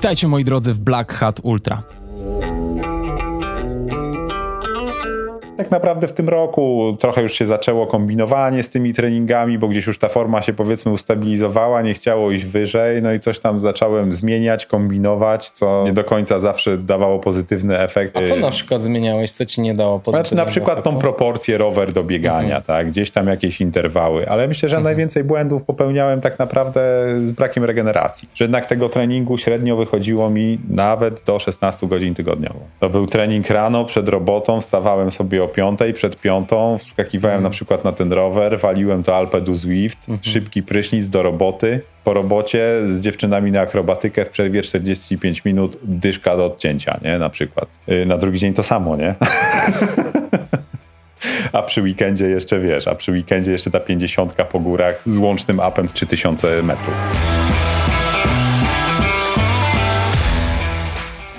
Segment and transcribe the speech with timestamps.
[0.00, 1.99] Witajcie moi drodzy w Black Hat Ultra.
[5.60, 9.86] Tak naprawdę w tym roku trochę już się zaczęło kombinowanie z tymi treningami, bo gdzieś
[9.86, 14.12] już ta forma się powiedzmy ustabilizowała, nie chciało iść wyżej, no i coś tam zacząłem
[14.12, 18.16] zmieniać, kombinować, co nie do końca zawsze dawało pozytywny efekt.
[18.16, 20.90] A co na przykład zmieniałeś, co ci nie dało pozytywnego Znaczy na przykład efektu?
[20.92, 22.62] tą proporcję rower do biegania, Mhm.
[22.62, 26.80] tak, gdzieś tam jakieś interwały, ale myślę, że najwięcej błędów popełniałem tak naprawdę
[27.22, 32.60] z brakiem regeneracji, że jednak tego treningu średnio wychodziło mi nawet do 16 godzin tygodniowo.
[32.80, 37.84] To był trening rano przed robotą, wstawałem sobie o piątej, przed piątą, wskakiwałem na przykład
[37.84, 43.00] na ten rower, waliłem to Alpe du Zwift, szybki prysznic do roboty, po robocie z
[43.00, 47.78] dziewczynami na akrobatykę w przerwie 45 minut, dyszka do odcięcia, nie, na przykład.
[47.86, 49.14] Yy, Na drugi dzień to samo, nie?
[51.52, 55.60] A przy weekendzie jeszcze wiesz, a przy weekendzie jeszcze ta 50 po górach z łącznym
[55.60, 56.94] apem z 3000 metrów.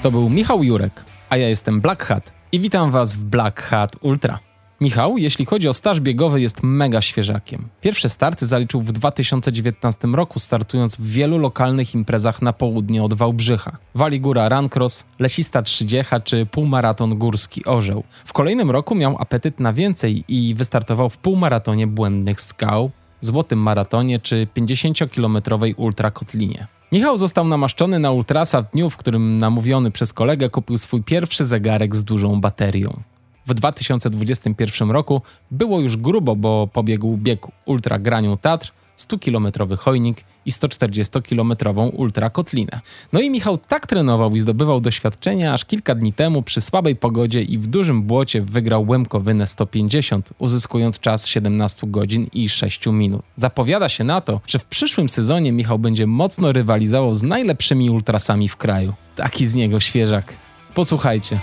[0.03, 3.95] To był Michał Jurek, a ja jestem Black Hat i witam Was w Black Hat
[4.01, 4.39] Ultra.
[4.81, 7.69] Michał, jeśli chodzi o staż biegowy, jest mega świeżakiem.
[7.81, 13.77] Pierwsze starty zaliczył w 2019 roku, startując w wielu lokalnych imprezach na południe od Wałbrzycha.
[13.95, 18.03] Waligóra Runcross, Lesista Trzydziecha czy półmaraton górski Orzeł.
[18.25, 22.91] W kolejnym roku miał apetyt na więcej i wystartował w półmaratonie Błędnych Skał,
[23.21, 26.67] Złotym Maratonie czy 50-kilometrowej ultrakotlinie.
[26.91, 31.45] Michał został namaszczony na ultrasa w dniu, w którym namówiony przez kolegę kupił swój pierwszy
[31.45, 32.99] zegarek z dużą baterią.
[33.47, 38.71] W 2021 roku było już grubo, bo pobiegł bieg Ultra Granią Tatr,
[39.07, 42.79] 100-kilometrowy chojnik i 140-kilometrową Ultra Kotlinę.
[43.13, 47.41] No i Michał tak trenował i zdobywał doświadczenia, aż kilka dni temu przy słabej pogodzie
[47.41, 53.21] i w dużym błocie wygrał Łemkowynę 150, uzyskując czas 17 godzin i 6 minut.
[53.35, 58.49] Zapowiada się na to, że w przyszłym sezonie Michał będzie mocno rywalizował z najlepszymi ultrasami
[58.49, 58.93] w kraju.
[59.15, 60.33] Taki z niego świeżak.
[60.73, 61.39] Posłuchajcie.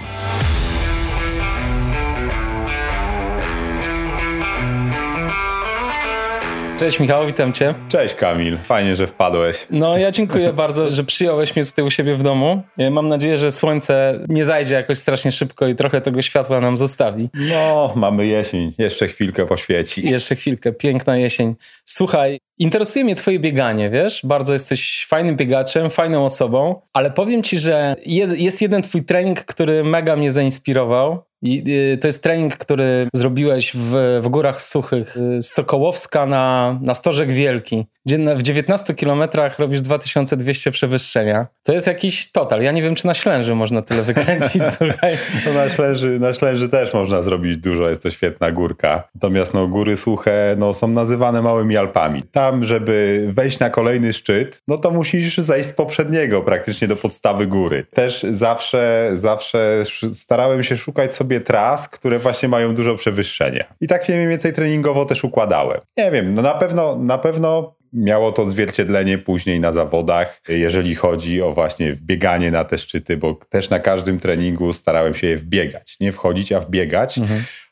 [6.78, 7.74] Cześć Michał, witam Cię.
[7.88, 9.66] Cześć Kamil, fajnie, że wpadłeś.
[9.70, 12.62] No ja dziękuję bardzo, że przyjąłeś mnie tutaj u siebie w domu.
[12.90, 17.28] Mam nadzieję, że słońce nie zajdzie jakoś strasznie szybko i trochę tego światła nam zostawi.
[17.34, 20.10] No, mamy jesień, jeszcze chwilkę poświeci.
[20.10, 21.54] Jeszcze chwilkę, piękna jesień.
[21.84, 24.20] Słuchaj, interesuje mnie twoje bieganie, wiesz?
[24.24, 27.96] Bardzo jesteś fajnym biegaczem, fajną osobą, ale powiem ci, że
[28.36, 31.27] jest jeden twój trening, który mega mnie zainspirował.
[31.42, 36.78] I y, to jest trening, który zrobiłeś w, w Górach Suchych y, z Sokołowska na,
[36.82, 41.46] na Stożek Wielki, gdzie w 19 kilometrach robisz 2200 przewyższenia.
[41.62, 42.62] To jest jakiś total.
[42.62, 45.18] Ja nie wiem, czy na Ślęży można tyle wykręcić, słuchaj.
[45.46, 49.08] No na, Ślęży, na Ślęży też można zrobić dużo, jest to świetna górka.
[49.14, 52.22] Natomiast no, góry suche no, są nazywane małymi Alpami.
[52.22, 57.46] Tam, żeby wejść na kolejny szczyt, no to musisz zejść z poprzedniego praktycznie do podstawy
[57.46, 57.86] góry.
[57.94, 63.64] Też zawsze, zawsze sz- starałem się szukać sobie tras, które właśnie mają dużo przewyższenia.
[63.80, 65.80] I tak się mniej więcej treningowo też układałem.
[65.96, 71.42] Nie wiem, no na pewno, na pewno miało to odzwierciedlenie później na zawodach, jeżeli chodzi
[71.42, 75.96] o właśnie wbieganie na te szczyty, bo też na każdym treningu starałem się je wbiegać.
[76.00, 77.18] Nie wchodzić, a wbiegać.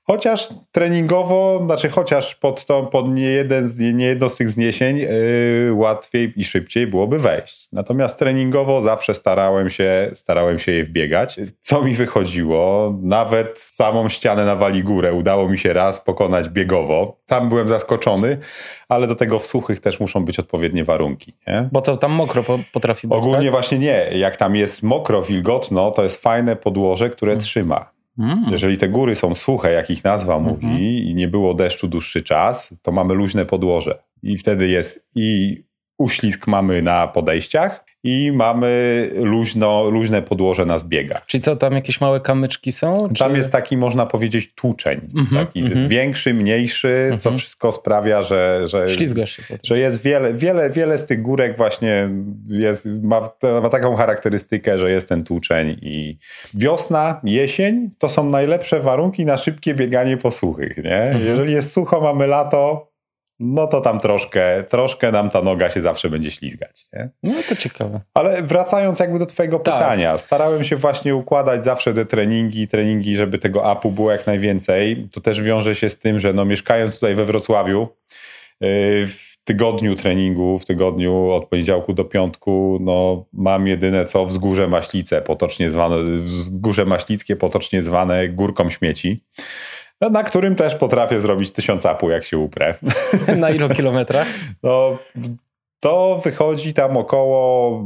[0.06, 4.96] Chociaż treningowo, znaczy chociaż pod, to, pod nie, jeden, z- nie jedno z tych zniesień
[4.98, 7.66] yy, łatwiej i szybciej byłoby wejść.
[7.72, 11.40] Natomiast treningowo zawsze starałem się, starałem się je wbiegać.
[11.60, 12.94] Co mi wychodziło?
[13.02, 17.16] Nawet samą ścianę na Waligórę udało mi się raz pokonać biegowo.
[17.28, 18.38] Sam byłem zaskoczony,
[18.88, 21.32] ale do tego w suchych też muszą być odpowiednie warunki.
[21.46, 21.68] Nie?
[21.72, 23.50] Bo co, tam mokro po, potrafi być, Ogólnie tak?
[23.50, 24.06] właśnie nie.
[24.14, 27.95] Jak tam jest mokro, wilgotno, to jest fajne podłoże, które trzyma.
[28.18, 28.44] Mm.
[28.50, 32.74] Jeżeli te góry są suche, jak ich nazwa mówi, i nie było deszczu dłuższy czas,
[32.82, 33.98] to mamy luźne podłoże.
[34.22, 35.62] I wtedy jest i
[35.98, 41.26] uślizg mamy na podejściach, i mamy luźno, luźne podłoże na zbiegach.
[41.26, 43.08] Czyli co, tam jakieś małe kamyczki są?
[43.18, 43.36] Tam czy...
[43.36, 45.00] jest taki, można powiedzieć, tłuczeń.
[45.18, 45.88] Mhm, taki mhm.
[45.88, 47.38] większy, mniejszy, co Mhm.
[47.38, 49.58] wszystko sprawia, że, że, Ślizgasz się potem.
[49.64, 52.08] że jest wiele, wiele, wiele z tych górek właśnie
[52.46, 53.30] jest, ma,
[53.62, 56.18] ma taką charakterystykę, że jest ten tłuczeń i
[56.54, 61.02] wiosna, jesień to są najlepsze warunki na szybkie bieganie po suchych, nie?
[61.02, 61.26] Mhm.
[61.26, 62.95] Jeżeli jest sucho, mamy lato,
[63.40, 67.10] no to tam troszkę, troszkę nam ta noga się zawsze będzie ślizgać, nie?
[67.22, 68.00] No to ciekawe.
[68.14, 69.74] Ale wracając jakby do twojego Tak.
[69.74, 75.08] pytania, starałem się właśnie układać zawsze te treningi, treningi, żeby tego apu było jak najwięcej.
[75.12, 77.88] To też wiąże się z tym, że no mieszkając tutaj we Wrocławiu,
[78.60, 84.68] yy, w tygodniu treningu, w tygodniu od poniedziałku do piątku, no mam jedyne co wzgórze
[84.68, 89.24] Maślice, potocznie zwane, wzgórze Maślickie, potocznie zwane Górką Śmieci.
[90.00, 92.74] No, Na którym też potrafię zrobić tysiąc apu, jak się uprę.
[93.36, 94.28] Na ilu kilometrach?
[94.62, 94.98] No,
[95.80, 97.84] to wychodzi tam około,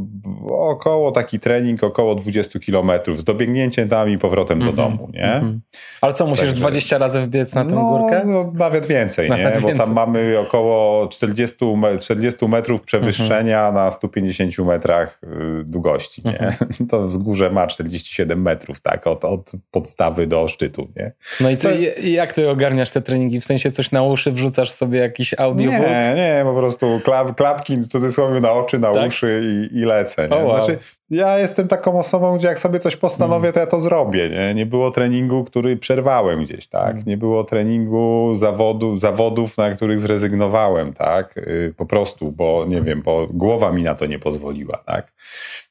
[0.49, 4.99] około taki trening, około 20 kilometrów z dobiegnięciem tam i powrotem mm -hmm, do mhm,
[4.99, 5.33] domu, nie?
[5.33, 5.59] Mm -hmm.
[6.01, 8.23] Ale co, musisz Także, 20 razy wbiec na tę no, górkę?
[8.25, 9.53] No, nawet więcej, nawet nie?
[9.53, 9.75] Więcej.
[9.75, 11.57] Bo tam mamy około 40,
[12.01, 13.85] 40 metrów przewyższenia mm -hmm.
[13.85, 16.39] na 150 metrach y, długości, nie?
[16.41, 16.71] Mhm.
[16.91, 19.07] To wzgórze ma 47 metrów, tak?
[19.07, 21.13] Od, od podstawy do szczytu, nie?
[21.41, 22.05] No i co, jest...
[22.05, 23.41] jak ty ogarniasz te treningi?
[23.41, 25.81] W sensie coś na uszy, wrzucasz sobie jakiś audiobook?
[25.81, 29.09] Nie, nie, po prostu klap, klapki w cudzysłowie na oczy, na tak?
[29.09, 29.43] uszy
[29.73, 30.29] i, i lecę.
[30.29, 30.37] Nie?
[30.37, 30.57] Oh, wow.
[30.57, 30.79] znaczy,
[31.11, 33.53] ja jestem taką osobą, gdzie jak sobie coś postanowię, mm.
[33.53, 34.31] to ja to zrobię.
[34.31, 36.91] Nie, nie było treningu, który przerwałem gdzieś, tak?
[36.91, 37.05] Mm.
[37.07, 41.37] Nie było treningu zawodu, zawodów, na których zrezygnowałem, tak?
[41.37, 45.13] Y, po prostu, bo nie wiem, bo głowa mi na to nie pozwoliła, tak?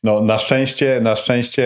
[0.03, 1.63] No na szczęście, na szczęście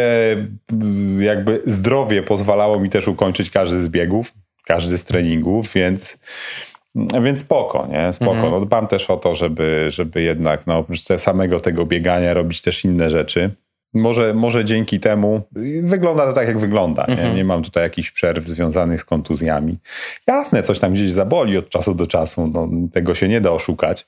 [1.20, 4.34] y, jakby zdrowie pozwalało mi też ukończyć każdy z biegów,
[4.66, 6.18] każdy z treningów, więc
[6.96, 8.14] więc spoko, nie?
[8.14, 8.32] Spoko.
[8.32, 8.52] Mhm.
[8.52, 12.86] No, dbam też o to, żeby, żeby jednak no, oprócz samego tego biegania robić też
[12.86, 13.50] inne rzeczy.
[13.94, 15.42] Może, może dzięki temu
[15.84, 17.06] wygląda to tak, jak wygląda.
[17.08, 17.14] Nie?
[17.14, 17.36] Mhm.
[17.36, 19.78] nie mam tutaj jakichś przerw związanych z kontuzjami.
[20.28, 24.06] Jasne, coś tam gdzieś zaboli od czasu do czasu, no, tego się nie da oszukać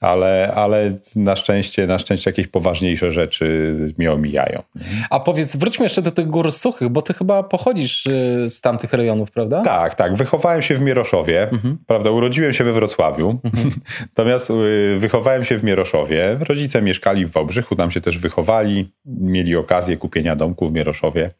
[0.00, 4.62] ale, ale na szczęście, na szczęście jakieś poważniejsze rzeczy mnie omijają.
[5.10, 8.92] A powiedz, wróćmy jeszcze do tych gór suchych, bo ty chyba pochodzisz y, z tamtych
[8.92, 9.62] rejonów, prawda?
[9.62, 10.14] Tak, tak.
[10.14, 11.78] Wychowałem się w Mieroszowie, mhm.
[11.86, 12.10] prawda?
[12.10, 13.70] Urodziłem się we Wrocławiu, mhm.
[14.16, 16.38] natomiast y, wychowałem się w Mieroszowie.
[16.40, 21.30] Rodzice mieszkali w Wałbrzychu, tam się też wychowali, mieli okazję kupienia domku w Mieroszowie,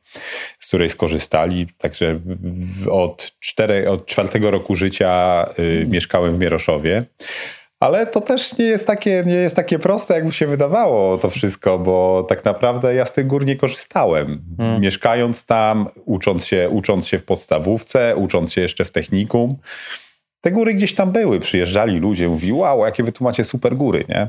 [0.59, 1.67] z której skorzystali.
[1.79, 2.21] Także
[2.91, 5.91] od, cztery, od czwartego roku życia y, mhm.
[5.91, 7.05] mieszkałem w Mieroszowie.
[7.84, 11.78] Ale to też nie jest, takie, nie jest takie proste, jakby się wydawało to wszystko,
[11.78, 14.44] bo tak naprawdę ja z tych gór nie korzystałem.
[14.56, 14.81] Hmm.
[14.81, 19.56] Mieszkając tam, ucząc się, ucząc się w podstawówce, ucząc się jeszcze w technikum,
[20.40, 21.40] te góry gdzieś tam były.
[21.40, 24.28] Przyjeżdżali ludzie, mówili, wow, jakie wy tu macie super góry, nie?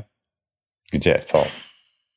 [0.92, 1.44] Gdzie, co?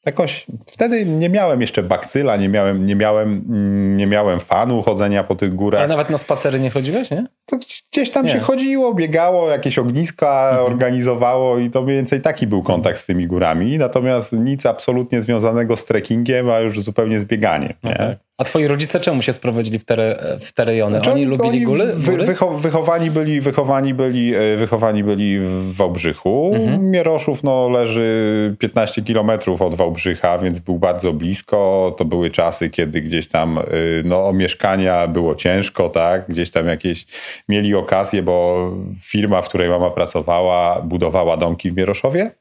[0.09, 5.23] Jakoś wtedy nie miałem jeszcze bakcyla, nie miałem, nie miałem, mm, nie miałem fanu chodzenia
[5.23, 5.79] po tych górach.
[5.79, 7.25] Ale nawet na spacery nie chodziłeś, nie?
[7.45, 7.57] To
[7.91, 8.31] gdzieś tam nie.
[8.31, 10.65] się chodziło, biegało, jakieś ogniska mhm.
[10.65, 13.77] organizowało i to mniej więcej taki był kontakt z tymi górami.
[13.77, 17.73] Natomiast nic absolutnie związanego z trekkingiem, a już zupełnie z bieganiem.
[17.83, 18.17] Nie?
[18.39, 20.95] A twoi rodzice czemu się sprowadzili w te, w te rejony?
[20.95, 21.85] Znaczy, oni lubili oni góry?
[21.95, 26.51] Wy, wycho, wychowani, byli, wychowani, byli, e, wychowani byli w Wałbrzychu.
[26.55, 26.91] Mhm.
[26.91, 31.95] Mieroszów no, leży 15 kilometrów od Wałbrzycha, więc był bardzo blisko.
[31.97, 33.63] To były czasy, kiedy gdzieś tam e,
[34.03, 36.27] no, o mieszkania było ciężko, tak?
[36.29, 37.05] Gdzieś tam jakieś
[37.49, 38.69] mieli okazję, bo
[39.01, 42.31] firma, w której mama pracowała, budowała domki w Mieroszowie.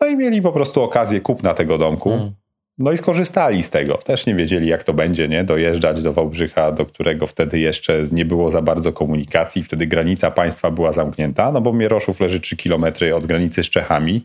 [0.00, 2.12] No i mieli po prostu okazję kupna tego domku.
[2.12, 2.32] Mhm.
[2.78, 3.94] No i skorzystali z tego.
[3.94, 5.44] Też nie wiedzieli, jak to będzie, nie?
[5.44, 9.62] Dojeżdżać do Wałbrzycha, do którego wtedy jeszcze nie było za bardzo komunikacji.
[9.62, 12.84] Wtedy granica państwa była zamknięta, no bo Mieroszów leży 3 km
[13.14, 14.24] od granicy z Czechami.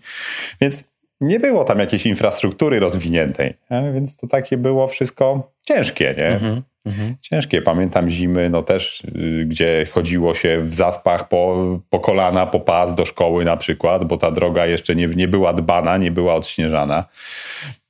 [0.61, 0.83] Więc
[1.21, 3.53] nie było tam jakiejś infrastruktury rozwiniętej.
[3.71, 3.91] Nie?
[3.93, 6.27] Więc to takie było wszystko ciężkie, nie?
[6.27, 7.15] Mhm, mhm.
[7.21, 7.61] Ciężkie.
[7.61, 12.95] Pamiętam zimy, no też, y, gdzie chodziło się w zaspach po, po kolana, po pas
[12.95, 17.05] do szkoły na przykład, bo ta droga jeszcze nie, nie była dbana, nie była odśnieżana.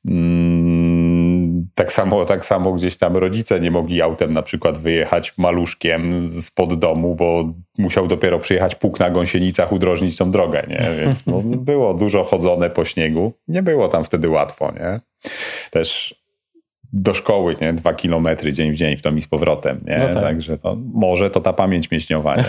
[0.08, 6.30] Mm, tak samo, tak samo gdzieś tam rodzice nie mogli autem na przykład wyjechać maluszkiem
[6.34, 11.06] spod domu, bo musiał dopiero przyjechać puk na gąsienicach, udrożnić tą drogę, nie?
[11.06, 11.42] Więc no,
[11.72, 13.34] było dużo chodzone po śniegu.
[13.48, 15.00] Nie było tam wtedy łatwo, nie?
[15.72, 16.16] Też
[16.96, 17.74] do szkoły, nie?
[17.74, 19.98] Dwa kilometry dzień w dzień w tom i z powrotem, nie?
[19.98, 20.24] No tak.
[20.24, 22.44] Także to, może to ta pamięć mięśniowa, nie?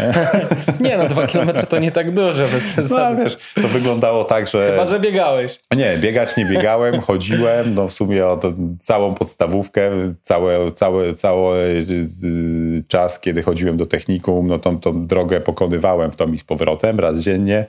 [0.89, 3.17] nie, no dwa kilometry to nie tak dużo, bez przesady.
[3.17, 4.71] No, wiesz, to wyglądało tak, że...
[4.71, 5.59] Chyba, że biegałeś.
[5.77, 9.91] Nie, biegać nie biegałem, chodziłem, no w sumie o to, całą podstawówkę,
[10.23, 11.87] cały, cały, cały
[12.89, 17.01] czas, kiedy chodziłem do technikum, no tą, tą drogę pokonywałem w tom i z powrotem,
[17.01, 17.67] raz dziennie,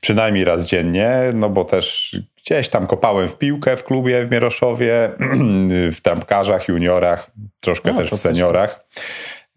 [0.00, 2.16] przynajmniej raz dziennie, no bo też
[2.46, 5.10] Gdzieś tam kopałem w piłkę w klubie w Mieroszowie,
[5.96, 7.30] w trampkarzach, juniorach,
[7.60, 8.86] troszkę no, też w seniorach.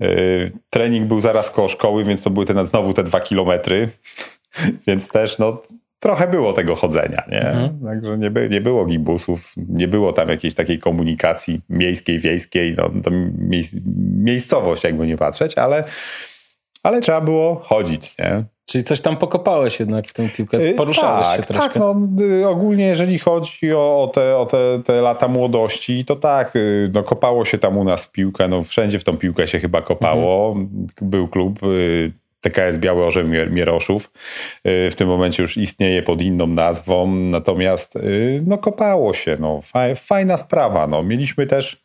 [0.02, 3.90] Y, trening był zaraz koło szkoły, więc to były te, znowu te dwa kilometry,
[4.88, 5.62] więc też no,
[6.00, 7.24] trochę było tego chodzenia.
[7.32, 7.42] Nie?
[7.42, 7.80] Mhm.
[7.86, 12.92] Także nie, by, nie było gibusów, nie było tam jakiejś takiej komunikacji miejskiej, wiejskiej, no,
[13.04, 13.12] to
[14.24, 15.84] miejscowość jakby nie patrzeć, ale,
[16.84, 18.18] ale trzeba było chodzić.
[18.18, 18.44] Nie?
[18.66, 21.68] Czyli coś tam pokopałeś jednak w tym piłkę, y, poruszałeś tak, się troszkę.
[21.68, 26.16] Tak, no, y, ogólnie jeżeli chodzi o, o, te, o te, te lata młodości, to
[26.16, 29.60] tak, y, no, kopało się tam u nas piłkę, no wszędzie w tą piłkę się
[29.60, 30.48] chyba kopało.
[30.48, 30.88] Mhm.
[31.02, 31.60] Był klub,
[32.43, 34.12] TKS Biały Orzeł Mieroszów.
[34.65, 37.97] W tym momencie już istnieje pod inną nazwą, natomiast
[38.45, 39.62] no kopało się, no
[39.95, 40.88] fajna sprawa.
[40.88, 41.03] No.
[41.03, 41.83] Mieliśmy też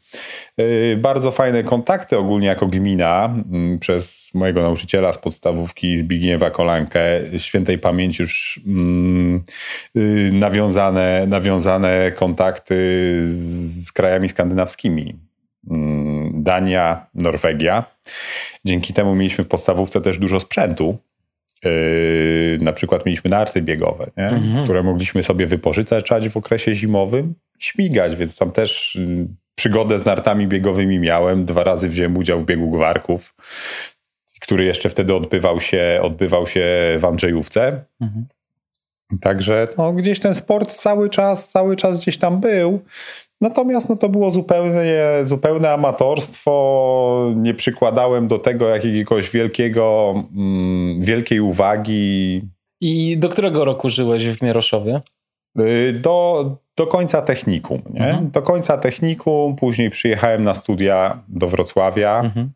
[0.96, 7.00] bardzo fajne kontakty ogólnie jako gmina mm, przez mojego nauczyciela z podstawówki Zbigniewa Kolankę,
[7.38, 9.44] świętej pamięci już mm,
[10.32, 12.74] nawiązane, nawiązane kontakty
[13.24, 15.14] z krajami skandynawskimi.
[16.42, 17.84] Dania, Norwegia.
[18.64, 20.98] Dzięki temu mieliśmy w podstawówce też dużo sprzętu.
[21.64, 24.64] Yy, na przykład mieliśmy narty biegowe, mhm.
[24.64, 30.46] które mogliśmy sobie wypożyczać w okresie zimowym, śmigać, więc tam też yy, przygodę z nartami
[30.46, 31.44] biegowymi miałem.
[31.44, 33.34] Dwa razy wziąłem udział w biegu gwarków,
[34.40, 36.64] który jeszcze wtedy odbywał się, odbywał się
[36.98, 37.84] w Andrzejówce.
[38.00, 38.26] Mhm.
[39.20, 42.80] Także no, gdzieś ten sport cały czas, cały czas gdzieś tam był.
[43.40, 47.32] Natomiast no, to było zupełnie, zupełne amatorstwo.
[47.36, 52.42] Nie przykładałem do tego jakiegoś wielkiego, mm, wielkiej uwagi.
[52.80, 55.00] I do którego roku żyłeś w Mieroszowie?
[55.60, 57.82] Y, do, do końca technikum.
[57.90, 58.06] Nie?
[58.06, 58.30] Mhm.
[58.30, 62.20] Do końca technikum, później przyjechałem na studia do Wrocławia.
[62.20, 62.50] Mhm.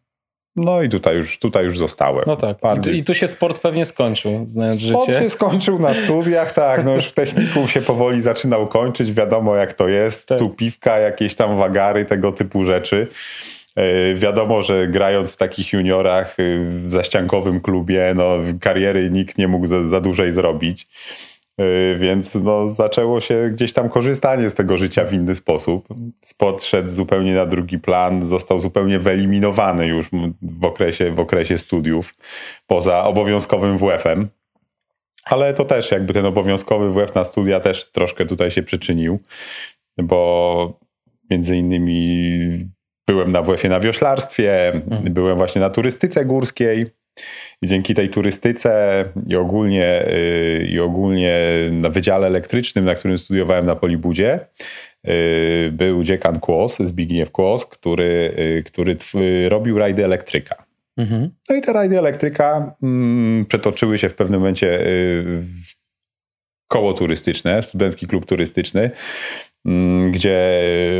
[0.57, 2.25] No i tutaj już, tutaj już zostałem.
[2.27, 2.57] No tak.
[2.79, 5.13] I tu, I tu, się sport pewnie skończył, znając sport życie.
[5.13, 6.85] Sport się skończył na studiach, tak.
[6.85, 9.13] No już w technikum się powoli zaczynał kończyć.
[9.13, 10.29] Wiadomo jak to jest.
[10.29, 10.39] Tak.
[10.39, 13.07] Tu piwka, jakieś tam wagary, tego typu rzeczy.
[13.77, 19.49] Yy, wiadomo, że grając w takich juniorach yy, w zaściankowym klubie, no kariery nikt nie
[19.49, 20.87] mógł za, za dłużej zrobić.
[21.61, 25.89] Y, więc no, zaczęło się gdzieś tam korzystanie z tego życia w inny sposób.
[26.21, 30.11] Sport szedł zupełnie na drugi plan, został zupełnie wyeliminowany już
[30.43, 32.15] w okresie, w okresie studiów,
[32.67, 34.29] poza obowiązkowym WF-em.
[35.25, 39.19] Ale to też jakby ten obowiązkowy WF na studia też troszkę tutaj się przyczynił,
[39.99, 40.81] bo
[41.31, 42.71] między innymi
[43.07, 45.15] byłem na WF-ie na wioślarstwie, mhm.
[45.15, 46.87] byłem właśnie na turystyce górskiej
[47.63, 51.41] i dzięki tej turystyce i ogólnie, y, i ogólnie
[51.73, 54.41] na Wydziale Elektrycznym, na którym studiowałem na Polibudzie,
[55.09, 58.97] y, był dziekan Kłos, Zbigniew Kłos, który, y, który
[59.49, 60.65] robił rajdy elektryka.
[60.97, 61.31] Mhm.
[61.51, 65.83] No i te rajdy elektryka mm, przetoczyły się w pewnym momencie w
[66.69, 68.91] koło turystyczne, studencki klub turystyczny,
[70.11, 70.51] gdzie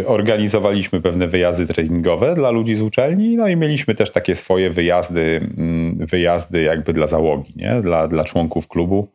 [0.07, 5.41] organizowaliśmy pewne wyjazdy treningowe dla ludzi z uczelni, no i mieliśmy też takie swoje wyjazdy,
[5.59, 7.81] mm, wyjazdy jakby dla załogi, nie?
[7.83, 9.09] Dla, dla członków klubu.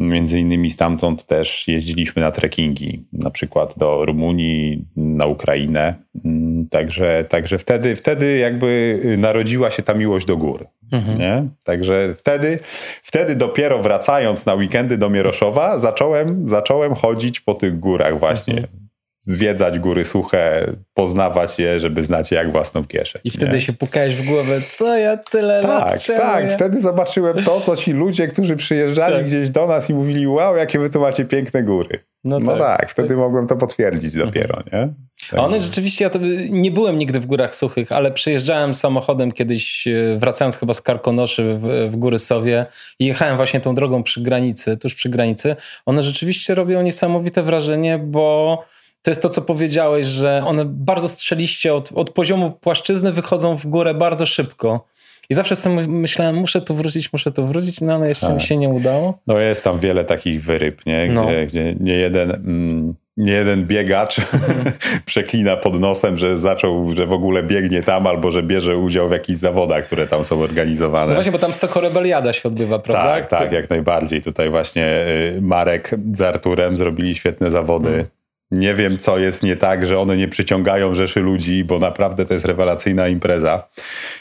[0.00, 5.94] Między innymi stamtąd też jeździliśmy na trekkingi, na przykład do Rumunii, na Ukrainę.
[6.24, 10.66] Mm, także, także wtedy, wtedy jakby narodziła się ta miłość do gór.
[10.92, 11.18] Mhm.
[11.18, 11.44] Nie?
[11.64, 12.58] Także wtedy,
[13.02, 18.54] wtedy dopiero wracając na weekendy do Mieroszowa, zacząłem, zacząłem chodzić po tych górach właśnie.
[18.54, 18.89] Mhm
[19.20, 23.20] zwiedzać góry suche, poznawać je, żeby znać je jak własną kieszeń.
[23.24, 23.60] I wtedy nie?
[23.60, 26.52] się pukałeś w głowę, co ja tyle tak, lat Tak, tak.
[26.52, 29.24] Wtedy zobaczyłem to, co ci ludzie, którzy przyjeżdżali tak.
[29.24, 31.98] gdzieś do nas i mówili, wow, jakie wy tu macie piękne góry.
[32.24, 33.16] No, no tak, tak, wtedy tak.
[33.16, 34.88] mogłem to potwierdzić dopiero, nie?
[35.30, 35.40] Tak.
[35.40, 36.10] A one rzeczywiście, ja
[36.50, 41.58] nie byłem nigdy w górach suchych, ale przyjeżdżałem samochodem kiedyś, e, wracając chyba z Karkonoszy
[41.60, 42.66] w, w Góry Sowie
[42.98, 45.56] i jechałem właśnie tą drogą przy granicy, tuż przy granicy.
[45.86, 48.64] One rzeczywiście robią niesamowite wrażenie, bo
[49.02, 53.66] to jest to, co powiedziałeś, że one bardzo strzeliście od, od poziomu płaszczyzny wychodzą w
[53.66, 54.86] górę bardzo szybko.
[55.30, 58.34] I zawsze sobie myślałem, muszę tu wrócić, muszę tu wrócić, no ale jeszcze tak.
[58.34, 59.18] mi się nie udało.
[59.26, 61.06] No jest tam wiele takich wyryb, nie?
[61.06, 61.26] Gdzie, no.
[61.46, 62.30] gdzie nie jeden...
[62.30, 64.16] Mm, nie jeden biegacz
[65.06, 69.12] przeklina pod nosem, że zaczął, że w ogóle biegnie tam albo że bierze udział w
[69.12, 71.06] jakichś zawodach, które tam są organizowane.
[71.06, 73.12] No właśnie, bo tam Sokorebeliada się odbywa, prawda?
[73.12, 74.22] Tak, tak, jak najbardziej.
[74.22, 77.88] Tutaj właśnie y, Marek z Arturem zrobili świetne zawody.
[77.88, 78.06] Hmm
[78.50, 82.34] nie wiem, co jest nie tak, że one nie przyciągają rzeszy ludzi, bo naprawdę to
[82.34, 83.68] jest rewelacyjna impreza.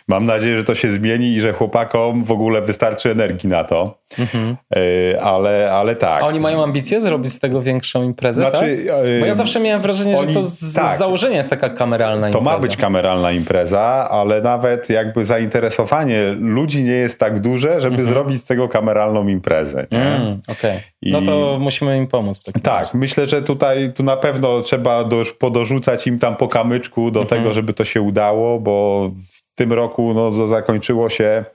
[0.08, 4.00] Mam nadzieję, że to się zmieni i że chłopakom w ogóle wystarczy energii na to.
[4.20, 4.56] Mhm.
[4.76, 6.24] E, ale, ale tak.
[6.24, 8.42] A oni mają ambicje zrobić z tego większą imprezę?
[8.42, 8.96] Znaczy, tak?
[9.20, 12.28] Bo ja zawsze miałem wrażenie, oni, że to z, tak, z założenia jest taka kameralna
[12.28, 12.46] impreza.
[12.46, 17.96] To ma być kameralna impreza, ale nawet jakby zainteresowanie ludzi nie jest tak duże, żeby
[17.96, 18.10] mhm.
[18.10, 19.88] zrobić z tego kameralną imprezę.
[19.92, 20.80] Mm, Okej.
[21.02, 21.12] Okay.
[21.12, 22.44] No to musimy im pomóc.
[22.44, 22.92] tak, razie.
[22.94, 27.42] myślę, że tutaj tu na pewno trzeba do, podorzucać im tam po kamyczku do mhm.
[27.42, 31.46] tego, żeby to się udało, bo w tym roku no, zakończyło się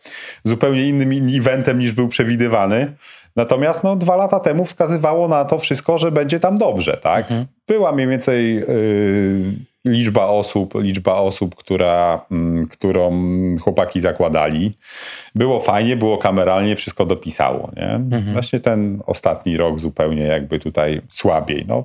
[0.44, 2.92] zupełnie innym eventem niż był przewidywany.
[3.36, 6.96] Natomiast no, dwa lata temu wskazywało na to wszystko, że będzie tam dobrze.
[7.02, 7.22] Tak?
[7.22, 7.46] Mhm.
[7.66, 8.64] Była mniej więcej yy,
[9.84, 13.12] liczba osób, liczba osób, która, yy, którą
[13.60, 14.76] chłopaki zakładali.
[15.34, 17.70] Było fajnie, było kameralnie, wszystko dopisało.
[17.76, 17.90] Nie?
[17.90, 18.32] Mhm.
[18.32, 21.64] Właśnie ten ostatni rok zupełnie jakby tutaj słabiej.
[21.68, 21.84] No,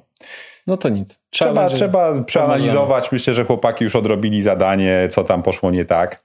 [0.69, 1.21] No to nic.
[1.29, 3.11] Trzeba, trzeba przeanalizować.
[3.11, 6.23] Myślę, że chłopaki już odrobili zadanie, co tam poszło nie tak.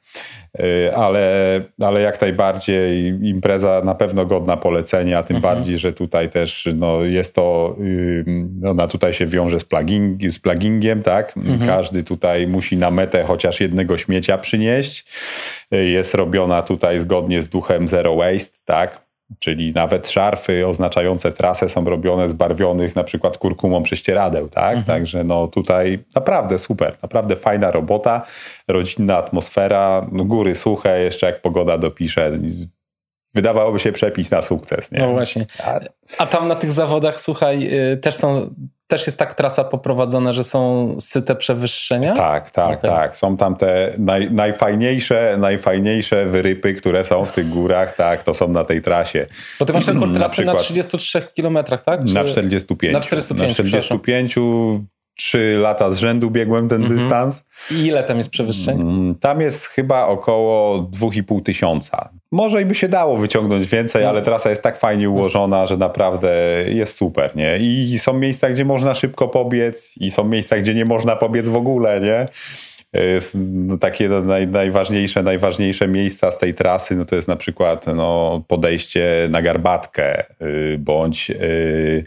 [0.60, 5.54] Y, ale, ale jak najbardziej impreza na pewno godna polecenia, tym mhm.
[5.54, 7.76] bardziej, że tutaj też no, jest to,
[8.60, 11.36] no, ona tutaj się wiąże z, pluging, z plugingiem, tak?
[11.36, 11.66] Mhm.
[11.66, 15.04] Każdy tutaj musi na metę chociaż jednego śmiecia przynieść.
[15.74, 19.03] Y, jest robiona tutaj zgodnie z duchem Zero Waste, tak?
[19.38, 24.76] Czyli nawet szarfy oznaczające trasę są robione z barwionych na przykład kurkumą prześcieradeł, tak?
[24.76, 24.84] Mhm.
[24.84, 28.22] Także no tutaj naprawdę super, naprawdę fajna robota,
[28.68, 32.32] rodzinna atmosfera, no góry suche, jeszcze jak pogoda dopisze,
[33.34, 34.92] wydawałoby się przepis na sukces.
[34.92, 34.98] Nie?
[34.98, 35.46] No właśnie.
[36.18, 38.54] A tam na tych zawodach, słuchaj, y, też są
[38.86, 42.14] też jest tak trasa poprowadzona, że są syte przewyższenia?
[42.14, 42.90] Tak, tak, okay.
[42.90, 43.16] tak.
[43.16, 48.48] Są tam te naj, najfajniejsze, najfajniejsze wyrypy, które są w tych górach, tak, to są
[48.48, 49.26] na tej trasie.
[49.58, 52.04] Bo ty masz rekord trasy na, na 33 kilometrach, tak?
[52.04, 52.14] Czy...
[52.14, 52.92] Na 45.
[52.92, 54.34] Na 45, na 45
[55.16, 57.00] trzy lata z rzędu biegłem ten mhm.
[57.00, 57.44] dystans.
[57.70, 58.80] I ile tam jest przewyższeń?
[58.80, 62.08] Mm, tam jest chyba około 2,5 tysiąca.
[62.32, 64.08] Może i by się dało wyciągnąć więcej, no.
[64.08, 66.30] ale trasa jest tak fajnie ułożona, że naprawdę
[66.68, 67.58] jest super, nie?
[67.58, 71.56] I są miejsca, gdzie można szybko pobiec i są miejsca, gdzie nie można pobiec w
[71.56, 72.28] ogóle, nie?
[73.34, 78.42] No, takie naj, najważniejsze, najważniejsze miejsca z tej trasy, no to jest na przykład no,
[78.48, 82.04] podejście na garbatkę, yy, bądź yy,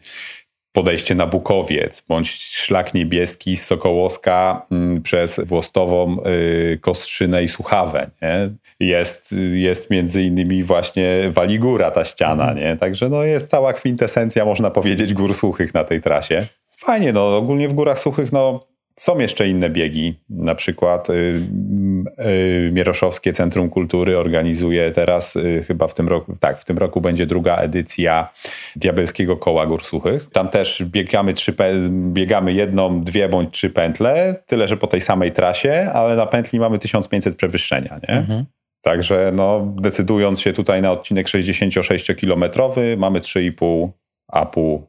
[0.77, 8.09] podejście na Bukowiec, bądź szlak niebieski z Sokołowska mm, przez Włostową, y, Kostrzynę i Słuchawę.
[8.21, 8.49] Nie?
[8.87, 12.57] Jest, jest między innymi właśnie Waligóra ta ściana, mhm.
[12.57, 12.77] nie?
[12.77, 16.45] Także no jest cała kwintesencja, można powiedzieć, gór suchych na tej trasie.
[16.77, 18.59] Fajnie, no ogólnie w górach suchych, no
[18.97, 25.87] są jeszcze inne biegi, na przykład y, y, Mieroszowskie Centrum Kultury organizuje teraz, y, chyba
[25.87, 28.29] w tym roku, tak, w tym roku będzie druga edycja
[28.75, 30.29] Diabelskiego Koła Gór Suchych.
[30.33, 31.53] Tam też biegamy, trzy,
[31.89, 36.59] biegamy jedną, dwie bądź trzy pętle, tyle że po tej samej trasie, ale na pętli
[36.59, 38.15] mamy 1500 przewyższenia, nie?
[38.15, 38.45] Mhm.
[38.81, 43.89] Także no, decydując się tutaj na odcinek 66-kilometrowy, mamy 3,5
[44.27, 44.87] apu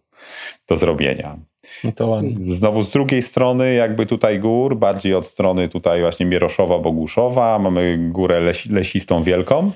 [0.69, 1.37] do zrobienia.
[1.85, 2.37] No to ładnie.
[2.41, 7.99] Znowu z drugiej strony, jakby tutaj gór, bardziej od strony tutaj właśnie Mieroszowa, Boguszowa, mamy
[7.99, 9.73] górę lesistą wielką.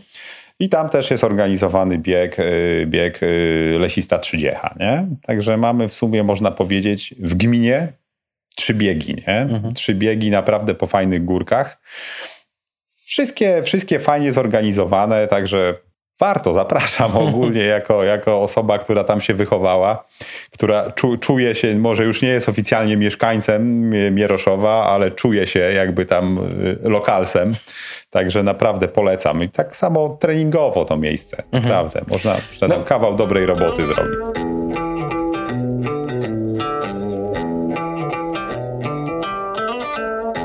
[0.60, 5.06] I tam też jest organizowany bieg, y, bieg y, lesista trzydziecha, nie?
[5.22, 7.88] Także mamy w sumie, można powiedzieć, w gminie
[8.56, 9.38] trzy biegi, nie?
[9.38, 9.74] Mhm.
[9.74, 11.82] Trzy biegi naprawdę po fajnych górkach.
[12.96, 15.74] Wszystkie, wszystkie fajnie zorganizowane, także
[16.20, 20.04] warto, zapraszam ogólnie jako, jako osoba, która tam się wychowała,
[20.50, 26.06] która czu, czuje się, może już nie jest oficjalnie mieszkańcem Mieroszowa, ale czuje się jakby
[26.06, 26.38] tam
[26.84, 27.54] y, lokalsem.
[28.10, 29.42] Także naprawdę polecam.
[29.42, 31.36] I tak samo treningowo to miejsce.
[31.36, 31.62] Mhm.
[31.62, 32.00] Naprawdę.
[32.08, 32.84] Można, można no.
[32.84, 34.18] kawał dobrej roboty zrobić.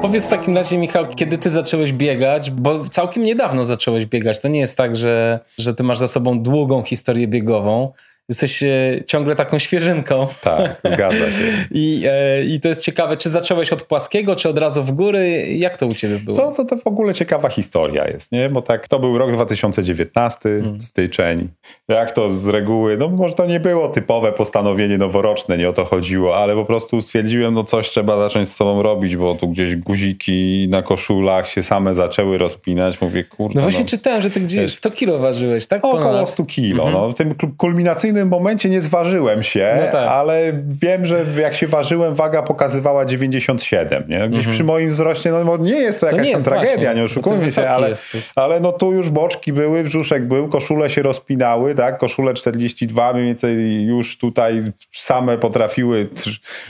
[0.01, 4.39] Powiedz w takim razie, Michał, kiedy ty zacząłeś biegać, bo całkiem niedawno zacząłeś biegać.
[4.39, 7.93] To nie jest tak, że, że ty masz za sobą długą historię biegową.
[8.29, 8.67] Jesteś e,
[9.05, 10.27] ciągle taką świeżynką.
[10.41, 11.45] Tak, zgadza się.
[11.71, 15.45] I, e, I to jest ciekawe, czy zacząłeś od płaskiego, czy od razu w góry?
[15.47, 16.37] Jak to u ciebie było?
[16.37, 18.49] To, to, to w ogóle ciekawa historia jest, nie?
[18.49, 20.81] Bo tak, to był rok 2019, hmm.
[20.81, 21.49] styczeń.
[21.87, 25.85] Jak to z reguły, no może to nie było typowe postanowienie noworoczne, nie o to
[25.85, 29.75] chodziło, ale po prostu stwierdziłem, no coś trzeba zacząć z sobą robić, bo tu gdzieś
[29.75, 33.01] guziki na koszulach się same zaczęły rozpinać.
[33.01, 33.55] Mówię, kurde.
[33.55, 35.85] No właśnie no, czytałem, że ty gdzieś 100 kilo ważyłeś, tak?
[35.85, 36.29] Około Ponad.
[36.29, 36.83] 100 kilo.
[36.83, 37.03] Mhm.
[37.03, 40.07] No, w tym kulminacyjnym decyzyjnym momencie nie zważyłem się, no tak.
[40.07, 44.03] ale wiem, że jak się ważyłem, waga pokazywała 97.
[44.07, 44.19] Nie?
[44.29, 44.55] Gdzieś mhm.
[44.55, 46.95] przy moim wzroście, no nie jest to jakaś to nie tam tragedia, właśnie.
[46.95, 47.93] nie oszukujmy się, ale,
[48.35, 51.97] ale no tu już boczki były, brzuszek był, koszule się rozpinały, tak?
[51.97, 56.07] Koszule 42 mniej więcej już tutaj same potrafiły,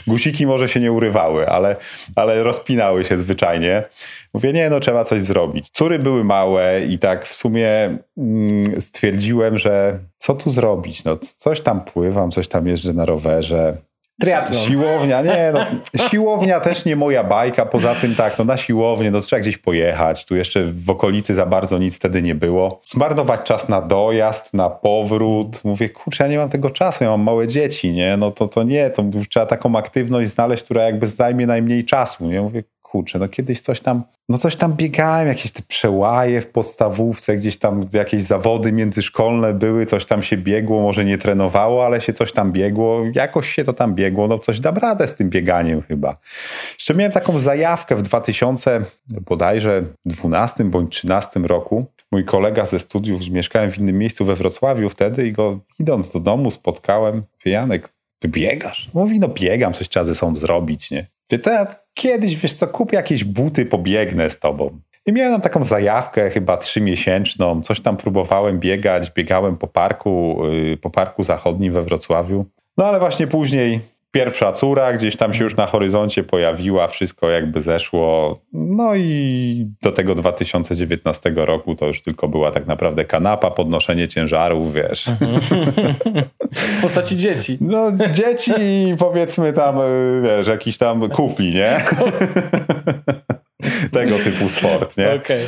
[0.06, 1.76] gusiki może się nie urywały, ale,
[2.16, 3.84] ale rozpinały się zwyczajnie.
[4.38, 5.70] Mówię, nie, no trzeba coś zrobić.
[5.70, 11.04] Córy były małe i tak w sumie mm, stwierdziłem, że co tu zrobić?
[11.04, 13.76] No, coś tam pływam, coś tam jeżdżę na rowerze.
[14.20, 14.66] Triathlon.
[14.66, 15.60] Siłownia, nie, no,
[16.08, 20.24] siłownia też nie moja bajka, poza tym tak, no na siłownię, no trzeba gdzieś pojechać,
[20.24, 22.80] tu jeszcze w okolicy za bardzo nic wtedy nie było.
[22.86, 27.22] Zmarnować czas na dojazd, na powrót, mówię, kurczę, ja nie mam tego czasu, ja mam
[27.22, 31.46] małe dzieci, nie, no to, to nie, to trzeba taką aktywność znaleźć, która jakby zajmie
[31.46, 35.62] najmniej czasu, nie, mówię, kurczę, no kiedyś coś tam, no coś tam biegałem, jakieś te
[35.68, 41.18] przełaje w podstawówce, gdzieś tam jakieś zawody międzyszkolne były, coś tam się biegło, może nie
[41.18, 45.08] trenowało, ale się coś tam biegło, jakoś się to tam biegło, no coś dam radę
[45.08, 46.16] z tym bieganiem chyba.
[46.74, 48.80] Jeszcze miałem taką zajawkę w 2000
[49.26, 51.86] bodajże 12 bądź 13 roku.
[52.12, 56.20] Mój kolega ze studiów, mieszkałem w innym miejscu we Wrocławiu wtedy i go idąc do
[56.20, 58.90] domu spotkałem, Janek, ty biegasz?
[58.94, 61.06] Mówi, no biegam, coś trzeba ze sobą zrobić, nie?
[61.30, 64.80] Wie, to ja kiedyś, wiesz co, kupię jakieś buty, pobiegnę z tobą.
[65.06, 70.76] I miałem tam taką zajawkę, chyba trzymiesięczną, coś tam próbowałem biegać, biegałem po parku, yy,
[70.76, 72.44] po parku zachodnim we Wrocławiu.
[72.76, 73.80] No ale właśnie później
[74.18, 78.38] pierwsza córa gdzieś tam się już na horyzoncie pojawiła, wszystko jakby zeszło.
[78.52, 84.74] No i do tego 2019 roku to już tylko była tak naprawdę kanapa, podnoszenie ciężarów,
[84.74, 85.04] wiesz.
[86.52, 87.58] W postaci dzieci.
[87.60, 88.52] No dzieci
[88.98, 91.80] powiedzmy tam, y, wiesz, jakiś tam kufli, nie?
[93.92, 95.12] tego typu sport, nie?
[95.12, 95.40] Okay.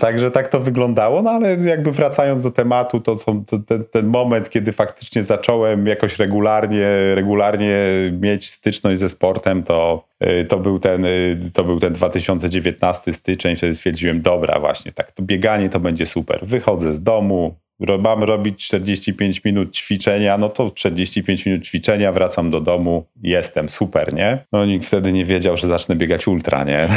[0.00, 4.06] Także tak to wyglądało, no ale jakby wracając do tematu, to, to, to ten, ten,
[4.06, 7.78] moment, kiedy faktycznie zacząłem jakoś regularnie, regularnie
[8.20, 13.56] mieć styczność ze sportem, to, y, to, był ten, y, to był ten 2019 styczeń,
[13.56, 16.38] wtedy stwierdziłem, dobra właśnie, tak, to bieganie to będzie super.
[16.42, 17.54] Wychodzę z domu,
[17.98, 24.14] mam robić 45 minut ćwiczenia, no to 45 minut ćwiczenia, wracam do domu, jestem, super,
[24.14, 24.38] nie?
[24.52, 26.88] No nikt wtedy nie wiedział, że zacznę biegać ultra, nie?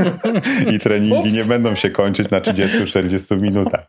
[0.74, 1.34] I treningi Ups.
[1.34, 3.86] nie będą się kończyć na 30-40 minutach.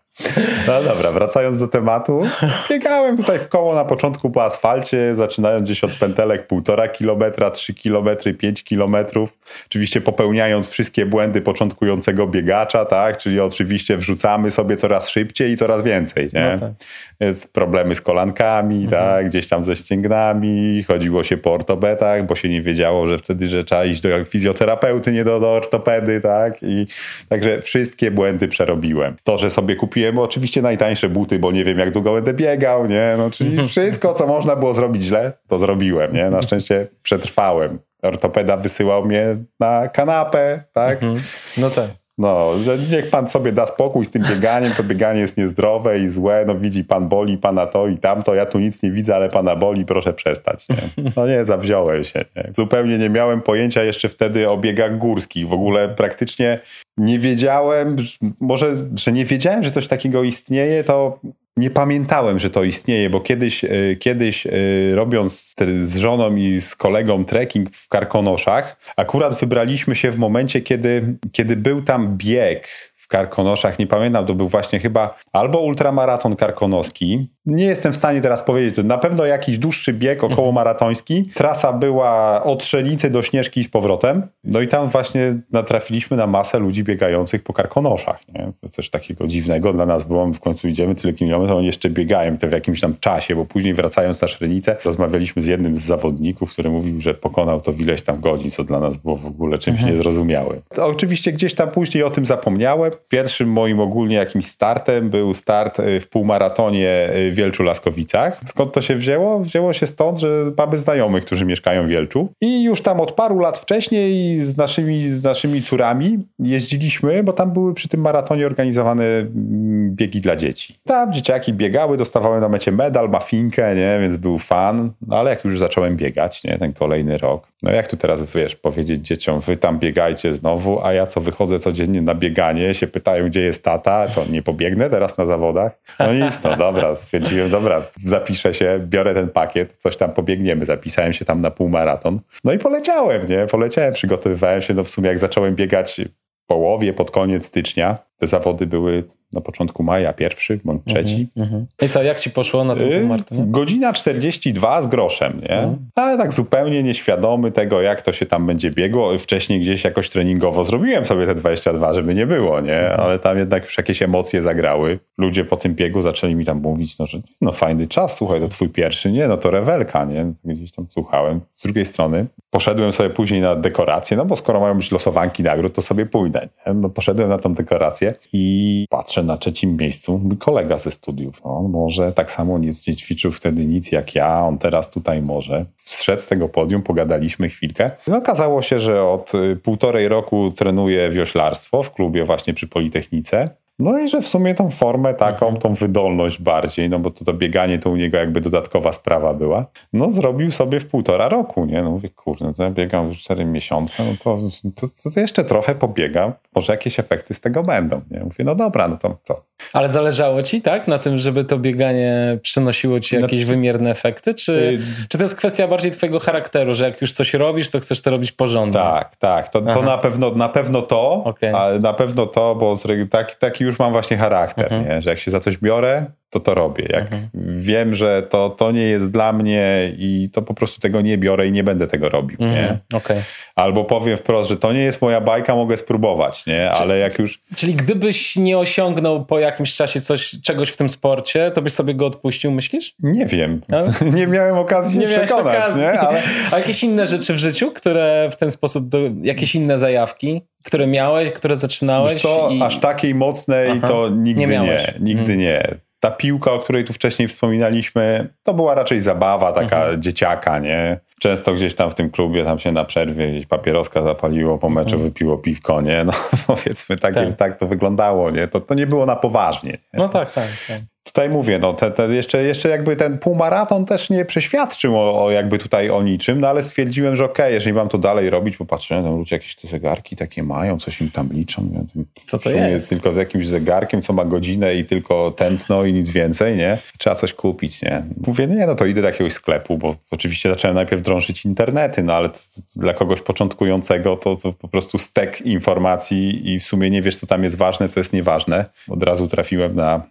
[0.68, 2.22] No dobra, wracając do tematu,
[2.70, 7.74] biegałem tutaj w koło na początku po asfalcie, zaczynając gdzieś od pętelek 1,5 kilometra, 3
[7.74, 13.18] kilometry, 5 kilometrów, oczywiście popełniając wszystkie błędy początkującego biegacza, tak?
[13.18, 16.58] Czyli oczywiście wrzucamy sobie coraz szybciej i coraz więcej nie?
[16.62, 17.52] No tak.
[17.54, 18.90] Problemy z kolankami, mhm.
[18.90, 19.30] tak?
[19.30, 23.64] gdzieś tam ze ścięgnami, chodziło się po ortopedach, bo się nie wiedziało, że wtedy, że
[23.64, 26.64] trzeba iść do fizjoterapeuty, nie do, do ortopedy, tak?
[26.64, 26.88] I
[27.30, 29.16] także wszystkie błędy przerobiłem.
[29.24, 33.16] To, że sobie kupiłem oczywiście najtańsze buty, bo nie wiem, jak długo będę biegał, nie?
[33.18, 33.68] No, czyli mhm.
[33.68, 36.30] wszystko, co można było zrobić źle, to zrobiłem, nie?
[36.30, 37.80] Na szczęście przetrwałem.
[38.02, 41.04] Ortopeda wysyłał mnie na kanapę, tak?
[41.04, 41.22] Mhm.
[41.58, 42.05] No tak.
[42.18, 46.08] No, że niech pan sobie da spokój z tym bieganiem, to bieganie jest niezdrowe i
[46.08, 49.30] złe, no widzi pan boli, pana to i tamto, ja tu nic nie widzę, ale
[49.30, 50.70] pana boli, proszę przestać.
[50.70, 51.12] Nie?
[51.18, 52.26] No nie, zawziąłem się.
[52.36, 52.50] Nie?
[52.54, 55.48] Zupełnie nie miałem pojęcia jeszcze wtedy o biegach górskich.
[55.48, 56.60] W ogóle praktycznie
[56.98, 57.96] nie wiedziałem,
[58.42, 61.20] może, że nie wiedziałem, że coś takiego istnieje, to
[61.58, 64.52] nie pamiętałem, że to istnieje, bo kiedyś, e, kiedyś e,
[64.96, 71.18] robiąc z żoną i z kolegą trekking w Karkonoszach, akurat wybraliśmy się w momencie, kiedy,
[71.32, 77.30] kiedy był tam bieg w Karkonoszach, nie pamiętam, to był właśnie chyba albo ultramaraton karkonoski,
[77.46, 81.30] nie jestem w stanie teraz powiedzieć, na pewno jakiś dłuższy bieg około maratoński.
[81.34, 84.28] Trasa była od Szelicy do Śnieżki z powrotem.
[84.44, 88.20] No i tam właśnie natrafiliśmy na masę ludzi biegających po karkonoszach.
[88.34, 88.40] Nie?
[88.40, 90.28] To jest coś takiego dziwnego dla nas było.
[90.28, 93.74] W końcu idziemy tyle kilometrów, oni jeszcze biegają to w jakimś tam czasie, bo później
[93.74, 98.20] wracając na Szrenicę, rozmawialiśmy z jednym z zawodników, który mówił, że pokonał to ileś tam
[98.22, 99.96] godzin, co dla nas było w ogóle czymś mhm.
[99.96, 100.62] niezrozumiałym.
[100.74, 102.92] To oczywiście gdzieś tam później o tym zapomniałem.
[103.10, 108.42] Pierwszym moim ogólnie jakimś startem był start y, w półmaratonie y, Wielczu Laskowicach.
[108.46, 109.40] Skąd to się wzięło?
[109.40, 113.40] Wzięło się stąd, że mamy znajomych, którzy mieszkają w Wielczu i już tam od paru
[113.40, 119.04] lat wcześniej z naszymi, z naszymi córami jeździliśmy, bo tam były przy tym maratonie organizowane
[119.04, 120.76] mm, biegi dla dzieci.
[120.84, 123.98] Tam dzieciaki biegały, dostawały na mecie medal, mafinkę, nie?
[124.02, 126.58] więc był fan, no, ale jak już zacząłem biegać, nie?
[126.58, 130.94] ten kolejny rok, no jak tu teraz, wiesz, powiedzieć dzieciom, wy tam biegajcie znowu, a
[130.94, 135.18] ja co wychodzę codziennie na bieganie, się pytają, gdzie jest tata, co, nie pobiegnę teraz
[135.18, 135.80] na zawodach?
[136.00, 141.14] No nic, no dobra, stwierdziłem, dobra, zapiszę się, biorę ten pakiet, coś tam pobiegniemy, zapisałem
[141.14, 142.20] się tam na półmaraton.
[142.44, 146.02] No i poleciałem, nie, poleciałem, przygotowywałem się, no w sumie jak zacząłem biegać
[146.48, 149.04] połowie, pod koniec stycznia, te zawody były
[149.36, 151.28] na początku maja pierwszy bądź mhm, trzeci.
[151.38, 151.66] Mhm.
[151.82, 155.58] I co, jak ci poszło na tym yy, Godzina 42 z groszem, nie?
[155.58, 155.78] Mhm.
[155.96, 159.18] Ale tak zupełnie nieświadomy tego, jak to się tam będzie biegło.
[159.18, 162.90] Wcześniej gdzieś jakoś treningowo zrobiłem sobie te 22, żeby nie było, nie?
[162.90, 165.00] Ale tam jednak już jakieś emocje zagrały.
[165.18, 168.50] Ludzie po tym biegu zaczęli mi tam mówić, no, że no fajny czas, słuchaj, to
[168.50, 169.28] twój pierwszy, nie?
[169.28, 170.34] No to rewelka, nie?
[170.46, 171.42] Gdzieś tam słuchałem.
[171.56, 175.74] Z drugiej strony poszedłem sobie później na dekorację, no bo skoro mają być losowanki nagród,
[175.74, 176.74] to sobie pójdę, nie?
[176.74, 181.42] No poszedłem na tą dekorację i patrzę na trzecim miejscu mój kolega ze studiów.
[181.46, 185.66] No, może tak samo nic nie ćwiczył wtedy nic jak ja, on teraz tutaj może.
[185.84, 187.92] Zszedł z tego podium, pogadaliśmy chwilkę.
[188.08, 193.50] No, okazało się, że od y, półtorej roku trenuje wioślarstwo w klubie właśnie przy Politechnice.
[193.80, 195.62] No i że w sumie tą formę taką, mhm.
[195.62, 199.66] tą wydolność bardziej, no bo to, to bieganie to u niego jakby dodatkowa sprawa była,
[199.94, 201.82] no zrobił sobie w półtora roku, nie?
[201.82, 204.40] No mówię, kurde, to ja biegam już cztery miesiące, no to,
[204.76, 208.20] to, to, jeszcze trochę pobiegam, może jakieś efekty z tego będą, nie?
[208.20, 209.44] Mówię, no dobra, no to, to.
[209.74, 214.34] Ale zależało ci, tak, na tym, żeby to bieganie przynosiło ci jakieś no, wymierne efekty,
[214.34, 217.80] czy, y czy to jest kwestia bardziej twojego charakteru, że jak już coś robisz, to
[217.80, 218.82] chcesz to robić porządnie?
[218.82, 221.56] Tak, tak, to, to na pewno na pewno to, okay.
[221.56, 222.76] ale na pewno to, bo
[223.10, 224.86] taki, taki już mam właśnie charakter, mhm.
[224.86, 225.02] nie?
[225.02, 226.88] że jak się za coś biorę, to to robię.
[226.90, 227.30] Jak mhm.
[227.60, 231.48] wiem, że to, to nie jest dla mnie i to po prostu tego nie biorę
[231.48, 232.54] i nie będę tego robił, mhm.
[232.56, 232.98] nie?
[232.98, 233.22] Okay.
[233.56, 236.72] Albo powiem wprost, że to nie jest moja bajka, mogę spróbować, nie?
[236.72, 237.42] Ale jak już...
[237.56, 241.96] Czyli gdybyś nie osiągnął po jakimś czasie coś, czegoś w tym sporcie, to byś sobie
[241.96, 242.96] go odpuścił, myślisz?
[243.00, 243.62] Nie wiem.
[243.70, 243.84] No?
[244.16, 245.82] nie miałem okazji nie się przekonać, okazji.
[245.82, 246.00] nie?
[246.00, 246.22] Ale...
[246.52, 249.00] A jakieś inne rzeczy w życiu, które w ten sposób, do...
[249.22, 250.42] jakieś inne zajawki?
[250.66, 252.22] które miałeś, które zaczynałeś?
[252.22, 252.62] Co, i...
[252.62, 253.88] aż takiej mocnej Aha.
[253.88, 255.40] to nigdy nie, nie nigdy hmm.
[255.40, 260.02] nie ta piłka, o której tu wcześniej wspominaliśmy, to była raczej zabawa taka mhm.
[260.02, 261.00] dzieciaka, nie?
[261.20, 264.96] Często gdzieś tam w tym klubie, tam się na przerwie gdzieś papieroska zapaliło, po meczu
[264.96, 265.04] mhm.
[265.04, 266.04] wypiło piwko, nie?
[266.04, 266.14] No
[266.48, 267.36] powiedzmy, tak, tak.
[267.36, 268.48] tak to wyglądało, nie?
[268.48, 269.72] To, to nie było na poważnie.
[269.72, 270.00] Nie?
[270.00, 270.48] No tak, tak.
[270.68, 275.26] tak tutaj mówię, no te, te jeszcze, jeszcze jakby ten półmaraton też nie przeświadczył o,
[275.26, 278.30] o, jakby tutaj o niczym, no ale stwierdziłem, że okej, okay, jeżeli mam to dalej
[278.30, 281.86] robić, popatrzyłem, tam ludzie jakieś te zegarki takie mają, coś im tam liczą.
[282.16, 282.72] Co to jest?
[282.72, 282.90] jest?
[282.90, 286.78] tylko z jakimś zegarkiem, co ma godzinę i tylko tętno i nic więcej, nie?
[286.98, 288.04] Trzeba coś kupić, nie?
[288.28, 292.14] Mówię, nie, no to idę do jakiegoś sklepu, bo oczywiście zacząłem najpierw drążyć internety, no
[292.14, 292.30] ale
[292.76, 297.28] dla kogoś początkującego to, to po prostu stek informacji i w sumie nie wiesz, co
[297.28, 298.66] tam jest ważne, co jest nieważne.
[298.90, 300.02] Od razu trafiłem na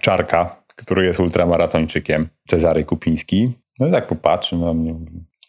[0.00, 3.52] Czarka, który jest ultramaratończykiem, Cezary Kupiński.
[3.78, 4.94] No i tak popatrzył na mnie,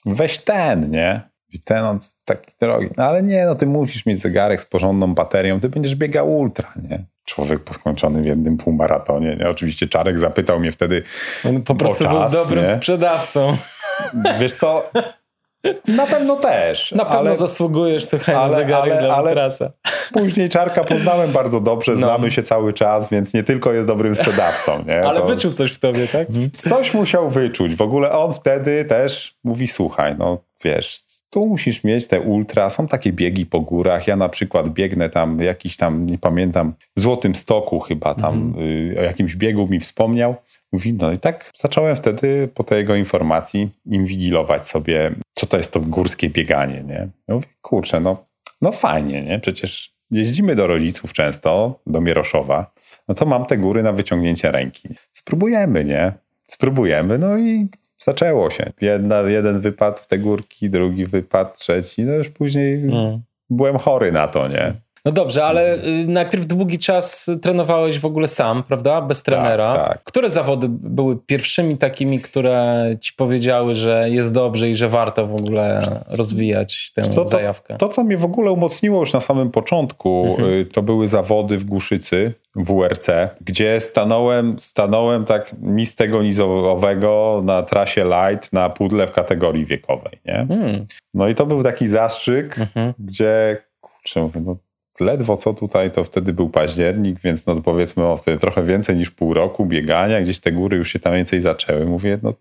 [0.06, 1.22] weź ten, nie?
[1.54, 2.90] I ten on taki drogi.
[2.98, 6.74] No ale nie, no ty musisz mieć zegarek z porządną baterią, ty będziesz biegał ultra,
[6.90, 7.06] nie?
[7.26, 9.36] Człowiek po skończonym w jednym półmaratonie.
[9.36, 9.50] Nie?
[9.50, 11.04] Oczywiście Czarek zapytał mnie wtedy
[11.50, 12.74] On po prostu czas, był dobrym nie?
[12.74, 13.54] sprzedawcą.
[14.40, 14.92] Wiesz co,
[15.88, 16.92] na pewno też.
[16.92, 19.70] Na pewno ale, zasługujesz, słuchaj, ale, na zegarek ale, dla
[20.14, 21.98] Później Czarka poznałem bardzo dobrze, no.
[21.98, 24.84] znamy się cały czas, więc nie tylko jest dobrym sprzedawcą.
[24.88, 25.04] Nie?
[25.04, 25.26] ale to...
[25.26, 26.28] wyczuł coś w tobie, tak?
[26.56, 27.76] Coś musiał wyczuć.
[27.76, 31.02] W ogóle on wtedy też mówi, słuchaj, no wiesz,
[31.36, 34.08] tu musisz mieć te ultra, są takie biegi po górach.
[34.08, 38.66] Ja na przykład biegnę tam jakiś tam, nie pamiętam, w Złotym Stoku chyba tam mhm.
[38.68, 40.36] y, o jakimś biegu mi wspomniał.
[40.72, 45.74] Mówi, no i tak zacząłem wtedy po tej jego informacji inwigilować sobie, co to jest
[45.74, 47.08] to górskie bieganie, nie?
[47.28, 48.24] Ja mówię, kurczę, no,
[48.62, 49.40] no fajnie, nie?
[49.40, 52.72] Przecież jeździmy do rodziców często, do Mieroszowa,
[53.08, 54.90] no to mam te góry na wyciągnięcie ręki.
[55.12, 56.12] Spróbujemy, nie?
[56.48, 58.72] Spróbujemy, no i zaczęło się.
[58.82, 63.22] Jedna, jeden wypad w te górki, drugi wypad, trzeci, no już później mm.
[63.50, 64.74] byłem chory na to, nie?
[65.06, 69.02] No dobrze, ale y, najpierw długi czas trenowałeś w ogóle sam, prawda?
[69.02, 69.74] Bez tak, trenera.
[69.74, 70.04] Tak, tak.
[70.04, 75.36] Które zawody były pierwszymi takimi, które ci powiedziały, że jest dobrze i że warto w
[75.36, 75.82] ogóle
[76.18, 77.78] rozwijać tę co, zajawkę?
[77.78, 80.54] To, to, co mnie w ogóle umocniło już na samym początku, mhm.
[80.54, 83.08] Y, to były zawody w Głuszycy, WRC,
[83.42, 90.20] gdzie stanąłem, stanąłem tak mistego nizowego na trasie light na pudle w kategorii wiekowej.
[90.26, 90.40] Nie?
[90.40, 90.86] Mhm.
[91.14, 92.94] No i to był taki zastrzyk, mhm.
[93.00, 94.56] gdzie kurczę, mówię, no
[95.00, 99.12] ledwo co tutaj, to wtedy był październik, więc no powiedzmy o wtedy trochę więcej niż
[99.12, 101.86] pół roku biegania, gdzieś te góry już się tam więcej zaczęły.
[101.86, 102.34] Mówię, no,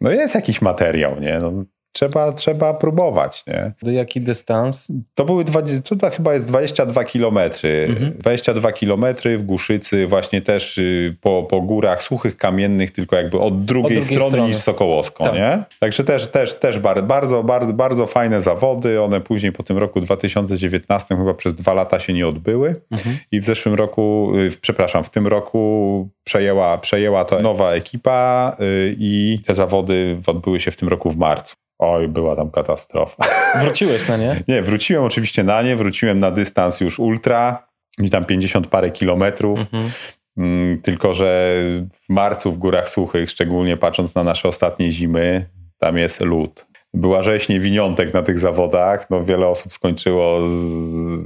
[0.00, 1.38] no jest jakiś materiał, nie?
[1.42, 1.52] No,
[1.92, 3.46] trzeba, trzeba próbować.
[3.46, 3.72] Nie?
[3.82, 4.92] Do jaki dystans?
[5.14, 7.86] To były, 20, to chyba jest 22 kilometry.
[7.88, 8.12] Mhm.
[8.18, 13.64] 22 kilometry w Guszycy, właśnie też y, po, po górach suchych, kamiennych, tylko jakby od
[13.64, 15.24] drugiej, od drugiej strony, strony, niż Sokołowsko.
[15.24, 15.34] Tak.
[15.34, 15.62] Nie?
[15.80, 19.02] Także też, też, też bardzo, bardzo, bardzo fajne zawody.
[19.02, 23.16] One później po tym roku 2019 chyba przez dwa lata się nie odbyły mhm.
[23.32, 28.96] i w zeszłym roku, y, przepraszam, w tym roku przejęła, przejęła to nowa ekipa y,
[28.98, 31.61] i te zawody odbyły się w tym roku w marcu.
[31.82, 33.24] Oj, była tam katastrofa.
[33.62, 34.42] Wróciłeś na nie?
[34.48, 37.66] Nie, wróciłem oczywiście na nie, wróciłem na dystans już ultra,
[37.98, 39.60] i tam 50 parę kilometrów.
[39.60, 39.90] Mhm.
[40.36, 45.46] Mm, tylko, że w marcu w Górach Suchych, szczególnie patrząc na nasze ostatnie zimy,
[45.78, 46.66] tam jest lód.
[46.94, 49.10] Była rzeź niewiniątek na tych zawodach.
[49.10, 50.52] No, wiele osób skończyło z,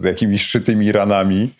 [0.01, 1.51] z jakimiś szczytymi ranami.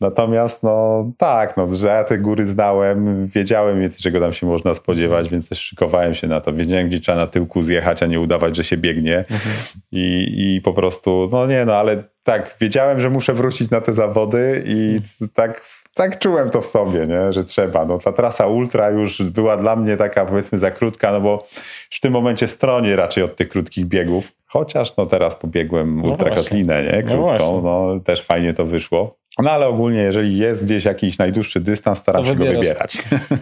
[0.00, 4.74] Natomiast no tak, no, że ja te góry znałem, wiedziałem więcej, czego tam się można
[4.74, 6.52] spodziewać, więc też szykowałem się na to.
[6.52, 9.18] Wiedziałem, gdzie trzeba na tyłku zjechać, a nie udawać, że się biegnie.
[9.18, 9.56] Mhm.
[9.92, 13.92] I, I po prostu, no nie, no ale tak, wiedziałem, że muszę wrócić na te
[13.92, 15.30] zawody i mhm.
[15.34, 15.62] tak
[15.94, 17.32] tak czułem to w sobie, nie?
[17.32, 17.84] że trzeba.
[17.84, 21.46] No, ta trasa ultra już była dla mnie taka powiedzmy za krótka, no bo
[21.90, 24.32] w tym momencie stronie raczej od tych krótkich biegów.
[24.46, 27.02] Chociaż no teraz pobiegłem no ultrakotlinę, nie?
[27.06, 29.19] No krótką, no, no też fajnie to wyszło.
[29.38, 32.98] No ale ogólnie, jeżeli jest gdzieś jakiś najdłuższy dystans, staram się go wybierać.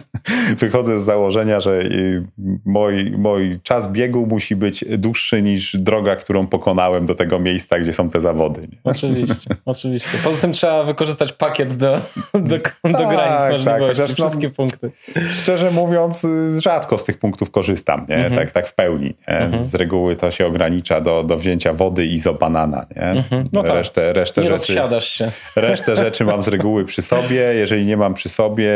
[0.59, 2.23] Wychodzę z założenia, że y,
[2.65, 7.93] mój, mój czas biegu musi być dłuższy niż droga, którą pokonałem do tego miejsca, gdzie
[7.93, 8.61] są te zawody.
[8.61, 8.77] Nie?
[8.83, 10.17] Oczywiście, oczywiście.
[10.23, 12.01] Poza tym trzeba wykorzystać pakiet do,
[12.33, 14.91] do, tak, do granic tak, możliwości, tak, wszystkie no, punkty.
[15.31, 16.27] Szczerze mówiąc,
[16.59, 18.15] rzadko z tych punktów korzystam, nie?
[18.15, 18.35] Mhm.
[18.35, 19.15] Tak, tak w pełni.
[19.25, 19.65] Mhm.
[19.65, 22.85] Z reguły to się ogranicza do, do wzięcia wody i zo banana.
[22.95, 23.01] Nie?
[23.01, 23.49] Mhm.
[23.53, 23.73] No tak.
[23.73, 25.31] resztę, resztę nie rzeczy, rozsiadasz się.
[25.55, 27.41] Resztę rzeczy mam z reguły przy sobie.
[27.53, 28.71] Jeżeli nie mam przy sobie,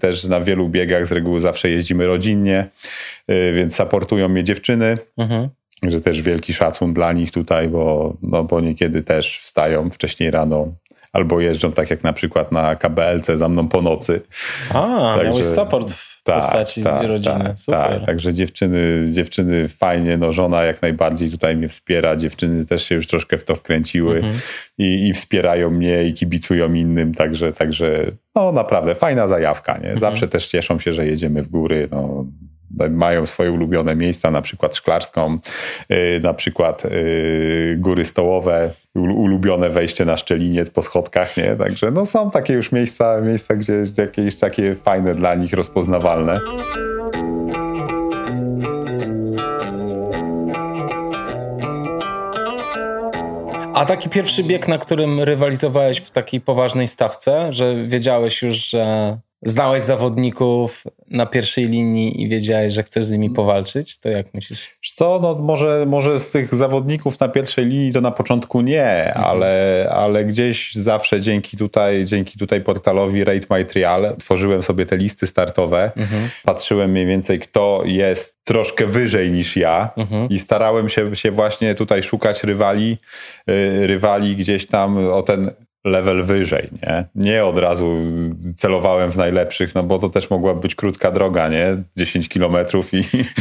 [0.00, 2.68] też na wielu biegach z reguły zawsze jeździmy rodzinnie,
[3.30, 4.98] y, więc supportują mnie dziewczyny.
[5.18, 5.48] Mhm.
[5.82, 10.68] Że też wielki szacun dla nich tutaj, bo, no, bo niekiedy też wstają wcześniej rano,
[11.12, 14.20] albo jeżdżą tak jak na przykład na KBLC za mną po nocy.
[14.74, 17.44] A, Także, miałeś support tak, postaci tak, rodziny.
[17.44, 17.80] Tak, Super.
[17.80, 22.94] Tak, także dziewczyny, dziewczyny fajnie, no żona jak najbardziej tutaj mnie wspiera, dziewczyny też się
[22.94, 24.34] już troszkę w to wkręciły mhm.
[24.78, 29.78] i, i, wspierają mnie i kibicują innym, także, także no naprawdę fajna zajawka, nie?
[29.78, 29.98] Mhm.
[29.98, 30.30] Zawsze mhm.
[30.30, 32.26] też cieszą się, że jedziemy w góry, no
[32.90, 35.38] mają swoje ulubione miejsca, na przykład Szklarską,
[35.92, 41.56] y, na przykład y, góry stołowe, ulubione wejście na Szczeliniec po schodkach, nie?
[41.56, 46.40] Także no są takie już miejsca, miejsca gdzie jakieś takie fajne dla nich, rozpoznawalne.
[53.78, 59.18] A taki pierwszy bieg, na którym rywalizowałeś w takiej poważnej stawce, że wiedziałeś już, że
[59.42, 64.68] znałeś zawodników na pierwszej linii i wiedziałeś, że chcesz z nimi powalczyć, to jak myślisz?
[64.94, 69.24] Co, no może, może z tych zawodników na pierwszej linii to na początku nie, mhm.
[69.24, 74.96] ale, ale gdzieś zawsze dzięki tutaj, dzięki tutaj portalowi Rate My Trial tworzyłem sobie te
[74.96, 76.28] listy startowe, mhm.
[76.44, 80.28] patrzyłem mniej więcej kto jest troszkę wyżej niż ja mhm.
[80.28, 82.98] i starałem się, się właśnie tutaj szukać rywali,
[83.50, 85.50] y, rywali gdzieś tam o ten
[85.84, 87.04] level wyżej, nie?
[87.14, 87.96] Nie od razu
[88.56, 91.76] celowałem w najlepszych, no bo to też mogła być krótka droga, nie?
[91.96, 92.96] 10 kilometrów i,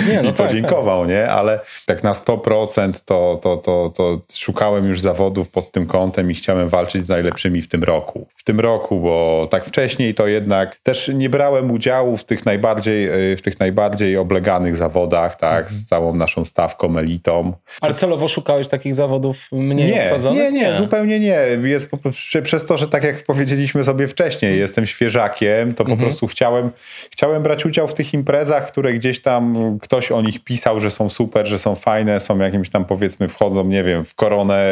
[0.09, 1.09] nie, no i tak, podziękował, tak.
[1.09, 1.29] nie?
[1.29, 6.33] Ale tak na 100% to, to, to, to szukałem już zawodów pod tym kątem i
[6.33, 8.27] chciałem walczyć z najlepszymi w tym roku.
[8.35, 13.09] W tym roku, bo tak wcześniej to jednak też nie brałem udziału w tych najbardziej,
[13.37, 15.57] w tych najbardziej obleganych zawodach, tak?
[15.57, 15.75] Mhm.
[15.75, 17.53] Z całą naszą stawką, elitą.
[17.81, 20.43] Ale celowo szukałeś takich zawodów mniej nie, obsadzonych?
[20.43, 21.37] Nie, nie, nie, zupełnie nie.
[21.63, 24.61] Jest po prostu przez to, że tak jak powiedzieliśmy sobie wcześniej, mhm.
[24.61, 26.09] jestem świeżakiem, to po mhm.
[26.09, 26.69] prostu chciałem,
[27.11, 31.09] chciałem brać udział w tych imprezach, które gdzieś tam ktoś o nich pisał, że są
[31.09, 34.69] super, że są fajne, są jakimś tam powiedzmy wchodzą, nie wiem, w koronę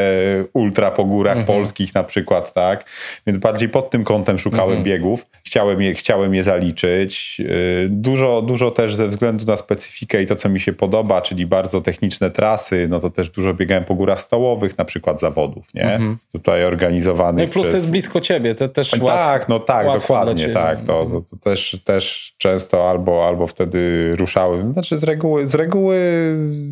[0.54, 1.58] ultra po górach mhm.
[1.58, 2.86] polskich na przykład, tak?
[3.28, 4.84] Więc bardziej pod tym kątem szukałem mhm.
[4.84, 5.26] biegów.
[5.46, 7.38] Chciałem je, chciałem je zaliczyć.
[7.40, 11.46] Y, dużo, dużo też ze względu na specyfikę i to, co mi się podoba, czyli
[11.46, 15.94] bardzo techniczne trasy, no to też dużo biegałem po górach stołowych, na przykład zawodów, nie?
[15.94, 16.18] Mhm.
[16.32, 17.74] Tutaj organizowany no plus przez...
[17.76, 19.08] jest blisko ciebie, to też łatwo.
[19.08, 20.86] Tak, no tak, dokładnie, tak.
[20.86, 24.74] To, to, to, też, też często albo, albo wtedy ruszały.
[24.74, 25.98] Znaczy z reguły, z reguły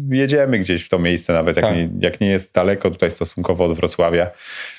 [0.10, 1.76] jedziemy gdzieś w to miejsce, nawet jak, tak.
[1.76, 4.32] nie, jak nie jest daleko tutaj stosunkowo od Wrocławia,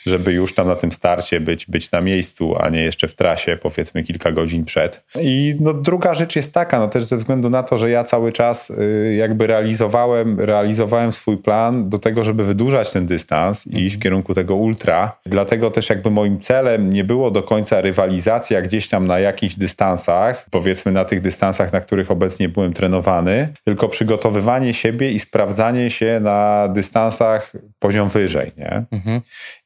[0.06, 3.58] żeby już tam na tym starcie być, być na miejscu, a nie jeszcze w trasie,
[3.62, 5.04] powiedzmy kilka godzin przed.
[5.20, 8.32] I no, druga rzecz jest taka, no też ze względu na to, że ja cały
[8.32, 13.96] czas y, jakby realizowałem, realizowałem swój plan do tego, żeby wydłużać ten dystans i iść
[13.96, 15.16] w kierunku tego ultra.
[15.26, 20.46] Dlatego też jakby moim celem nie było do końca rywalizacja gdzieś tam na jakichś dystansach,
[20.50, 26.20] powiedzmy na tych dystansach, na których obecnie byłem trenowany, tylko przygotowywanie siebie i sprawdzanie się
[26.22, 28.84] na dystansach poziom wyżej, nie?
[28.90, 29.20] Mhm.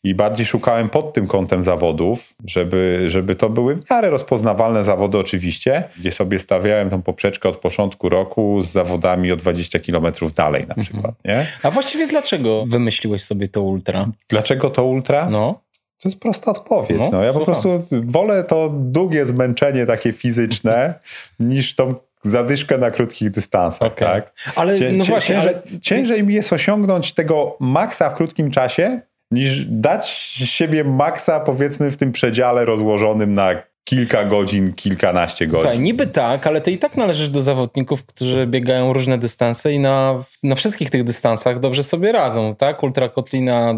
[0.05, 5.19] I bardziej szukałem pod tym kątem zawodów, żeby, żeby to były w miarę rozpoznawalne zawody
[5.19, 10.63] oczywiście, gdzie sobie stawiałem tą poprzeczkę od początku roku z zawodami o 20 kilometrów dalej
[10.63, 10.85] na mhm.
[10.85, 11.47] przykład, nie?
[11.63, 14.07] A właściwie dlaczego wymyśliłeś sobie to ultra?
[14.29, 15.31] Dlaczego to ultra?
[15.31, 15.61] No.
[16.03, 16.99] To jest prosta odpowiedź.
[17.01, 17.25] No, no.
[17.25, 20.95] Ja po prostu wolę to długie zmęczenie takie fizyczne
[21.41, 23.93] niż tą zadyszkę na krótkich dystansach.
[23.93, 24.09] Okay.
[24.09, 24.33] Tak?
[24.57, 25.81] Ale Cię, no właśnie, ciężej, ale...
[25.81, 30.11] ciężej mi jest osiągnąć tego maksa w krótkim czasie, niż dać
[30.45, 35.61] siebie maksa powiedzmy w tym przedziale rozłożonym na kilka godzin, kilkanaście godzin.
[35.61, 39.79] Słuchaj, niby tak, ale ty i tak należysz do zawodników, którzy biegają różne dystanse i
[39.79, 42.83] na, na wszystkich tych dystansach dobrze sobie radzą, tak?
[42.83, 43.75] Ultra Kotlina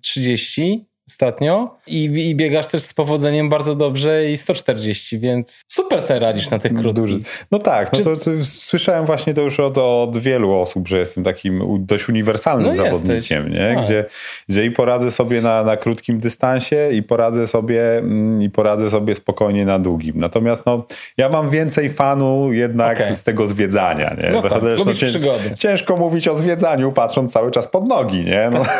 [0.00, 6.20] 30, ostatnio i, i, biegasz też z powodzeniem bardzo dobrze i 140, więc super sobie
[6.20, 7.16] radzisz na tych krótkich.
[7.50, 8.04] No tak, no Czy...
[8.04, 12.76] to, to, słyszałem właśnie to już od, od wielu osób, że jestem takim dość uniwersalnym
[12.76, 13.74] no zawodnikiem, nie?
[13.74, 13.84] Tak.
[13.84, 14.04] Gdzie,
[14.48, 19.14] gdzie i poradzę sobie na, na krótkim dystansie i poradzę sobie mm, i poradzę sobie
[19.14, 20.14] spokojnie na długim.
[20.16, 23.16] Natomiast no, ja mam więcej fanu jednak okay.
[23.16, 24.30] z tego zwiedzania, nie?
[24.30, 25.54] No tak, lubisz cię, przygody.
[25.58, 28.50] Ciężko mówić o zwiedzaniu patrząc cały czas pod nogi, nie?
[28.52, 28.62] No.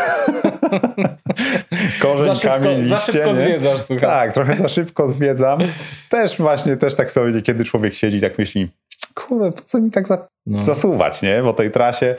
[2.22, 4.08] Za szybko, liście, za szybko zwiedzasz, słuchaj.
[4.08, 5.60] Tak, trochę za szybko zwiedzam.
[6.08, 8.68] Też właśnie, też tak sobie, kiedy człowiek siedzi, tak myśli,
[9.14, 10.64] kurde, po co mi tak za, no.
[10.64, 11.40] zasuwać, nie?
[11.44, 12.14] Po tej trasie.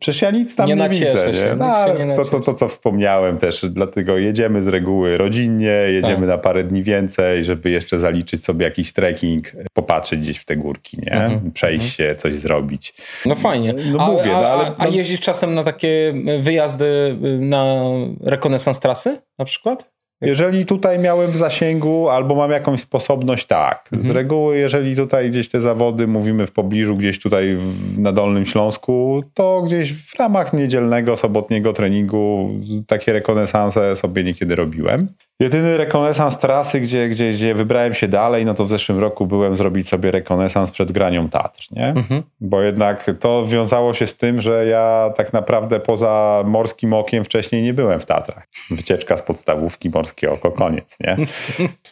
[0.00, 1.34] Przecież ja nic tam nie, nie widzę.
[1.34, 1.56] Się, nie?
[1.56, 6.28] No, nie to, co, to, co wspomniałem też, dlatego jedziemy z reguły rodzinnie, jedziemy tak.
[6.28, 10.98] na parę dni więcej, żeby jeszcze zaliczyć sobie jakiś trekking, popatrzeć gdzieś w te górki,
[11.02, 11.12] nie?
[11.12, 11.52] Mhm.
[11.52, 12.14] Przejść mhm.
[12.14, 12.94] się, coś zrobić.
[13.26, 13.74] No fajnie.
[13.92, 17.84] No, a, mówię, no, ale, a, a jeździsz czasem na takie wyjazdy na
[18.20, 19.90] rekonesans trasy na przykład?
[20.22, 23.88] Jeżeli tutaj miałem w zasięgu albo mam jakąś sposobność, tak.
[23.92, 24.14] Z Mhm.
[24.16, 29.22] reguły, jeżeli tutaj gdzieś te zawody mówimy w pobliżu, gdzieś tutaj w- na Dolnym Śląsku,
[29.34, 32.50] to gdzieś w ramach niedzielnego, sobotniego treningu
[32.86, 35.08] takie rekonesanse sobie niekiedy robiłem.
[35.40, 39.56] Jedyny rekonesans trasy, gdzie, gdzie, gdzie wybrałem się dalej, no to w zeszłym roku byłem
[39.56, 41.86] zrobić sobie rekonesans przed granią Tatr, nie?
[41.86, 42.22] Mhm.
[42.40, 47.62] Bo jednak to wiązało się z tym, że ja tak naprawdę poza morskim okiem wcześniej
[47.62, 48.46] nie byłem w Tatrach.
[48.70, 51.16] Wycieczka z podstawówki, morskie oko, koniec, nie?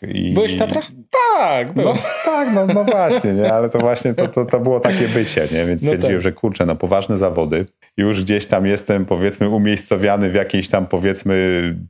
[0.15, 0.35] I...
[0.35, 0.87] Byłeś w Tatrach?
[1.39, 1.97] Tak, No byłem.
[2.25, 3.53] tak, no, no właśnie, nie?
[3.53, 5.65] ale to właśnie to, to, to było takie bycie, nie?
[5.65, 6.23] więc No stwierdziłem, tak.
[6.23, 7.67] że kurczę, no poważne zawody.
[7.97, 11.35] Już gdzieś tam jestem powiedzmy umiejscowiany w jakiejś tam powiedzmy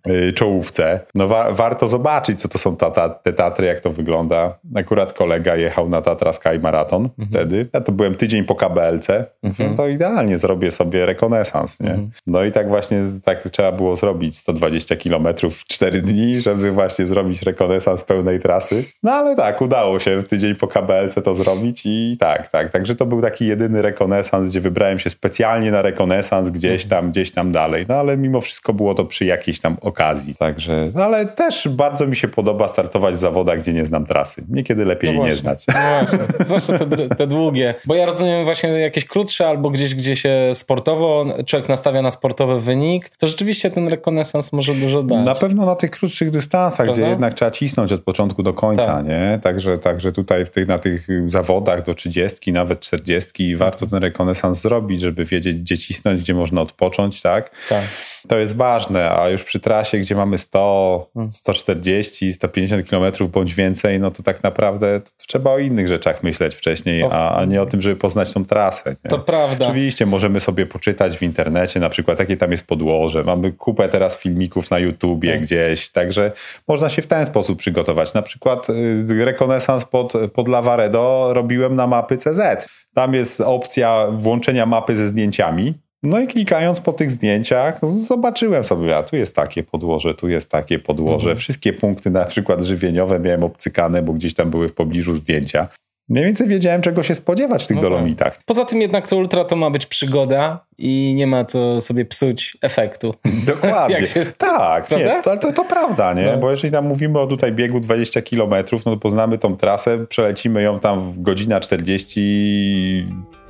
[0.09, 1.01] y, czołówce.
[1.15, 4.55] No wa- warto zobaczyć, co to są ta, ta, te Tatry, jak to wygląda.
[4.77, 7.29] Akurat kolega jechał na Tatra Sky Marathon Mhm.
[7.31, 7.69] wtedy.
[7.73, 9.09] Ja to byłem tydzień po KBLC.
[9.43, 11.91] No to idealnie zrobię sobie rekonesans, nie?
[11.91, 12.11] Mhm.
[12.27, 17.07] No i tak właśnie tak trzeba było zrobić 120 km w 4 dni, żeby właśnie
[17.07, 18.85] zrobić rekonesans pełnej trasy.
[19.03, 22.71] No ale tak, udało się w tydzień po KBLC to zrobić i tak, tak.
[22.71, 27.31] Także to był taki jedyny rekonesans, gdzie wybrałem się specjalnie na rekonesans gdzieś tam, gdzieś
[27.33, 27.87] tam dalej.
[27.89, 30.35] No ale mimo wszystko było to przy jakiejś tam okazji.
[30.35, 34.45] Także, no, ale też bardzo mi się podoba startować w zawodach, gdzie nie znam trasy.
[34.49, 35.65] Niekiedy lepiej No nie właśnie, znać.
[35.67, 37.75] No właśnie, zwłaszcza te, te długie.
[37.85, 42.61] Bo ja rozumiem właśnie jakieś krótsze albo gdzieś, gdzie się sportowo, człowiek nastawia na sportowy
[42.61, 45.27] wynik, to rzeczywiście ten rekonesans może dużo dać.
[45.27, 47.03] Na pewno na tych krótszych dystansach, Prawda?
[47.03, 49.07] gdzie jednak trzeba cisnąć od początku do końca, Tak.
[49.07, 49.41] nie?
[49.43, 55.01] Także, także tutaj tych, na tych zawodach do 30, nawet 40 warto ten rekonesans zrobić,
[55.01, 57.51] żeby wiedzieć, gdzie cisnąć, gdzie można odpocząć, tak?
[57.69, 57.83] Tak.
[58.29, 61.33] To jest ważne, a już przy trasie, gdzie mamy 100, Hmm.
[61.33, 66.55] 140, 150 km bądź więcej, no to tak naprawdę to trzeba o innych rzeczach myśleć
[66.55, 68.97] wcześniej, a, a nie o tym, żeby poznać tą trasę.
[69.05, 69.11] Nie?
[69.11, 69.67] To prawda.
[69.67, 73.25] Oczywiście możemy sobie poczytać w internecie, na przykład jakie tam jest podłoże.
[73.25, 75.43] Mamy kupę teraz filmików na YouTubie Tak.
[75.43, 76.33] gdzieś, także
[76.69, 78.15] można się w ten sposób przygotować.
[78.15, 78.71] Na przykład
[79.11, 82.69] y, rekonesans pod, pod Lavaredo robiłem na mapy CZ.
[82.95, 85.75] Tam jest opcja włączenia mapy ze zdjęciami.
[86.03, 90.51] No i klikając po tych zdjęciach, zobaczyłem sobie, a tu jest takie podłoże, tu jest
[90.51, 91.37] takie podłoże.
[91.37, 95.69] Wszystkie punkty na przykład żywieniowe miałem obcykane, bo gdzieś tam były w pobliżu zdjęcia.
[96.09, 97.91] Mniej więcej wiedziałem, czego się spodziewać w tych No tak.
[97.91, 98.39] dolomitach.
[98.47, 102.57] Poza tym jednak to ultra to ma być przygoda i nie ma co sobie psuć
[102.63, 103.15] efektu.
[103.47, 104.07] Dokładnie.
[104.15, 106.23] Się- Tak, nie, to, to, to prawda, nie?
[106.25, 106.37] No.
[106.37, 110.63] Bo jeżeli tam mówimy o tutaj biegu 20 km, no to poznamy tą trasę, przelecimy
[110.63, 112.21] ją tam w godzina 40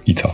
[0.07, 0.28] i co?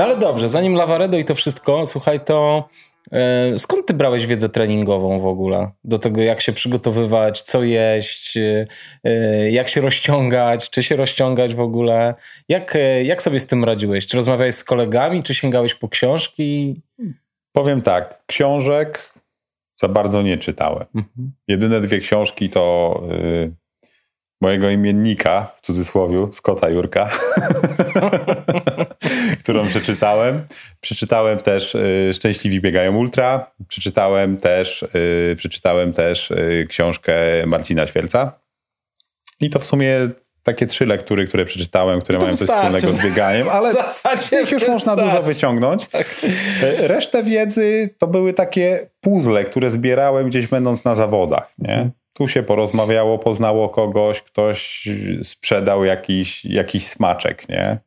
[0.00, 2.68] No ale dobrze, zanim Lavaredo i to wszystko, słuchaj, to
[3.12, 5.70] e, skąd ty brałeś wiedzę treningową w ogóle?
[5.84, 8.66] Do tego, jak się przygotowywać, co jeść, e,
[9.04, 12.14] e, jak się rozciągać, czy się rozciągać w ogóle?
[12.48, 14.06] Jak, jak sobie z tym radziłeś?
[14.06, 16.80] Czy rozmawiałeś z kolegami, czy sięgałeś po książki?
[17.52, 19.14] Powiem tak, książek
[19.76, 20.86] za bardzo nie czytałem.
[20.94, 21.32] Mhm.
[21.48, 23.52] Jedyne dwie książki to y,
[24.40, 27.10] mojego imiennika, w cudzysłowie, Scotta Jurka,
[29.42, 30.44] którą przeczytałem.
[30.80, 33.50] Przeczytałem też y, Szczęśliwi biegają ultra.
[33.68, 37.12] Przeczytałem też, y, przeczytałem też y, książkę
[37.46, 38.32] Marcina Świerca.
[39.40, 40.08] I to w sumie
[40.42, 43.72] takie trzy lektury, które przeczytałem, które mają coś wspólnego z bieganiem, ale
[44.18, 45.88] z nich już można dużo wyciągnąć.
[45.88, 46.16] Tak.
[46.62, 51.52] E, Resztę wiedzy to były takie puzzle, które zbierałem gdzieś będąc na zawodach.
[51.58, 51.90] Nie?
[52.20, 54.88] Tu się porozmawiało, poznało kogoś, ktoś
[55.22, 57.48] sprzedał jakiś, jakiś smaczek.
[57.48, 57.78] Nie?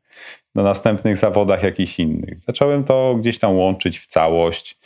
[0.55, 2.39] Na następnych zawodach jakichś innych.
[2.39, 4.79] Zacząłem to gdzieś tam łączyć w całość.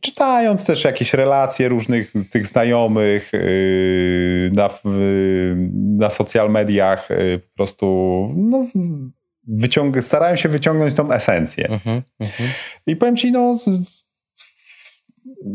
[0.00, 4.70] Czytając też jakieś relacje różnych tych znajomych yy, na,
[5.98, 8.66] na social mediach, yy, po prostu no,
[9.48, 11.68] wyciąg- starałem się wyciągnąć tą esencję.
[11.68, 12.50] Mhm, mhm.
[12.86, 13.58] I powiem ci, no,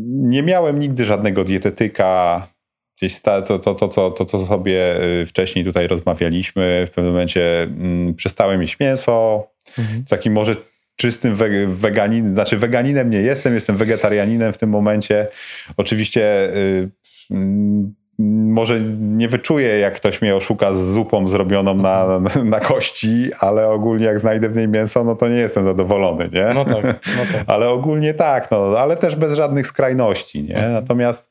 [0.06, 2.53] nie miałem nigdy żadnego dietetyka.
[2.96, 7.62] Gdzieś to, to, to, to, to, co sobie y, wcześniej tutaj rozmawialiśmy, w pewnym momencie
[7.62, 9.46] mm, przestałem jeść mięso.
[9.78, 10.04] Mhm.
[10.04, 10.54] Takim może
[10.96, 15.28] czystym we, weganinem, znaczy weganinem nie jestem, jestem wegetarianinem w tym momencie.
[15.76, 16.90] Oczywiście y,
[17.30, 23.30] mm, może nie wyczuję, jak ktoś mnie oszuka z zupą zrobioną na, na, na kości,
[23.40, 26.50] ale ogólnie jak znajdę w niej mięso, no to nie jestem zadowolony, nie?
[26.54, 27.44] No tak, no tak.
[27.54, 30.68] Ale ogólnie tak, no, ale też bez żadnych skrajności, nie?
[30.68, 31.30] Natomiast.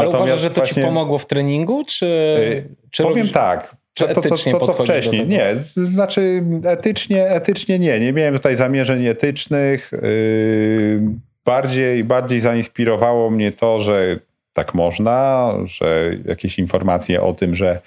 [0.00, 3.76] Ale natomiast uważasz, że to ci właśnie, pomogło w treningu, czy, czy Powiem robisz- tak.
[3.94, 5.26] To, to, to, to, to wcześniej.
[5.26, 8.00] Nie, znaczy etycznie, etycznie nie.
[8.00, 9.90] Nie miałem tutaj zamierzeń etycznych.
[9.92, 11.00] Yy,
[11.44, 14.18] bardziej, bardziej zainspirowało mnie to, że
[14.52, 17.80] tak można, że jakieś informacje o tym, że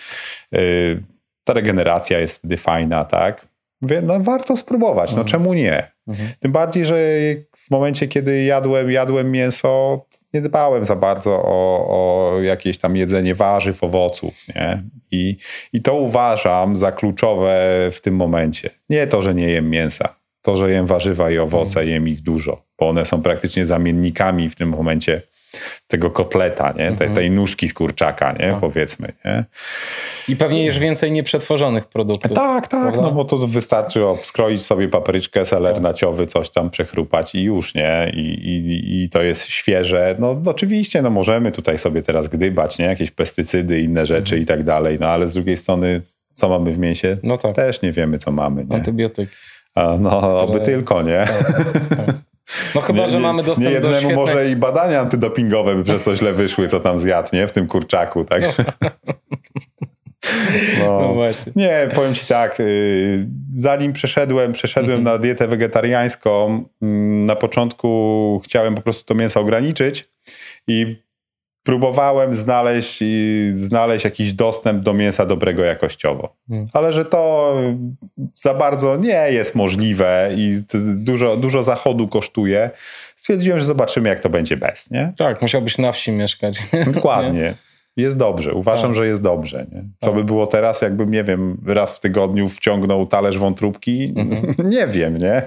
[0.51, 1.01] yy,
[1.43, 3.47] ta regeneracja jest wtedy fajna, tak?
[3.81, 5.91] Mówię, no warto spróbować, no czemu nie?
[6.07, 6.29] Mhm.
[6.39, 6.95] Tym bardziej, że
[7.69, 10.01] w momencie, kiedy jadłem, jadłem mięso,
[10.33, 14.83] nie dbałem za bardzo o, o jakieś tam jedzenie warzyw, owoców, nie?
[15.11, 15.37] I,
[15.73, 18.69] I to uważam za kluczowe w tym momencie.
[18.89, 22.61] Nie to, że nie jem mięsa, to, że jem warzywa i owoce, jem ich dużo,
[22.79, 25.21] bo one są praktycznie zamiennikami w tym momencie
[25.87, 26.91] tego kotleta, nie?
[26.91, 28.57] Tej, tej nóżki z kurczaka, nie?
[28.61, 29.07] powiedzmy.
[29.25, 29.45] Nie?
[30.27, 32.33] I pewnie jesz więcej nieprzetworzonych produktów.
[32.33, 33.01] Tak, tak, Prawda?
[33.01, 38.11] no bo to wystarczy skroić sobie papryczkę, seler naciowy, coś tam przechrupać i już, nie?
[38.15, 40.15] I, i, I to jest świeże.
[40.19, 42.85] No oczywiście, no możemy tutaj sobie teraz gdybać, nie?
[42.85, 46.01] Jakieś pestycydy, inne rzeczy i tak dalej, no ale z drugiej strony
[46.33, 47.17] co mamy w mięsie?
[47.23, 47.55] No tak.
[47.55, 48.75] Też nie wiemy, co mamy, nie?
[48.75, 49.29] Antybiotyk.
[49.99, 51.25] No, oby tylko, nie?
[52.75, 54.17] No chyba, że mamy dostęp nie do jednemu świetnej...
[54.17, 57.47] może i badania antydopingowe by przez to źle wyszły, co tam zjadł, nie?
[57.47, 58.43] W tym kurczaku, tak?
[60.79, 61.51] No, No właśnie.
[61.55, 65.03] Nie, powiem ci tak, y, zanim przeszedłem, przeszedłem Mhm.
[65.15, 70.09] na dietę wegetariańską, mm, na początku chciałem po prostu to mięso ograniczyć
[70.67, 71.03] i
[71.69, 76.35] próbowałem znaleźć, i znaleźć jakiś dostęp do mięsa dobrego jakościowo.
[76.49, 76.69] Mhm.
[76.73, 77.53] Ale że to
[78.35, 80.61] za bardzo nie jest możliwe i
[80.95, 82.69] dużo, dużo zachodu kosztuje,
[83.15, 85.13] stwierdziłem, że zobaczymy, jak to będzie bez, nie?
[85.17, 86.59] Tak, musiałbyś na wsi mieszkać.
[86.93, 87.55] Dokładnie.
[87.97, 88.53] Jest dobrze.
[88.53, 88.95] Uważam, Tak.
[88.95, 89.65] że jest dobrze.
[89.71, 89.83] Nie?
[89.97, 90.15] Co Tak.
[90.15, 94.13] by było teraz, jakbym, nie wiem, raz w tygodniu wciągnął talerz wątróbki?
[94.75, 95.41] nie wiem, nie?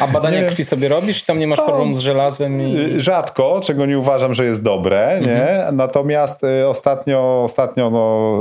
[0.00, 0.46] A badania Nie.
[0.46, 1.24] krwi sobie robisz?
[1.24, 2.60] Tam nie masz problemu z żelazem?
[2.60, 2.76] I...
[2.76, 5.42] Y, Rzadko, czego nie uważam, że jest dobre, nie?
[5.42, 5.76] Mhm.
[5.76, 8.38] Natomiast y, ostatnio, ostatnio no,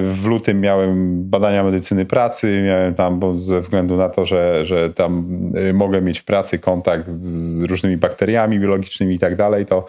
[0.00, 4.64] y, w, lutym miałem badania medycyny pracy, miałem tam, bo ze względu na to, że,
[4.64, 5.40] że tam
[5.74, 9.86] mogę mieć w pracy kontakt z różnymi bakteriami biologicznymi i tak dalej, to,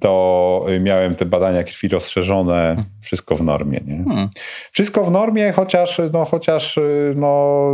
[0.00, 4.04] to y, miałem te badania krwi rozszerzone, wszystko w normie, nie?
[4.04, 4.28] Hmm.
[4.72, 7.68] Wszystko w normie, chociaż, no, chociaż y, no,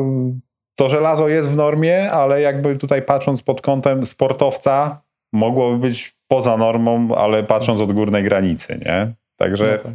[0.78, 5.02] to żelazo jest w normie, ale jakby tutaj patrząc pod kątem sportowca,
[5.32, 9.12] mogłoby być poza normą, ale patrząc od górnej granicy, nie?
[9.36, 9.92] Także No tak.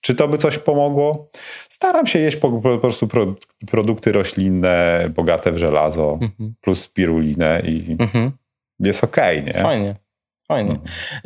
[0.00, 1.30] czy to by coś pomogło?
[1.68, 3.34] Staram się jeść po, po prostu pro,
[3.70, 6.54] produkty roślinne, bogate w żelazo, Mhm.
[6.60, 8.30] plus spirulinę i Mhm.
[8.80, 9.52] jest okej, nie?
[9.52, 9.94] Fajnie.
[10.50, 10.76] Fajnie.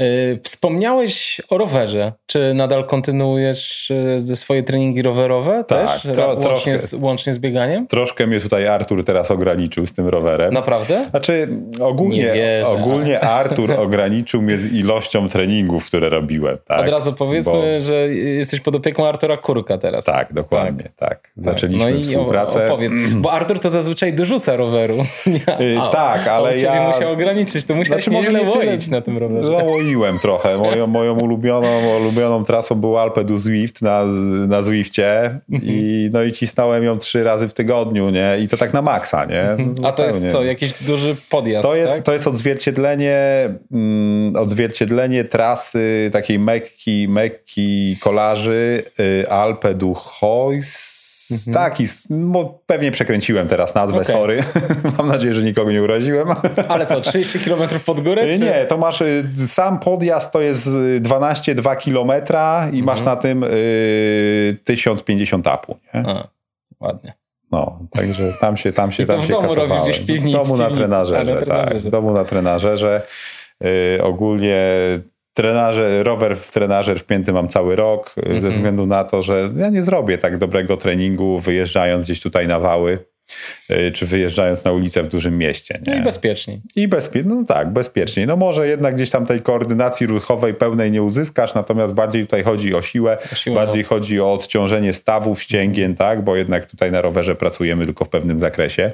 [0.01, 2.13] Y, Wspomniałeś o rowerze.
[2.27, 3.91] Czy nadal kontynuujesz
[4.31, 6.05] y, swoje treningi rowerowe Tak, też?
[6.17, 6.79] tro- łącznie, troszkę.
[6.79, 7.87] z, łącznie z bieganiem?
[7.87, 10.55] Troszkę mnie tutaj Artur teraz ograniczył z tym rowerem.
[10.55, 11.07] Naprawdę?
[11.11, 11.49] Znaczy,
[11.79, 12.71] Nie ogólnie, wierzę.
[12.71, 16.59] ogólnie Artur ograniczył mnie z ilością treningów, które robiłem.
[16.67, 16.81] Tak?
[16.81, 20.05] Od razu powiedzmy, Bo- że jesteś pod opieką Artura Kurka teraz.
[20.05, 21.33] Tak, dokładnie, tak.
[21.37, 22.65] Zaczęliśmy no i współpracę.
[22.67, 24.97] opowiedz, bo Artur to zazwyczaj dorzuca roweru.
[25.61, 29.51] Y, A- tak, ale ja- musiał ograniczyć, to musiałeś Znaczy, nieźle łoić na tym rowerze.
[29.51, 30.59] Załoiłem trochę.
[30.59, 31.69] Moją, moją ulubioną,
[32.01, 34.05] ulubioną trasą był Alpe du Zwift na,
[34.49, 38.39] na Zwifcie i, no i cisnąłem ją trzy razy w tygodniu, nie?
[38.41, 39.57] I to tak na maksa, nie?
[39.59, 42.03] No, A to jest co, jakiś duży podjazd, To jest, tak?
[42.03, 43.19] to jest odzwierciedlenie,
[43.73, 49.95] mm, odzwierciedlenie trasy takiej Mekki, Mekki kolarzy y, Alpe du
[51.29, 51.45] Heus.
[51.55, 54.19] Taki, mo- pewnie przekręciłem teraz nazwę, Mhm.
[54.23, 54.43] Okej.
[54.43, 54.63] sorry.
[54.99, 56.29] Mam nadzieję, że nikogo nie uraziłem.
[56.69, 58.23] Ale co, 30 km pod górę?
[58.25, 58.45] Y, Czy...
[58.45, 63.17] Nie, to masz y, sam podjazd to jest y, 12,2 kilometra i masz Mhm.
[63.17, 65.77] na tym y, 1050 apu.
[65.95, 66.01] Nie?
[66.07, 66.29] A,
[66.81, 67.13] ładnie.
[67.53, 69.83] No, także tam się, tam się, I tam w się domu katowałem.
[69.83, 71.45] gdzieś w piwnicy- W domu na piwnicy, trenażerze, na tak.
[71.45, 71.89] trenażerze.
[71.89, 73.03] W domu na trenażerze.
[73.65, 74.57] Y, ogólnie
[75.35, 79.69] trenaże, rower w trenażer wpięty mam cały rok, y, ze względu na to, że ja
[79.69, 83.14] nie zrobię tak dobrego treningu wyjeżdżając gdzieś tutaj na wały,
[83.95, 85.79] czy wyjeżdżając na ulicę w dużym mieście.
[85.87, 86.01] No Nie?
[86.01, 86.61] i bezpieczniej.
[86.77, 88.27] I bezpiecznie, no tak, bezpieczniej.
[88.27, 92.75] No może jednak gdzieś tam tej koordynacji ruchowej pełnej nie uzyskasz, natomiast bardziej tutaj chodzi
[92.75, 97.01] o siłę, O siłę, bardziej chodzi o odciążenie stawów, ścięgien, tak, bo jednak tutaj na
[97.01, 98.93] rowerze pracujemy tylko w pewnym zakresie.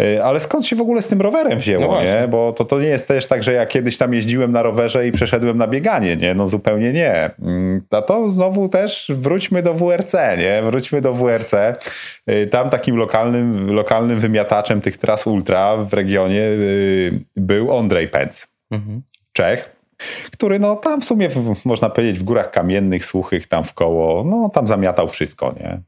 [0.00, 2.20] Y, Ale skąd się w ogóle z tym rowerem No wzięło, właśnie.
[2.20, 2.28] nie?
[2.28, 5.12] Bo to, to nie jest też tak, że ja kiedyś tam jeździłem na rowerze i
[5.12, 6.34] przeszedłem na bieganie, nie?
[6.34, 7.30] No zupełnie nie.
[7.42, 10.62] Mm, A to znowu też wróćmy do WRC, nie?
[10.62, 11.54] Wróćmy do WRC.
[12.30, 18.48] Y, Tam takim lokalnym, lokalnym wymiataczem tych tras ultra w regionie y, był Ondrej Pęc.
[18.70, 19.02] Mhm.
[19.32, 19.76] Czech,
[20.32, 21.28] który no tam w sumie
[21.64, 25.80] można powiedzieć w górach kamiennych, suchych tam w koło, no tam zamiatał wszystko, nie?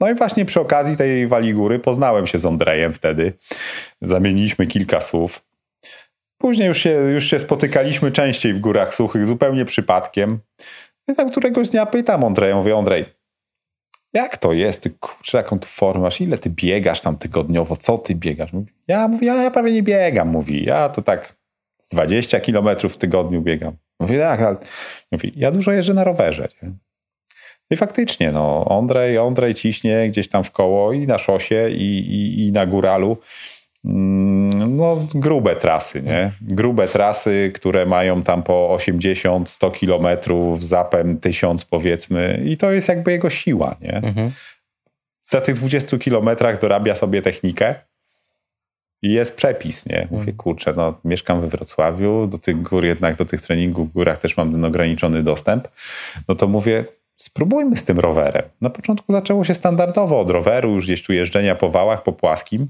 [0.00, 3.32] No i właśnie przy okazji tej wali góry poznałem się z Ondrejem wtedy.
[4.02, 5.44] Zamieniliśmy kilka słów.
[6.38, 10.38] Później już się, już się spotykaliśmy częściej w górach suchych, zupełnie przypadkiem.
[11.08, 13.04] I tam któregoś dnia pytam Ondreja, mówię, Ondrej,
[14.16, 14.82] jak to jest?
[14.82, 16.20] Ty kurczę, jaką ty formę masz?
[16.20, 17.76] Ile ty biegasz tam tygodniowo?
[17.76, 18.52] Co ty biegasz?
[18.52, 20.64] Mówi, ja mówię, ja, ja prawie nie biegam, mówi.
[20.64, 21.36] Ja to tak
[21.80, 23.76] z 20 kilometrów w tygodniu biegam.
[24.00, 24.56] Mówię, tak, ale
[25.12, 26.48] mówi, ja dużo jeżdżę na rowerze.
[26.62, 26.70] Nie?
[27.70, 32.46] I faktycznie, no, Ondrej, Ondrej ciśnie gdzieś tam w koło i na szosie, i, i,
[32.46, 33.18] i na góralu.
[33.86, 36.32] Mm, no, grube trasy, nie?
[36.40, 43.12] Grube trasy, które mają tam po 80-100 kilometrów, zapem 1000 powiedzmy, i to jest jakby
[43.12, 43.96] jego siła, nie?
[43.96, 44.30] Mhm.
[45.32, 47.74] Na tych 20 kilometrach dorabia sobie technikę
[49.02, 50.06] i jest przepis, nie?
[50.10, 50.36] Mówię, mhm.
[50.36, 54.36] kurczę, no mieszkam we Wrocławiu, do tych gór jednak, do tych treningów w górach też
[54.36, 55.68] mam ten ograniczony dostęp,
[56.28, 56.84] no to mówię,
[57.16, 58.42] spróbujmy z tym rowerem.
[58.60, 62.66] Na początku zaczęło się standardowo od roweru, już gdzieś tu jeżdżenia po wałach, po płaskim,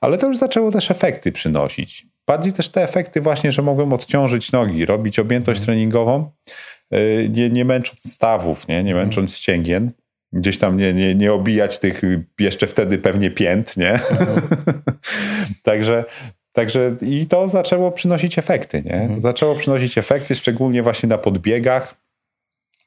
[0.00, 2.06] ale to już zaczęło też efekty przynosić.
[2.26, 5.66] Bardziej też te efekty właśnie, że mogłem odciążyć nogi, robić objętość mhm.
[5.66, 6.30] treningową,
[6.94, 9.06] y, nie, nie męcząc stawów, nie, nie mhm.
[9.06, 9.90] męcząc ścięgien.
[10.32, 12.02] Gdzieś tam nie, nie, nie obijać tych
[12.38, 13.92] jeszcze wtedy pewnie pięt, nie?
[13.92, 14.40] Mhm.
[15.62, 16.04] Także
[16.52, 19.08] Także i to zaczęło przynosić efekty, nie?
[19.14, 22.01] To zaczęło przynosić efekty, szczególnie właśnie na podbiegach,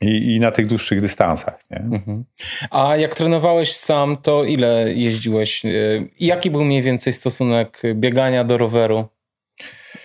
[0.06, 1.60] i, i na tych dłuższych dystansach.
[1.72, 1.78] Nie?
[1.78, 2.26] Mhm.
[2.72, 5.66] A jak trenowałeś sam, to ile jeździłeś?
[5.66, 9.06] Y, jaki był mniej więcej stosunek biegania do roweru?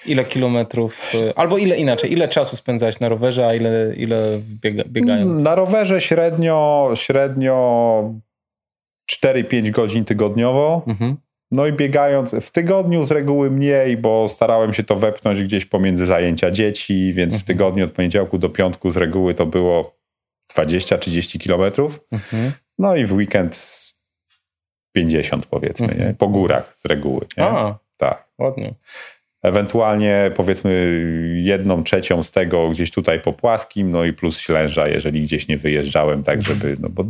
[0.07, 4.85] Ile kilometrów, y, albo ile inaczej, ile czasu spędzałeś na rowerze, a ile, ile biega,
[4.87, 5.43] biegając?
[5.43, 8.15] Na rowerze średnio, średnio
[9.13, 10.83] 4-5 godzin tygodniowo.
[10.87, 11.17] Mhm.
[11.51, 16.07] No i biegając w tygodniu z reguły mniej, bo starałem się to wepchnąć gdzieś pomiędzy
[16.07, 17.41] zajęcia dzieci, więc mhm.
[17.41, 19.97] w tygodniu od poniedziałku do piątku z reguły to było
[20.57, 22.01] 20-30 kilometrów.
[22.13, 22.53] Mhm.
[22.79, 23.81] No i w weekend
[24.93, 26.09] 50 powiedzmy, mhm.
[26.09, 26.15] nie?
[26.15, 27.27] po górach z reguły.
[27.37, 27.45] Nie?
[27.45, 28.29] A, tak.
[28.39, 28.75] Ładnie.
[29.43, 31.03] Ewentualnie powiedzmy
[31.37, 35.57] jedną trzecią z tego gdzieś tutaj po płaskim, no i plus ślęża, jeżeli gdzieś nie
[35.57, 36.59] wyjeżdżałem, tak mhm.
[36.59, 37.05] żeby, no bo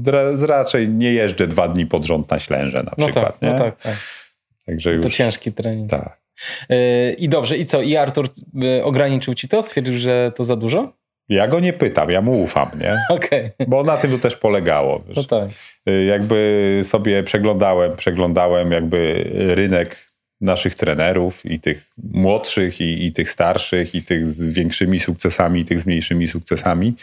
[0.47, 3.33] raczej nie jeżdżę dwa dni pod rząd na ślęże na no przykład.
[3.33, 3.53] Tak, nie?
[3.53, 3.97] No tak, tak.
[4.71, 5.03] Także już...
[5.03, 5.91] To ciężki trening.
[5.91, 6.21] Tak.
[6.69, 7.83] Yy, I dobrze, i co?
[7.83, 9.63] I Artur yy, ograniczył ci to?
[9.63, 10.93] Stwierdził, że to za dużo?
[11.29, 12.97] Ja go nie pytam, ja mu ufam, nie?
[13.17, 13.51] Okay.
[13.69, 15.03] Bo na tym to też polegało.
[15.09, 15.17] Wiesz.
[15.17, 15.49] No tak.
[15.87, 20.07] Yy, jakby sobie przeglądałem, przeglądałem jakby rynek
[20.41, 25.65] naszych trenerów i tych młodszych i, i tych starszych i tych z większymi sukcesami i
[25.65, 26.95] tych z mniejszymi sukcesami.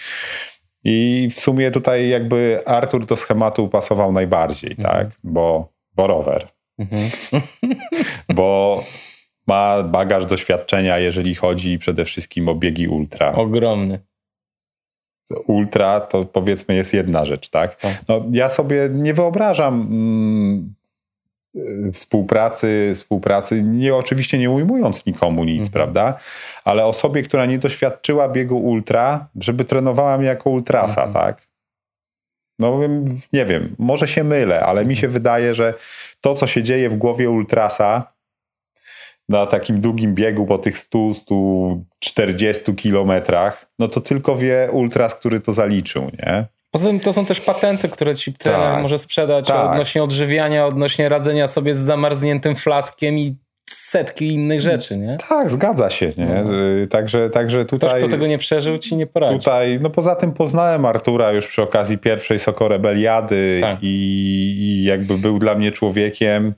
[0.84, 4.90] I w sumie tutaj jakby Artur do schematu pasował najbardziej, mhm.
[4.90, 5.18] tak?
[5.24, 7.10] Bo, bo rower Mhm.
[8.36, 8.84] Bo
[9.48, 13.34] ma bagaż doświadczenia, jeżeli chodzi przede wszystkim o biegi ultra.
[13.34, 14.00] Ogromny.
[15.48, 17.76] Ultra to powiedzmy jest jedna rzecz, tak?
[17.76, 17.96] tak.
[18.08, 20.74] No, ja sobie nie wyobrażam mm,
[21.94, 25.72] współpracy, współpracy, nie oczywiście nie ujmując nikomu nic, mhm.
[25.72, 26.20] prawda?
[26.64, 31.14] Ale osobie, która nie doświadczyła biegu ultra, żeby trenowała mnie jako ultrasa, mhm.
[31.14, 31.47] tak?
[32.60, 32.80] No
[33.34, 35.74] nie wiem, może się mylę, ale mi się wydaje, że
[36.22, 38.14] to, co się dzieje w głowie ultrasa
[39.30, 45.54] na takim długim biegu po tych 100-140 kilometrach, no to tylko wie ultras, który to
[45.54, 46.46] zaliczył, nie?
[46.72, 49.72] Poza tym to są też patenty, które ci trener tak, może sprzedać tak.
[49.72, 53.36] odnośnie odżywiania, odnośnie radzenia sobie z zamarzniętym flaskiem i
[53.70, 55.18] setki innych rzeczy, nie?
[55.30, 56.44] Tak, zgadza się, nie?
[56.46, 56.68] No.
[56.84, 57.90] Y, także, także tutaj...
[57.90, 59.38] Ktoś, kto tego nie przeżył, ci nie poradzi.
[59.38, 63.78] Tutaj, no poza tym poznałem Artura już przy okazji pierwszej Sokorebeliady tak.
[63.82, 63.88] i,
[64.60, 66.54] i jakby był dla mnie człowiekiem,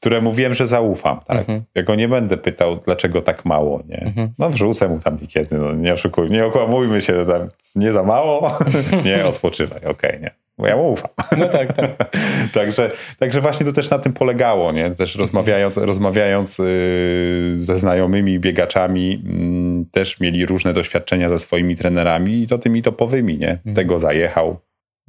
[0.00, 1.20] któremu wiem, że zaufam.
[1.26, 1.38] Tak?
[1.38, 1.62] Mhm.
[1.74, 3.82] Ja go nie będę pytał, dlaczego tak mało.
[3.88, 4.00] Nie?
[4.00, 4.28] Mhm.
[4.38, 8.58] No wrzucę mu tam kiedy, no, nie oszukuj, nie okłamujmy się, tam nie za mało,
[9.04, 10.30] nie, odpoczywaj, okej, okay, nie.
[10.58, 11.10] Bo ja mu ufam.
[11.38, 12.10] No tak, tak.
[12.54, 14.90] także, także właśnie to też na tym polegało, nie?
[14.90, 15.20] Też mhm.
[15.20, 22.46] rozmawiając, rozmawiając yy, ze znajomymi biegaczami, yy, też mieli różne doświadczenia ze swoimi trenerami i
[22.46, 23.50] to tymi topowymi, nie?
[23.50, 23.76] Mhm.
[23.76, 24.56] Tego zajechał,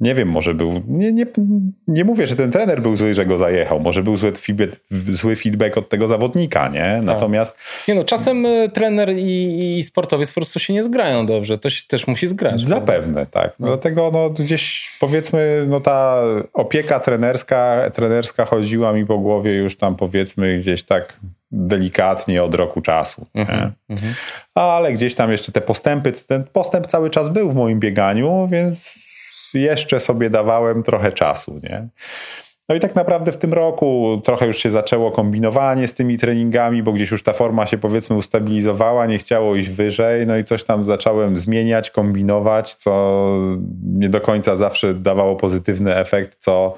[0.00, 0.82] nie wiem, może był.
[0.86, 1.26] Nie, nie,
[1.88, 3.80] nie mówię, że ten trener był zły, że go zajechał.
[3.80, 6.94] Może był zły feedback, zły feedback od tego zawodnika, nie?
[6.96, 7.04] Tak.
[7.04, 7.58] Natomiast.
[7.88, 11.58] Nie no, czasem y, trener i, i, sportowiec po prostu się nie zgrają dobrze.
[11.58, 12.66] To się też musi zgrać.
[12.66, 13.48] Zapewne, prawda?
[13.48, 13.60] tak.
[13.60, 13.66] No.
[13.66, 16.22] Dlatego no, gdzieś powiedzmy, no ta
[16.52, 21.16] opieka trenerska, trenerska chodziła mi po głowie już tam powiedzmy gdzieś tak
[21.50, 23.26] delikatnie od roku czasu.
[23.34, 24.14] Mhm, mhm.
[24.54, 29.08] Ale gdzieś tam jeszcze te postępy, ten postęp cały czas był w moim bieganiu, więc
[29.54, 31.88] jeszcze sobie dawałem trochę czasu, nie?
[32.68, 36.82] No i tak naprawdę w tym roku trochę już się zaczęło kombinowanie z tymi treningami,
[36.82, 40.64] bo gdzieś już ta forma się powiedzmy ustabilizowała, nie chciało iść wyżej, no i coś
[40.64, 43.24] tam zacząłem zmieniać, kombinować, co
[43.84, 46.74] nie do końca zawsze dawało pozytywny efekt, co...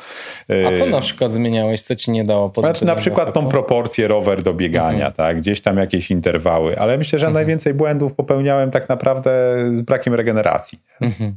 [0.66, 3.40] A co y, na przykład zmieniałeś, co ci nie dało pozytywnego Znaczy na przykład efektu?
[3.40, 5.12] tą proporcję rower do biegania, mhm.
[5.12, 7.34] tak, gdzieś tam jakieś interwały, ale myślę, że mhm.
[7.34, 9.30] najwięcej błędów popełniałem tak naprawdę
[9.72, 10.78] z brakiem regeneracji.
[11.00, 11.36] Mhm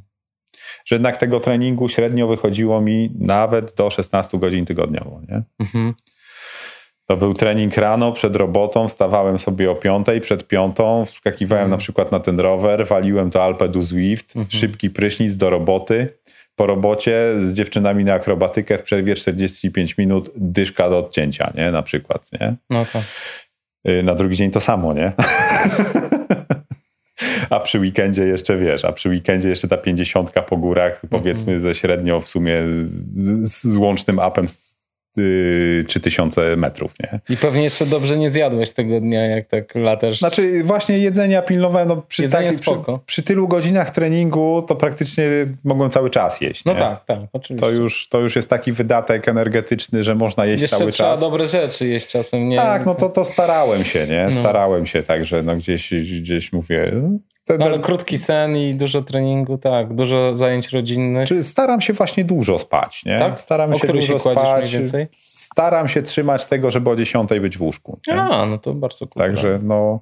[0.85, 5.21] że jednak tego treningu średnio wychodziło mi nawet do 16 godzin tygodniowo.
[5.29, 5.41] Nie?
[5.59, 5.93] Mhm.
[7.07, 12.11] To był trening rano przed robotą, wstawałem sobie o piątej, przed piątą, wskakiwałem na przykład
[12.11, 16.07] na ten rower, waliłem to Alpe du Zwift, szybki prysznic do roboty.
[16.55, 21.71] Po robocie z dziewczynami na akrobatykę w przerwie 45 minut, dyszka do odcięcia, nie?
[21.71, 22.55] Na przykład, nie?
[22.69, 22.99] No to.
[23.91, 25.11] Y, Na drugi dzień to samo, nie?
[27.53, 31.75] A przy weekendzie jeszcze wiesz, a przy weekendzie jeszcze ta pięćdziesiątka po górach, powiedzmy ze
[31.75, 34.77] średnio w sumie z, z, z łącznym upem z,
[35.17, 37.19] y, 3000 metrów, nie?
[37.29, 40.19] I pewnie jeszcze dobrze nie zjadłeś tego dnia, jak tak latasz.
[40.19, 42.99] Znaczy właśnie jedzenia pilnowałem, no przy, Jedzenie taki, przy, spoko.
[43.05, 45.27] przy tylu godzinach treningu to praktycznie
[45.63, 46.79] mogłem cały czas jeść, no nie?
[46.79, 47.67] tak, tak, oczywiście.
[47.75, 51.19] To już, to już jest taki wydatek energetyczny, że można jeść Jeszcze cały trzeba czas.
[51.19, 52.57] dobre rzeczy jeść czasem, nie?
[52.57, 54.23] Tak, no to, to starałem się, nie?
[54.25, 54.31] No.
[54.41, 56.91] Starałem się, także no gdzieś, gdzieś mówię...
[57.45, 61.27] Ten, No, ale krótki sen i dużo treningu, tak, dużo zajęć rodzinnych.
[61.27, 63.17] Czy staram się właśnie dużo spać, nie?
[63.19, 63.39] Tak?
[63.39, 64.71] Staram O się dużo się spać.
[64.73, 65.07] więcej?
[65.17, 67.99] Staram się trzymać tego, żeby o 10 być w łóżku.
[68.07, 68.21] Nie?
[68.21, 69.35] A, no to bardzo kulturalne.
[69.35, 69.99] Także no,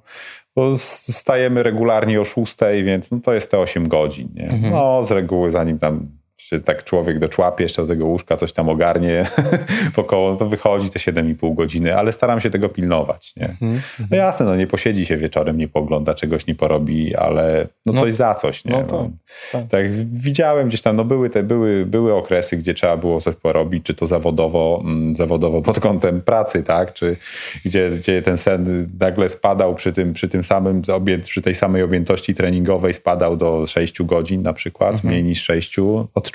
[0.56, 4.28] bo stajemy regularnie o 6, więc no to jest te 8 godzin.
[4.34, 4.48] Nie?
[4.48, 4.72] Mhm.
[4.72, 6.08] No z reguły zanim tam
[6.42, 9.24] się tak człowiek doczłapie jeszcze do tego łóżka, coś tam ogarnie
[9.96, 13.32] wokoło, no to wychodzi te 7,5 godziny, ale staram się tego pilnować.
[13.36, 13.48] Nie?
[13.48, 13.80] Mhm.
[14.10, 18.00] No jasne, no nie posiedzi się wieczorem, nie pogląda, czegoś nie porobi, ale no No-
[18.00, 18.64] coś za coś.
[18.64, 18.72] Nie?
[18.72, 19.06] no tak,
[19.52, 19.66] tak.
[19.70, 23.84] tak, widziałem gdzieś tam, no były te, były, były okresy, gdzie trzeba było coś porobić,
[23.84, 27.16] czy to zawodowo, mm, zawodowo pod kątem pracy, tak, czy
[27.64, 30.82] gdzie, gdzie ten sen nagle spadał przy tym, przy tym samym,
[31.22, 35.10] przy tej samej objętości treningowej spadał do 6 godzin na przykład, Mhm.
[35.10, 35.76] mniej niż 6.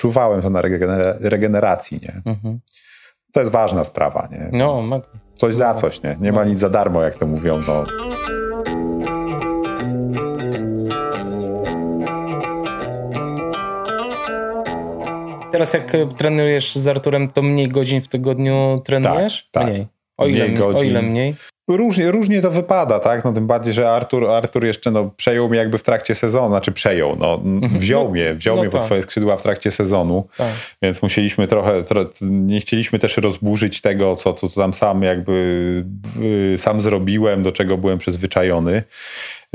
[0.02, 2.32] Odczuwałem to na regener- regeneracji, nie.
[2.32, 2.60] Mhm.
[3.32, 4.48] To jest ważna sprawa, nie.
[4.58, 5.06] No, mega.
[5.34, 6.16] Coś za coś, nie.
[6.20, 7.84] Nie ma nic za darmo, jak to mówią, no.
[15.52, 19.48] Teraz jak trenujesz z Arturem, to mniej godzin w tygodniu trenujesz?
[19.52, 19.66] tak.
[19.66, 19.86] Mniej.
[20.16, 21.34] O ile, Mniej o ile mniej?
[21.68, 23.24] Różnie, różnie to wypada, tak?
[23.24, 26.72] No tym bardziej, że Artur, Artur jeszcze no, przejął mnie jakby w trakcie sezonu, znaczy
[26.72, 27.40] przejął, no,
[27.78, 28.86] wziął No, mnie, wziął no mnie pod tak.
[28.86, 30.46] swoje skrzydła w trakcie sezonu, Tak.
[30.82, 35.84] więc musieliśmy trochę, tro, nie chcieliśmy też rozburzyć tego, co, co, co tam sam jakby
[36.54, 38.82] y, sam zrobiłem, do czego byłem przyzwyczajony.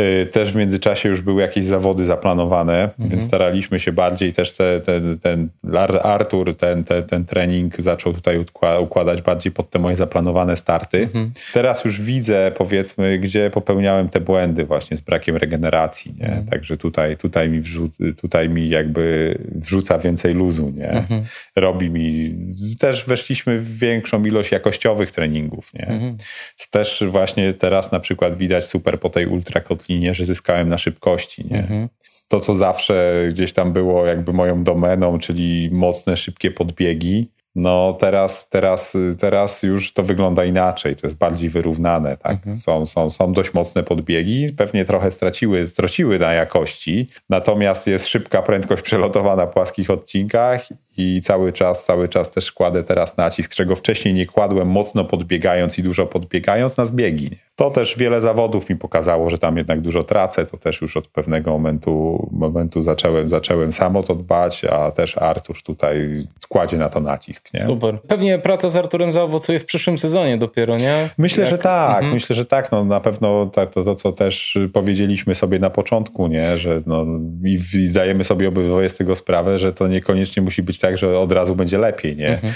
[0.02, 3.10] Y, Też w międzyczasie już były jakieś zawody zaplanowane, Mhm.
[3.10, 8.14] więc staraliśmy się bardziej też te, ten, ten Ar- Artur, ten, ten, ten trening zaczął
[8.14, 11.02] tutaj ukła- układać bardziej pod te moje zaplanowane starty.
[11.04, 11.32] Mhm.
[11.54, 16.28] Teraz już widzę, powiedzmy, gdzie popełniałem te błędy właśnie z brakiem regeneracji, nie?
[16.28, 16.46] Mhm.
[16.46, 20.90] Także tutaj, tutaj, mi wrzu- tutaj mi jakby wrzuca więcej luzu, nie?
[20.90, 21.24] Mhm.
[21.56, 22.36] Robi mi...
[22.80, 25.88] Też weszliśmy w większą ilość jakościowych treningów, nie?
[25.88, 26.18] Mhm.
[26.56, 31.46] Co też właśnie teraz na przykład widać super po tej ultrakotlinie, że zyskałem na szybkości,
[31.52, 31.60] nie?
[31.60, 31.90] Mhm.
[32.28, 38.50] To, co zawsze gdzieś tam było jakby moją domeną, czyli mocne, szybkie podbiegi, no teraz,
[38.50, 42.34] teraz, teraz już to wygląda inaczej, to jest bardziej wyrównane, tak?
[42.34, 42.58] Mhm.
[42.58, 48.42] Są, są, są dość mocne podbiegi, pewnie trochę straciły, straciły na jakości, natomiast jest szybka
[48.42, 50.68] prędkość przelotowa na płaskich odcinkach
[50.98, 55.80] i cały czas, cały czas też kładę teraz nacisk, czego wcześniej nie kładłem mocno podbiegając
[55.80, 57.30] i dużo podbiegając na zbiegi.
[57.56, 61.08] To też wiele zawodów mi pokazało, że tam jednak dużo tracę, to też już od
[61.08, 66.18] pewnego momentu, momentu zacząłem, zacząłem sam o to dbać, a też Artur tutaj
[66.50, 67.54] kładzie na to nacisk.
[67.54, 67.60] Nie?
[67.60, 68.00] Super.
[68.08, 71.10] Pewnie praca z Arturem zaowocuje w przyszłym sezonie dopiero, nie?
[71.18, 72.14] Myślę, Jak- że tak, Mhm.
[72.14, 72.72] myślę, że tak.
[72.72, 76.58] No, na pewno to, to, to, co też powiedzieliśmy sobie na początku, nie?
[76.58, 77.06] że no,
[77.46, 81.20] i, i zdajemy sobie obydwoje z tego sprawę, że to niekoniecznie musi być tak, że
[81.20, 82.16] od razu będzie lepiej.
[82.16, 82.30] Nie?
[82.30, 82.54] Mhm.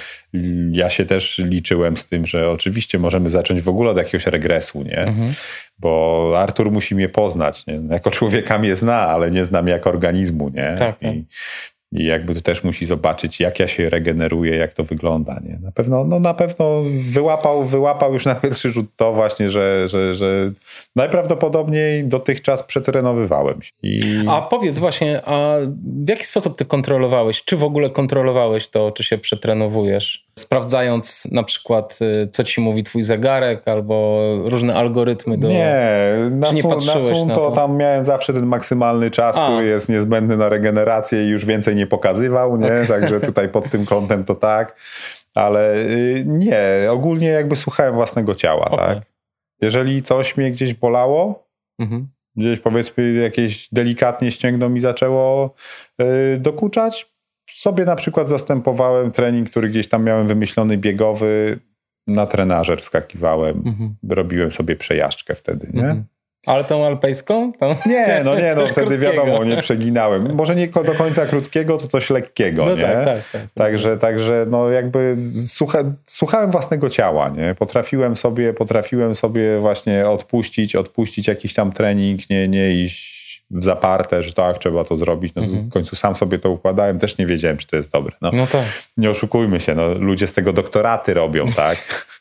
[0.72, 4.84] Ja się też liczyłem z tym, że oczywiście możemy zacząć w ogóle od jakiegoś regresu,
[4.84, 5.00] nie?
[5.00, 5.34] Mhm.
[5.80, 7.66] bo Artur musi mnie poznać.
[7.66, 7.80] Nie?
[7.90, 10.50] Jako człowieka mnie zna, ale nie znam jako organizmu.
[10.50, 10.76] Nie?
[10.80, 11.16] Tak, tak.
[11.16, 11.26] I,
[11.98, 15.40] I jakby to też musi zobaczyć, jak ja się regeneruję, jak to wygląda.
[15.44, 15.60] Nie?
[15.60, 20.16] Na pewno, no na pewno wyłapał, wyłapał już na pierwszy rzut to właśnie, że, że,
[20.16, 20.52] że
[20.96, 23.72] najprawdopodobniej dotychczas przetrenowywałem się.
[23.84, 24.00] I...
[24.28, 25.58] A powiedz właśnie, a
[26.06, 27.44] w jaki sposób ty kontrolowałeś?
[27.44, 30.27] Czy w ogóle kontrolowałeś to, czy się przetrenowujesz?
[30.38, 35.48] Sprawdzając na przykład, y, co ci mówi twój zegarek, albo różne algorytmy do...
[35.48, 35.76] Nie,
[36.32, 37.52] na, Czy nie sun, na sun na to, to?
[37.52, 39.44] tam miałem zawsze ten maksymalny czas, A.
[39.46, 42.76] który jest niezbędny na regenerację i już więcej nie pokazywał, nie?
[42.88, 44.76] Także tutaj pod tym kątem to tak.
[45.36, 46.62] Ale y, nie,
[46.92, 48.88] ogólnie jakby słuchałem własnego ciała, Okej.
[48.96, 48.98] tak?
[49.62, 51.48] Jeżeli coś mnie gdzieś bolało,
[51.80, 52.08] Mhm.
[52.36, 55.54] gdzieś powiedzmy jakieś delikatnie ścięgno mi zaczęło
[56.02, 57.17] y, dokuczać,
[57.48, 61.60] sobie na przykład zastępowałem trening, który gdzieś tam miałem wymyślony biegowy,
[62.08, 63.96] na trenażer wskakiwałem, Mhm.
[64.10, 65.82] robiłem sobie przejażdżkę wtedy, nie?
[65.82, 66.04] Mhm.
[66.46, 67.54] Ale tą alpejską?
[67.54, 68.98] Tą nie, no nie, no wtedy krótkiego.
[68.98, 70.36] wiadomo, nie przeginałem.
[70.36, 72.82] Może nie do końca krótkiego, to coś lekkiego, no nie?
[72.82, 73.42] Tak, tak, tak.
[73.54, 75.18] Także, także no jakby
[75.48, 77.56] słucha, słuchałem własnego ciała, nie?
[77.56, 83.17] Potrafiłem sobie, potrafiłem sobie właśnie odpuścić, odpuścić jakiś tam trening, nie, nie iść
[83.52, 85.36] w zaparte, że tak, trzeba to zrobić.
[85.36, 85.70] No, mhm.
[85.70, 88.16] W końcu sam sobie to układałem, też nie wiedziałem, czy to jest dobre.
[88.22, 88.66] No, no tak.
[88.98, 91.78] Nie oszukujmy się, no, ludzie z tego doktoraty robią, tak?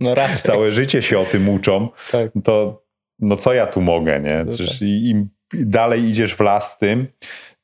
[0.00, 0.36] No raczej.
[0.36, 1.88] Całe życie się o tym uczą.
[2.12, 2.30] Tak.
[2.44, 2.82] To
[3.18, 4.44] no co ja tu mogę, nie?
[4.46, 4.88] No Przecież tak.
[4.88, 7.06] im dalej idziesz w las tym,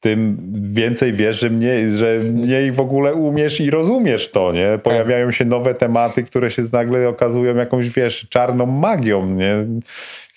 [0.02, 0.38] tym
[0.72, 4.70] więcej wiesz, że mniej, że mniej w ogóle umiesz i rozumiesz to, nie?
[4.70, 4.82] Tak.
[4.82, 9.66] Pojawiają się nowe tematy, które się nagle okazują jakąś, wiesz, czarną magią, nie?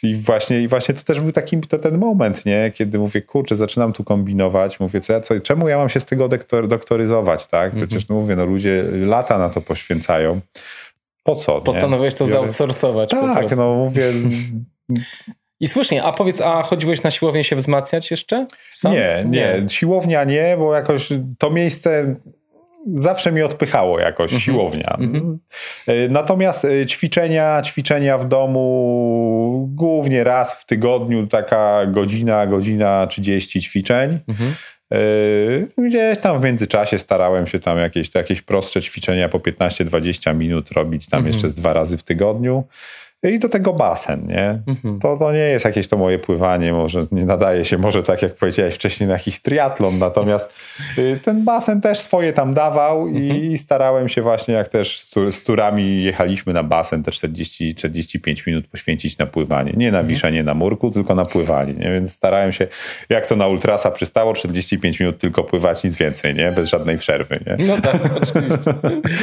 [0.03, 2.71] I właśnie, I właśnie to też był taki to ten moment, nie?
[2.75, 6.05] Kiedy mówię, kurczę, zaczynam tu kombinować, mówię, co ja, co, czemu ja mam się z
[6.05, 7.65] tego doktor, doktoryzować, tak?
[7.65, 7.87] Mhm.
[7.87, 10.39] Przecież, no mówię, no ludzie lata na to poświęcają.
[11.23, 11.61] Po co?
[11.61, 13.09] Postanowiłeś to zaoutsourcować.
[13.09, 14.11] Tak, no mówię,
[15.65, 18.45] I słusznie, a powiedz, a chodziłeś na siłownię się wzmacniać jeszcze?
[18.69, 18.93] Sam?
[18.93, 22.15] Nie, nie, nie, siłownia nie, bo jakoś to miejsce
[22.93, 24.45] zawsze mi odpychało jakoś, mm -hmm.
[24.45, 24.97] siłownia.
[24.99, 26.09] Mm -hmm.
[26.09, 34.19] Natomiast e, ćwiczenia, ćwiczenia w domu głównie raz w tygodniu, taka godzina, godzina 30 ćwiczeń.
[34.27, 34.51] Mm -hmm.
[35.77, 41.09] Gdzieś tam w międzyczasie starałem się tam jakieś, jakieś prostsze ćwiczenia po 15-20 minut robić
[41.09, 41.33] tam mhm.
[41.33, 42.63] jeszcze z dwa razy w tygodniu.
[43.31, 44.59] I do tego basen, nie?
[44.67, 44.99] Mhm.
[44.99, 48.35] To, to nie jest jakieś to moje pływanie, może nie nadaje się, może tak jak
[48.35, 50.59] powiedziałeś wcześniej, na jakiś triatlon, natomiast
[50.97, 53.35] y, ten basen też swoje tam dawał mhm.
[53.35, 58.67] i starałem się właśnie, jak też z, z turami jechaliśmy na basen, te 40-45 minut
[58.67, 59.71] poświęcić na pływanie.
[59.77, 60.07] Nie na mhm.
[60.07, 61.91] wiszenie na murku, tylko na pływanie, nie?
[61.91, 62.67] Więc starałem się,
[63.09, 66.51] jak to na ultrasa przystało, 45 minut tylko pływać, nic więcej, nie?
[66.51, 67.65] Bez żadnej przerwy, nie?
[67.65, 68.73] No tak, oczywiście.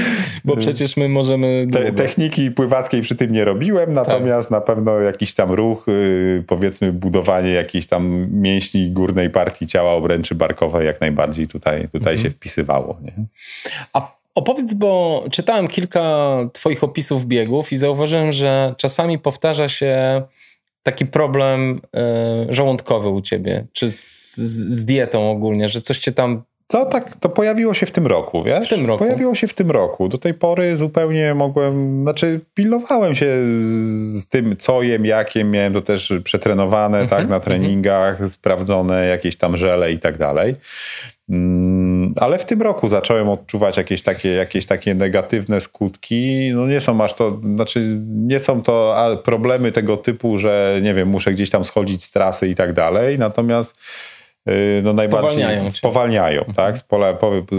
[0.44, 1.66] Bo przecież my możemy...
[1.72, 4.61] Te, techniki pływackiej przy tym nie robiłem, natomiast tak.
[4.61, 10.34] na pewno jakiś tam ruch, y, powiedzmy budowanie jakiejś tam mięśni górnej partii ciała obręczy
[10.34, 12.18] barkowej jak najbardziej tutaj, tutaj mhm.
[12.18, 12.99] się wpisywało.
[13.03, 13.12] Nie?
[13.93, 20.22] A opowiedz, bo czytałem kilka twoich opisów biegów i zauważyłem, że czasami powtarza się
[20.82, 21.80] taki problem
[22.51, 26.43] y, żołądkowy u ciebie, czy z, z, dietą ogólnie, że coś cię tam
[26.73, 28.66] to tak, to pojawiło się w tym roku, wiesz?
[28.66, 29.05] W tym roku.
[29.05, 30.09] Pojawiło się w tym roku.
[30.09, 33.27] Do tej pory zupełnie mogłem, znaczy pilnowałem się
[34.05, 38.29] z tym, co jem, jakie miałem to też przetrenowane, mm -hmm, tak, na treningach, mm
[38.29, 38.33] -hmm.
[38.33, 40.55] sprawdzone jakieś tam żele i tak dalej.
[41.31, 46.51] Mm, ale w tym roku zacząłem odczuwać jakieś takie, jakieś takie negatywne skutki.
[46.55, 51.09] No nie są aż to, znaczy nie są to problemy tego typu, że nie wiem,
[51.09, 53.18] muszę gdzieś tam schodzić z trasy i tak dalej.
[53.18, 53.77] Natomiast
[54.82, 56.55] no najbardziej spowalniają, spowalniają mhm.
[56.55, 56.78] tak?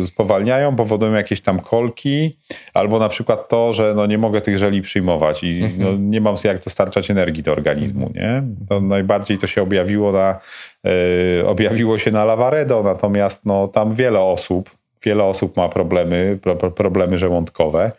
[0.06, 2.38] Spowalniają, powodują jakieś tam kolki,
[2.74, 5.82] albo na przykład to, że no nie mogę tych żeli przyjmować i mhm.
[5.82, 8.44] no nie mam jak dostarczać energii do organizmu, nie?
[8.70, 10.40] To najbardziej to się objawiło na,
[10.84, 14.70] yy, objawiło się na Lavaredo, natomiast no tam wiele osób,
[15.06, 17.92] wiele osób ma problemy, pro, problemy żołądkowe.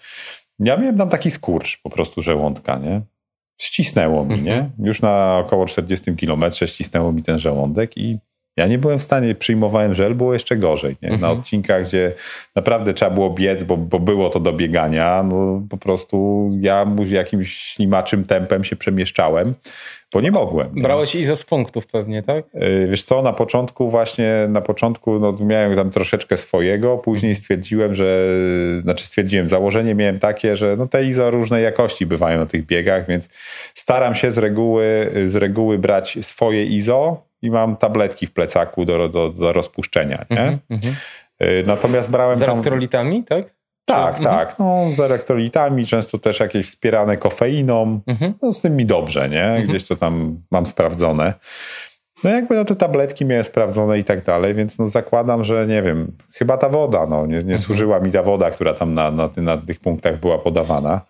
[0.59, 3.01] Ja miałem tam taki skurcz po prostu żołądka, nie?
[3.59, 4.55] Ścisnęło mi, nie?
[4.55, 4.71] Mhm.
[4.79, 8.19] Już na około 40 kilometrze ścisnęło mi ten żołądek i
[8.57, 10.97] ja nie byłem w stanie, przyjmowałem żel, było jeszcze gorzej.
[11.03, 11.09] Nie?
[11.09, 11.39] Na mhm.
[11.39, 12.13] odcinkach, gdzie
[12.55, 17.57] naprawdę trzeba było biec, bo, bo było to do biegania, no po prostu ja jakimś
[17.57, 19.55] ślimaczym tempem się przemieszczałem,
[20.13, 20.75] bo nie mogłem.
[20.75, 20.83] Nie?
[20.83, 22.45] Brałeś izo z punktów pewnie, tak?
[22.55, 27.95] Yy, wiesz co, na początku właśnie, na początku no, miałem tam troszeczkę swojego, później stwierdziłem,
[27.95, 28.29] że,
[28.83, 33.07] znaczy stwierdziłem, założenie miałem takie, że no te izo różnej jakości bywają na tych biegach,
[33.07, 33.29] więc
[33.75, 39.09] staram się z reguły, z reguły brać swoje izo, i mam tabletki w plecaku do,
[39.09, 40.25] do, do rozpuszczenia.
[40.31, 40.39] Nie?
[40.41, 40.93] Mm -hmm.
[41.67, 42.35] Natomiast brałem.
[42.35, 43.55] Z elektrolitami, tak?
[43.85, 44.25] Tak, mhm.
[44.25, 44.59] tak.
[44.59, 48.01] No, z elektrolitami, często też jakieś wspierane kofeiną.
[48.07, 48.35] Mhm.
[48.43, 49.45] No, z tym mi dobrze, nie?
[49.45, 49.67] Mhm.
[49.69, 51.35] Gdzieś to tam mam sprawdzone.
[52.25, 55.83] No jakby no, te tabletki miałem sprawdzone i tak dalej, więc no zakładam, że nie
[55.83, 59.31] wiem, chyba ta woda, no nie, nie służyła mi ta woda, która tam na, na,
[59.37, 61.01] na tych punktach była podawana.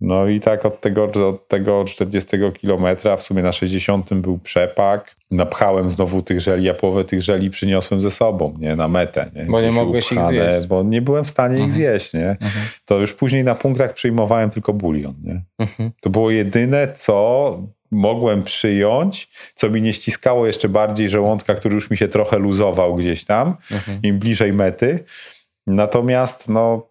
[0.00, 5.16] No i tak od tego, od tego 40 kilometra, w sumie na 60 był przepak.
[5.30, 9.30] Napchałem znowu tych żeli, a połowę tych żeli przyniosłem ze sobą, nie, na metę.
[9.34, 9.44] Nie?
[9.44, 10.66] Bo nie mogłeś ich zjeść.
[10.66, 11.68] Bo nie byłem w stanie mhm.
[11.68, 12.30] ich zjeść, nie.
[12.30, 12.66] Mhm.
[12.84, 15.42] To już później na punktach przyjmowałem tylko bulion, nie.
[15.58, 15.90] Mhm.
[16.00, 17.58] To było jedyne, co
[17.90, 22.96] mogłem przyjąć, co mi nie ściskało jeszcze bardziej żołądka, który już mi się trochę luzował
[22.96, 23.98] gdzieś tam, mhm.
[24.02, 25.04] im bliżej mety.
[25.66, 26.88] Natomiast, no,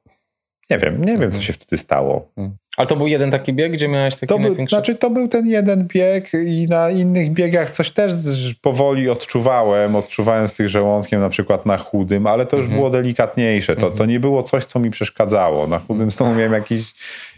[0.70, 1.42] nie wiem, nie wiem, co mhm.
[1.42, 2.28] się wtedy stało.
[2.74, 2.78] Mhm.
[2.78, 4.76] Ale to był jeden taki bieg, gdzie miałeś taki to był, największy...
[4.76, 8.14] Znaczy to był ten jeden bieg i na innych biegach coś też
[8.62, 12.80] powoli odczuwałem, odczuwałem z tych żołądkiem na przykład na chudym, ale to już mhm.
[12.80, 13.76] było delikatniejsze.
[13.76, 15.68] To, to nie było coś, co mi przeszkadzało.
[15.68, 16.94] Na chudym znowu miałem jakiś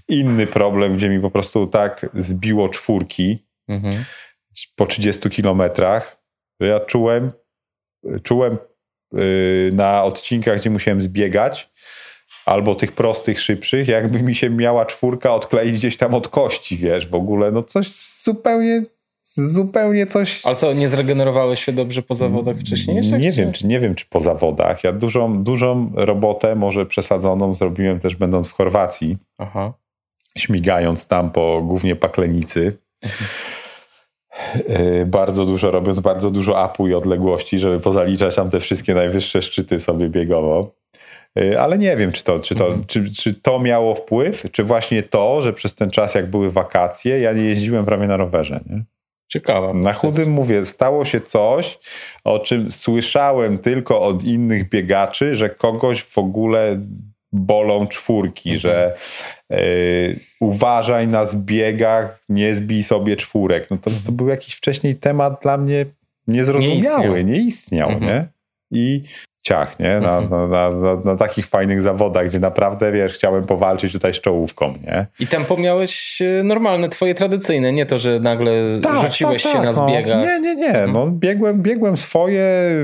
[0.07, 4.03] inny problem, gdzie mi po prostu tak zbiło czwórki, mhm.
[4.75, 6.21] po 30 kilometrach,
[6.59, 7.31] ja czułem,
[8.23, 8.57] czułem
[9.13, 11.69] yy, na odcinkach, gdzie musiałem zbiegać,
[12.45, 17.07] albo tych prostych, szybszych, jakby mi się miała czwórka odkleić gdzieś tam od kości, wiesz,
[17.07, 17.87] w ogóle, no coś
[18.23, 18.83] zupełnie
[19.33, 20.45] zupełnie coś.
[20.45, 23.01] Ale co, nie zregenerowałeś się dobrze po zawodach wcześniej?
[23.19, 24.83] Nie wiem, czy, nie wiem, czy po zawodach.
[24.83, 29.17] Ja dużą, dużą robotę, może przesadzoną, zrobiłem też będąc w Chorwacji.
[29.37, 29.73] Aha.
[30.37, 32.77] Śmigając tam po głównie Paklenicy.
[33.03, 33.29] Mhm.
[35.05, 39.79] Bardzo dużo robiąc, bardzo dużo apu i odległości, żeby pozaliczać tam te wszystkie najwyższe szczyty
[39.79, 40.71] sobie biegowo.
[41.39, 42.85] Y, ale nie wiem, czy to, czy, to, mhm.
[42.87, 47.19] czy, czy to miało wpływ, czy właśnie to, że przez ten czas, jak były wakacje,
[47.19, 48.59] ja nie jeździłem prawie na rowerze.
[48.69, 48.83] Nie?
[49.27, 49.73] Ciekawe.
[49.73, 51.77] Na chudym mówię, stało się coś,
[52.23, 56.79] o czym słyszałem tylko od innych biegaczy, że kogoś w ogóle
[57.31, 58.59] bolą czwórki, mhm.
[58.59, 58.95] że
[59.53, 63.71] y, uważaj na zbiegach, nie zbij sobie czwórek.
[63.71, 65.85] No to, to był jakiś wcześniej temat dla mnie
[66.27, 67.39] niezrozumiały, nie istniał, nie?
[67.39, 68.11] Istniał, mhm.
[68.11, 68.27] nie?
[68.71, 69.03] I
[69.45, 69.99] ciach, nie?
[69.99, 70.49] Na, mhm.
[70.49, 75.05] na, na, na, takich fajnych zawodach, gdzie naprawdę, wiesz, chciałem powalczyć tutaj z czołówką, nie?
[75.19, 79.57] I tempo miałeś e, normalne, twoje tradycyjne, nie to, że nagle tak, rzuciłeś tak, się
[79.57, 80.17] tak, na zbiegach.
[80.17, 80.25] No.
[80.25, 80.67] Nie, nie, nie.
[80.67, 80.91] Mhm.
[80.91, 82.43] No, biegłem, biegłem swoje,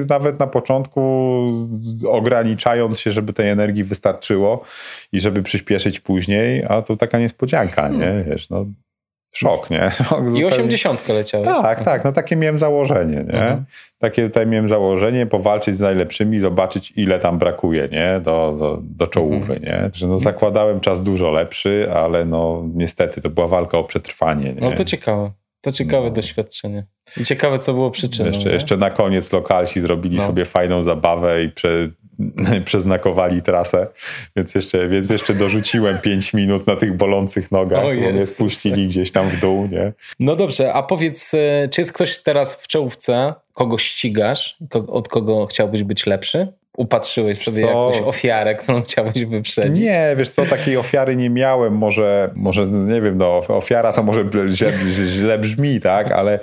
[0.10, 1.02] nawet na początku
[2.10, 4.64] ograniczając się, żeby tej energii wystarczyło
[5.12, 8.00] i żeby przyspieszyć później, a to taka niespodzianka, nie?
[8.00, 8.24] Hmm.
[8.24, 8.66] Wiesz, no
[9.32, 9.92] Szok, nie?
[10.10, 11.48] Szok I osiemdziesiątkę leciałeś.
[11.48, 13.34] Tak, tak, no takie miałem założenie, nie?
[13.34, 13.66] Mhm.
[14.00, 18.22] Takie tutaj miałem założenie, powalczyć z najlepszymi, zobaczyć ile tam brakuje, nie?
[18.24, 19.64] Do, do, do czołówy, mhm.
[19.64, 19.90] nie?
[19.94, 24.62] Że no zakładałem czas dużo lepszy, ale no niestety to była walka o przetrwanie, nie?
[24.62, 25.32] No to ciekawe.
[25.62, 26.14] To ciekawe no.
[26.14, 26.86] doświadczenie.
[27.18, 28.28] I ciekawe, co było przyczyną.
[28.28, 30.26] Jeszcze, jeszcze na koniec lokalsi zrobili no.
[30.26, 31.90] sobie fajną zabawę i prze,
[32.66, 33.88] przeznakowali trasę,
[34.36, 38.88] więc jeszcze, więc jeszcze dorzuciłem 5 minut na tych bolących nogach, o bo mnie spuścili
[38.88, 39.94] gdzieś tam w dół, nie?
[40.20, 44.58] No dobrze, a powiedz, e, czy jest ktoś teraz w czołówce, kogo ścigasz,
[44.88, 46.48] od kogo chciałbyś być lepszy?
[46.78, 47.68] Upatrzyłeś sobie co?
[47.68, 49.86] jakąś ofiarę, którą chciałeś wyprzedzić?
[49.86, 51.74] Nie, wiesz co, takiej ofiary nie miałem.
[51.74, 54.70] Może, może nie wiem, no, ofiara to może źle,
[55.08, 56.40] źle brzmi, tak, ale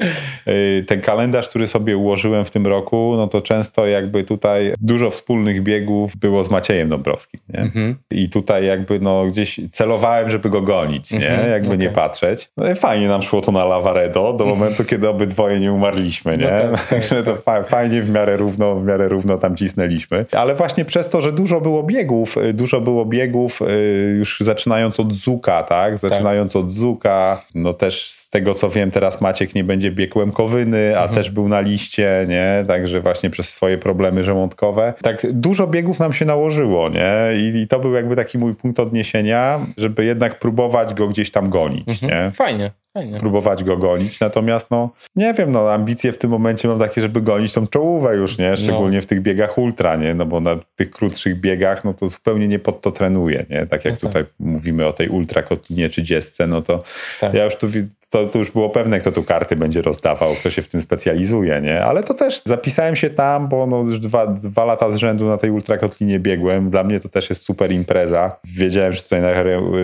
[0.49, 5.11] y, ten kalendarz, który sobie ułożyłem w tym roku, no to często jakby tutaj dużo
[5.11, 7.61] wspólnych biegów było z Maciejem Dąbrowskim, nie?
[7.61, 7.97] Mhm.
[8.11, 11.31] I tutaj jakby no gdzieś celowałem, żeby go gonić, nie?
[11.31, 11.79] Mhm, jakby okay.
[11.79, 12.51] nie patrzeć.
[12.57, 16.51] No i fajnie nam szło to na Lavaredo do momentu, kiedy obydwoje nie umarliśmy, nie?
[16.71, 20.55] No tak, Także tak, to fajnie w miarę równo, w miarę równo tam cisnęliśmy ale
[20.55, 25.13] właśnie przez to, że dużo było biegów, y, dużo było biegów y, już zaczynając od
[25.13, 25.99] Zuka, tak?
[25.99, 26.63] Zaczynając tak.
[26.63, 31.03] od Zuka, no też z tego co wiem teraz Maciek nie będzie biegł Łemkowyny, a
[31.03, 31.15] mhm.
[31.15, 32.65] też był na liście, nie?
[32.67, 34.95] Także właśnie przez swoje problemy żołądkowe.
[35.03, 37.15] Tak dużo biegów nam się nałożyło, nie?
[37.37, 41.51] I, i to był jakby taki mój punkt odniesienia, żeby jednak próbować go gdzieś tam
[41.51, 42.25] gonić, mhm.
[42.25, 42.31] nie?
[42.33, 42.71] Fajnie.
[42.95, 43.19] Fajnie.
[43.19, 44.21] próbować go gonić.
[44.21, 48.17] Natomiast no, nie wiem, no ambicje w tym momencie mam takie, żeby gonić tą czołówę
[48.17, 48.57] już, nie?
[48.57, 49.03] Szczególnie no.
[49.03, 50.15] w tych biegach ultra, nie?
[50.15, 53.67] No bo na tych krótszych biegach, no to zupełnie nie pod to trenuję, nie?
[53.67, 54.11] Tak jak no tak.
[54.11, 56.83] tutaj mówimy o tej ultra kotlinie 30, no to
[57.21, 57.35] tak.
[57.35, 57.67] ja już tu
[58.11, 61.61] to, to, już było pewne, kto tu karty będzie rozdawał, kto się w tym specjalizuje,
[61.61, 61.85] nie?
[61.85, 65.37] Ale to też zapisałem się tam, bo no już dwa, dwa lata z rzędu na
[65.37, 66.71] tej ultrakotlinie biegłem.
[66.71, 68.37] Dla mnie to też jest super impreza.
[68.45, 69.31] Wiedziałem, że tutaj na,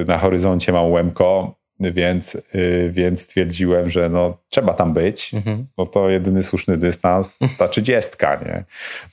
[0.06, 5.66] na horyzoncie mam Łemko więc, yy, więc stwierdziłem, że no, trzeba tam być, mhm.
[5.78, 8.64] no to jedyny słuszny dystans, ta trzydziestka, nie?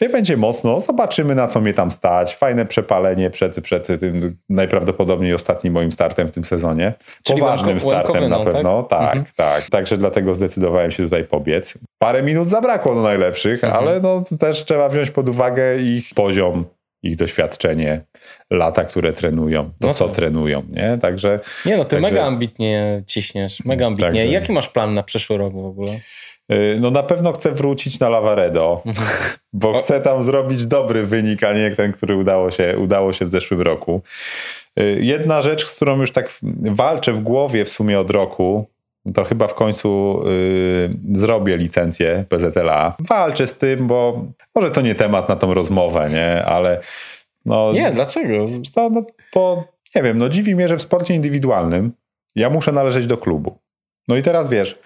[0.01, 4.37] No i będzie mocno, zobaczymy na co mnie tam stać, fajne przepalenie przed, przed tym
[4.49, 6.93] najprawdopodobniej ostatnim moim startem w tym sezonie.
[7.23, 9.25] Czyli Poważnym startem na pewno, tak, tak, mhm.
[9.35, 9.69] tak.
[9.69, 11.77] Także dlatego zdecydowałem się tutaj pobiec.
[11.99, 13.83] Parę minut zabrakło do najlepszych, mhm.
[13.83, 16.65] ale no też trzeba wziąć pod uwagę ich poziom
[17.03, 18.01] ich doświadczenie,
[18.49, 20.15] lata, które trenują, to no co tak.
[20.15, 20.97] trenują, nie?
[21.01, 21.39] Także...
[21.65, 22.01] Nie no, ty także...
[22.01, 24.07] mega ambitnie ciśniesz, mega ambitnie.
[24.07, 24.25] Także...
[24.25, 25.99] Jaki masz plan na przyszły rok w ogóle?
[26.51, 28.83] Y, no na pewno chcę wrócić na Lavaredo,
[29.53, 33.31] bo chcę tam zrobić dobry wynik, a nie ten, który udało się, udało się w
[33.31, 34.01] zeszłym roku.
[34.79, 38.67] Y, jedna rzecz, z którą już tak walczę w głowie w sumie od roku,
[39.13, 42.95] to chyba w końcu yy, zrobię licencję PZLA.
[42.99, 44.25] Walczę z tym, bo
[44.55, 46.45] może to nie temat na tą rozmowę, nie?
[46.45, 46.81] Ale
[47.45, 47.73] no...
[47.73, 48.45] Nie, dlaczego?
[48.71, 49.63] Co, no, bo,
[49.95, 51.91] nie wiem, no dziwi mnie, że w sporcie indywidualnym
[52.35, 53.57] ja muszę należeć do klubu.
[54.07, 54.79] No i teraz wiesz,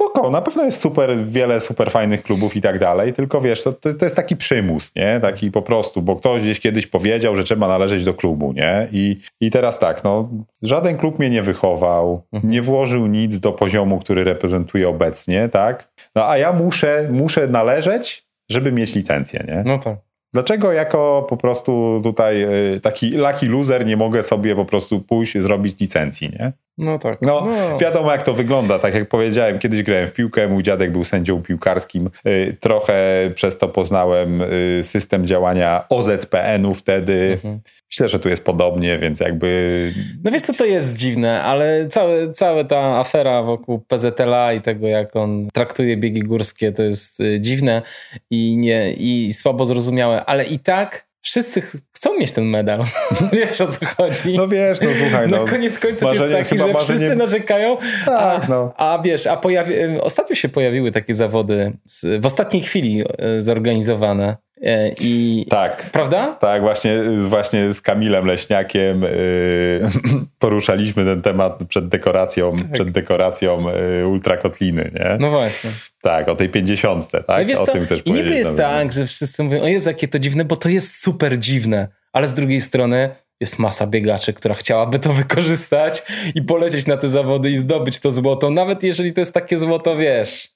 [0.00, 3.72] spoko, na pewno jest super, wiele super fajnych klubów i tak dalej, tylko wiesz, to,
[3.72, 5.20] to, to, jest taki przymus, nie?
[5.20, 8.88] Taki po prostu, bo ktoś gdzieś kiedyś powiedział, że trzeba należeć do klubu, nie?
[8.92, 10.28] I, i teraz tak, no,
[10.62, 12.52] żaden klub mnie nie wychował, mhm.
[12.52, 15.88] nie włożył nic do poziomu, który reprezentuje obecnie, tak?
[16.14, 19.62] No a ja muszę, muszę należeć, żeby mieć licencję, nie?
[19.66, 19.96] No tak.
[20.32, 22.44] Dlaczego jako po prostu tutaj
[22.74, 26.52] y, taki lucky loser nie mogę sobie po prostu pójść zrobić licencji, nie?
[26.78, 27.22] No tak.
[27.22, 28.78] No, no, wiadomo jak to wygląda.
[28.78, 32.10] Tak jak powiedziałem, kiedyś grałem w piłkę, mój dziadek był sędzią piłkarskim.
[32.26, 37.32] Y, trochę przez to poznałem y, system działania OZPN-u wtedy.
[37.32, 37.60] Mhm.
[37.90, 39.92] Myślę, że tu jest podobnie, więc jakby...
[40.24, 44.86] No wiesz co, to jest dziwne, ale całe, cała ta afera wokół PZLA i tego,
[44.86, 47.82] jak on traktuje biegi górskie, to jest y, dziwne
[48.30, 51.62] i, nie, i słabo zrozumiałe, ale i tak wszyscy
[51.96, 52.84] chcą mieć ten medal.
[53.32, 54.36] wiesz o co chodzi?
[54.36, 55.28] No wiesz, no słuchaj.
[55.28, 56.98] No, no koniec końców jest taki, że marzenie...
[56.98, 58.72] wszyscy narzekają, tak, a, no.
[58.76, 59.74] a wiesz, a pojawi...
[60.00, 64.36] ostatnio się pojawiły takie zawody z, w ostatniej chwili e, zorganizowane.
[64.62, 65.90] E, I, tak.
[65.92, 66.36] Prawda?
[66.40, 69.08] Tak, właśnie, właśnie z Kamilem Leśniakiem yy,
[70.38, 72.72] poruszaliśmy ten temat przed dekoracją, tak.
[72.72, 73.64] przed dekoracją
[73.98, 75.16] yy, Ultrakotliny, nie?
[75.20, 75.70] No właśnie.
[76.02, 77.48] Tak, o tej pięćdziesiątce, tak?
[77.54, 80.18] No o tym też I niby jest tak, że wszyscy mówią, o Jezu, jakie to
[80.18, 84.98] dziwne, bo to jest super dziwne, ale z drugiej strony jest masa biegaczy, która chciałaby
[84.98, 86.02] to wykorzystać
[86.34, 89.96] i polecieć na te zawody i zdobyć to złoto, nawet jeżeli to jest takie złoto,
[89.96, 90.55] wiesz,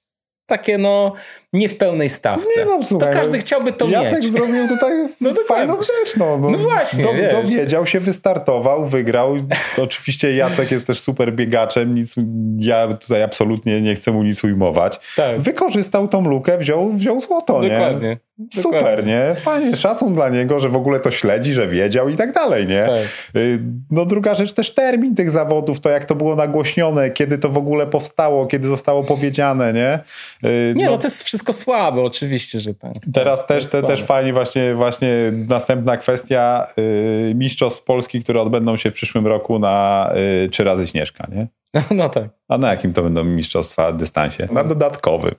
[0.50, 1.12] takie no
[1.52, 2.46] nie w pełnej stawce.
[2.56, 4.24] Nie no, słuchaj, to każdy chciałby to Jacek mieć.
[4.24, 6.16] Jacek zrobił tutaj no fajną rzecz.
[6.16, 9.36] No, no, no właśnie, do, Dowiedział się, wystartował, wygrał.
[9.78, 12.14] Oczywiście Jacek jest też super biegaczem, nic,
[12.58, 15.00] ja tutaj absolutnie nie chcę mu nic ujmować.
[15.16, 15.40] Tak.
[15.40, 18.08] Wykorzystał tą lukę, wziął, wziął złoto, Dokładnie.
[18.08, 18.16] nie?
[18.54, 19.12] Super, Dokładnie.
[19.12, 19.34] nie?
[19.34, 22.82] Fajnie, szacun dla niego, że w ogóle to śledzi, że wiedział i tak dalej, nie?
[22.82, 23.36] Tak.
[23.36, 23.58] Y,
[23.90, 27.58] no druga rzecz, też termin tych zawodów, to jak to było nagłośnione, kiedy to w
[27.58, 29.98] ogóle powstało, kiedy zostało powiedziane, nie?
[30.44, 32.94] Y, nie, no, no to jest wszystko słabe, oczywiście, że tak.
[33.14, 38.90] Teraz też, te, też fajnie właśnie, właśnie następna kwestia yy, Mistrzostw Polski, które odbędą się
[38.90, 40.10] w przyszłym roku na
[40.50, 41.46] trzy razy Śnieżka, nie?
[41.74, 42.28] No, no tak.
[42.48, 44.48] A na jakim to będą mistrzostwa dystansie?
[44.52, 45.34] Na dodatkowym.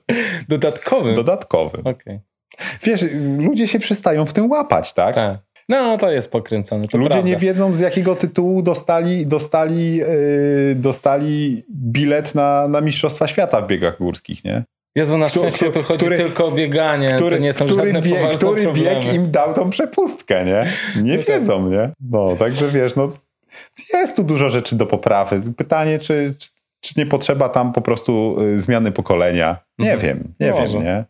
[0.48, 1.14] Dodatkowym?
[1.14, 1.80] Dodatkowym.
[1.80, 1.92] Okej.
[1.92, 2.31] Okay.
[2.82, 3.04] Wiesz,
[3.38, 5.14] ludzie się przestają w tym łapać, tak?
[5.14, 5.38] Tak.
[5.68, 6.88] No, to jest pokręcone.
[6.88, 7.28] To Ludzie prawda.
[7.28, 13.66] nie wiedzą, z jakiego tytułu dostali, dostali, yy, dostali bilet na, na Mistrzostwa Świata w
[13.66, 14.62] biegach górskich, nie?
[14.96, 18.02] Jezu, na szczęście tu chodzi który, tylko o bieganie, który, to nie są który żadne
[18.02, 19.00] bieg, Który problemy.
[19.00, 20.72] bieg im dał tą przepustkę, nie?
[21.02, 21.90] Nie no wiedzą, nie?
[22.10, 23.10] No, także wiesz, no
[23.94, 25.40] jest tu dużo rzeczy do poprawy.
[25.56, 26.48] Pytanie, czy, czy,
[26.80, 29.56] czy nie potrzeba tam po prostu y, zmiany pokolenia?
[29.78, 30.18] Nie mhm.
[30.18, 30.72] wiem, nie Może.
[30.72, 31.04] wiem, nie?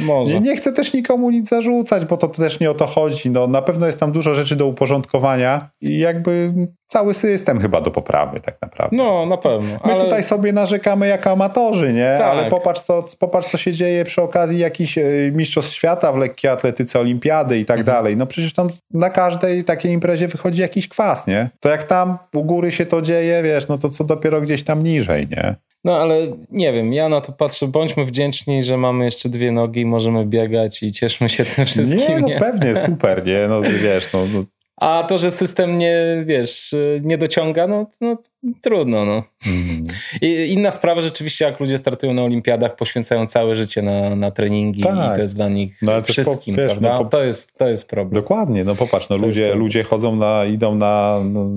[0.00, 0.40] Może.
[0.40, 3.30] Nie, chcę też nikomu nic zarzucać, bo to też nie o to chodzi.
[3.30, 6.52] No, na pewno jest tam dużo rzeczy do uporządkowania i jakby
[6.86, 8.96] cały system chyba do poprawy tak naprawdę.
[8.96, 9.68] No, na pewno.
[9.84, 10.04] My ale...
[10.04, 12.14] tutaj sobie narzekamy jako amatorzy, nie?
[12.18, 12.26] Tak.
[12.26, 16.50] Ale popatrz co, popatrz, co się dzieje przy okazji jakichś e, mistrzostw świata w lekkiej
[16.50, 17.96] atletyce, olimpiady i tak mhm.
[17.96, 18.16] dalej.
[18.16, 21.50] No przecież tam na każdej takiej imprezie wychodzi jakiś kwas, nie?
[21.60, 24.82] To jak tam u góry się to dzieje, wiesz, no to co dopiero gdzieś tam
[24.82, 25.56] niżej, nie?
[25.84, 29.80] No ale nie wiem, ja na to patrzę, bądźmy wdzięczni, że mamy jeszcze dwie nogi
[29.80, 32.00] i możemy biegać i cieszmy się tym wszystkim.
[32.00, 32.38] Nie, no nie?
[32.38, 33.48] pewnie, super, nie?
[33.48, 34.44] No wiesz, no, no.
[34.80, 38.18] A to, że system nie, wiesz, nie dociąga, no, no
[38.62, 39.22] trudno, no.
[39.46, 39.84] Mm.
[40.22, 44.82] I inna sprawa, rzeczywiście jak ludzie startują na olimpiadach, poświęcają całe życie na, na treningi
[44.82, 45.12] tak.
[45.12, 46.92] i to jest dla nich no, wszystkim, po, wiesz, prawda?
[46.92, 47.10] No, po...
[47.10, 48.22] to, jest, to jest problem.
[48.22, 51.20] Dokładnie, no popatrz, no ludzie, ludzie chodzą na, idą na...
[51.24, 51.50] No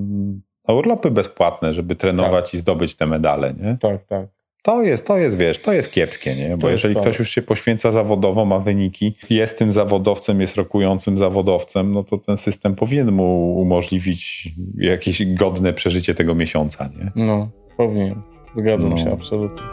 [0.70, 2.54] na urlopy bezpłatne, żeby trenować tak.
[2.54, 3.76] i zdobyć te medale, nie?
[3.82, 4.28] Tak, tak.
[4.64, 6.58] To jest, to jest, wiesz, to jest kiepskie, nie?
[6.58, 11.94] Bo jeżeli ktoś już się poświęca zawodowo, ma wyniki, jest tym zawodowcem, jest rokującym zawodowcem,
[11.94, 17.26] no to ten system powinien mu umożliwić jakieś godne przeżycie tego miesiąca, nie?
[17.26, 18.22] No, powinien.
[18.56, 18.98] Zgadzam no.
[18.98, 19.64] się absolutnie.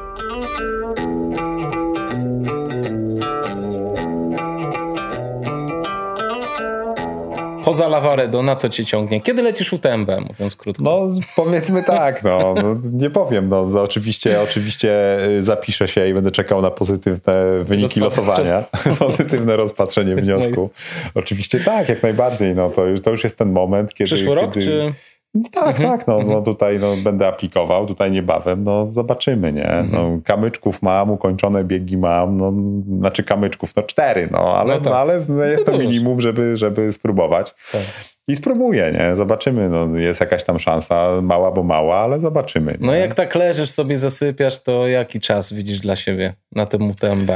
[7.66, 9.20] Poza Lavaredo, na co cię ciągnie?
[9.20, 10.82] Kiedy lecisz UTMB, mówiąc krótko?
[10.84, 16.14] No powiedzmy tak, no, no nie powiem, no, no oczywiście, oczywiście y, zapiszę się i
[16.14, 18.64] będę czekał na pozytywne wyniki losowania,
[18.98, 20.70] pozytywne rozpatrzenie wniosku.
[21.14, 24.06] Oczywiście tak, jak najbardziej, no to już, to już jest ten moment, kiedy...
[24.06, 24.66] Przyszły rok, kiedy...
[24.66, 24.92] czy...
[25.37, 25.99] No tak, mhm.
[25.99, 29.68] tak, no, no tutaj no, będę aplikował, tutaj niebawem, no zobaczymy, nie?
[29.68, 29.91] Mhm.
[29.93, 32.53] No, kamyczków mam, ukończone biegi mam, no,
[32.99, 34.93] znaczy kamyczków, no cztery, no ale, no, tak.
[34.93, 35.14] no, ale
[35.49, 37.55] jest to, to minimum, żeby, żeby spróbować.
[37.72, 37.82] Tak.
[38.28, 39.16] I spróbuję, nie?
[39.16, 42.72] Zobaczymy, no, jest jakaś tam szansa, mała bo mała, ale zobaczymy.
[42.72, 42.87] Nie?
[42.87, 47.30] No jak tak leżysz sobie, zasypiasz, to jaki czas widzisz dla siebie na tym UTMB?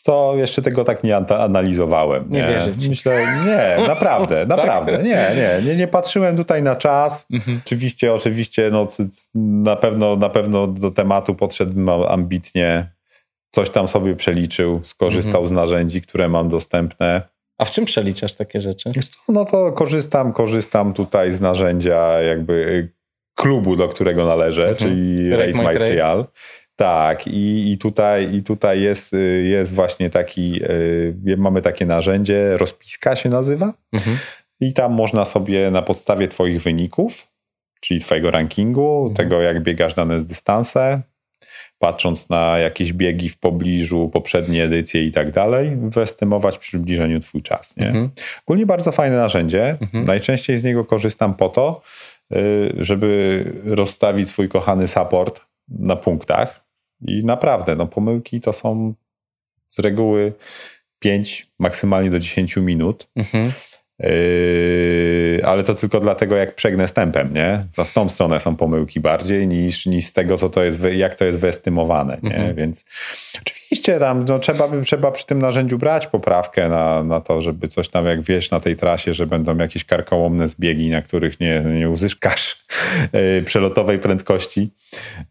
[0.00, 2.24] Co jeszcze tego tak nie analizowałem.
[2.30, 2.88] Nie, nie wierzę ci.
[2.88, 4.48] Myślę, nie, naprawdę, tak?
[4.48, 7.26] naprawdę, nie, nie, nie, nie patrzyłem tutaj na czas.
[7.32, 7.60] Mhm.
[7.66, 8.86] Oczywiście, oczywiście, no,
[9.34, 12.92] na pewno, na pewno do tematu podszedł ambitnie,
[13.50, 15.46] coś tam sobie przeliczył, skorzystał mhm.
[15.46, 17.22] z narzędzi, które mam dostępne.
[17.58, 18.90] A w czym przeliczasz takie rzeczy?
[19.28, 22.88] No to korzystam, korzystam tutaj z narzędzia jakby
[23.34, 24.78] klubu, do którego należę, mhm.
[24.78, 26.26] czyli Rate My Trial.
[26.76, 32.56] Tak, i, i, tutaj, i tutaj jest, y, jest właśnie taki, y, mamy takie narzędzie,
[32.56, 34.18] rozpiska się nazywa, mhm.
[34.60, 37.32] i tam można sobie na podstawie Twoich wyników
[37.82, 39.14] czyli twojego rankingu, Mhm.
[39.14, 41.02] tego jak biegasz dane dystanse,
[41.78, 47.42] patrząc na jakieś biegi w pobliżu, poprzednie edycje i tak dalej, wyestymować w przybliżeniu twój
[47.42, 47.76] czas.
[47.76, 47.86] Nie?
[47.86, 48.10] Mhm.
[48.46, 49.76] Ogólnie bardzo fajne narzędzie.
[49.80, 50.04] Mhm.
[50.04, 51.82] Najczęściej z niego korzystam po to,
[52.32, 55.40] y, żeby rozstawić swój kochany support
[55.78, 56.64] na punktach.
[57.06, 58.94] I naprawdę, no pomyłki to są
[59.70, 60.32] z reguły
[60.98, 63.08] 5, maksymalnie do 10 minut.
[63.16, 63.52] Mhm.
[63.98, 67.66] Yy, ale to tylko dlatego, jak przegnę z tempem, nie?
[67.76, 71.14] To w tą stronę są pomyłki bardziej niż, niż z tego, co to jest, jak
[71.14, 72.36] to jest wyestymowane, nie?
[72.36, 72.54] Mhm.
[72.54, 72.84] Więc
[73.42, 77.88] oczywiście tam no, trzeba, trzeba przy tym narzędziu brać poprawkę na, na to, żeby coś
[77.88, 81.90] tam, jak wiesz, na tej trasie, że będą jakieś karkołomne zbiegi, na których nie, nie
[81.90, 82.64] uzyskasz
[83.12, 84.70] yy, przelotowej prędkości,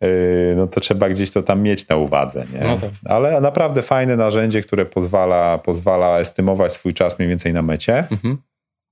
[0.01, 2.59] yy, no to trzeba gdzieś to tam mieć na uwadze, nie?
[2.59, 2.89] No tak.
[3.05, 8.37] Ale naprawdę fajne narzędzie, które pozwala, pozwala estymować swój czas mniej więcej na mecie Mhm.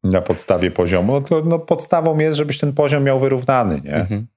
[0.03, 3.95] Na podstawie poziomu, no to no podstawą jest, żebyś ten poziom miał wyrównany, nie?
[3.95, 4.27] Mhm.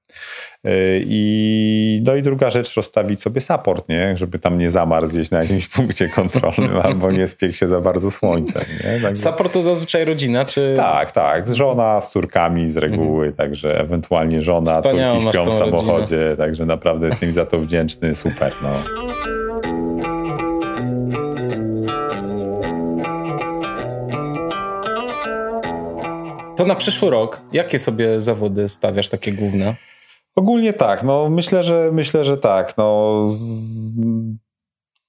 [0.67, 4.17] Y, I, no i druga rzecz, rozstawić sobie support, nie?
[4.17, 8.11] Żeby tam nie zamarł gdzieś na jakimś punkcie kontrolnym albo nie spiekł się za bardzo
[8.11, 8.99] słońcem, nie?
[9.01, 10.73] Także- Support to zazwyczaj rodzina, czy...
[10.77, 11.55] tak, tak.
[11.55, 14.83] Żona z córkami z reguły, także ewentualnie żona, Mhm.
[14.83, 18.69] Wspaniałą córki śpią w samochodzie, także naprawdę jestem za to wdzięczny, super, no.
[26.55, 29.75] To na przyszły rok, jakie sobie zawody stawiasz, takie główne?
[30.35, 32.77] Ogólnie tak, no myślę, że myślę, że tak.
[32.77, 33.97] No, z,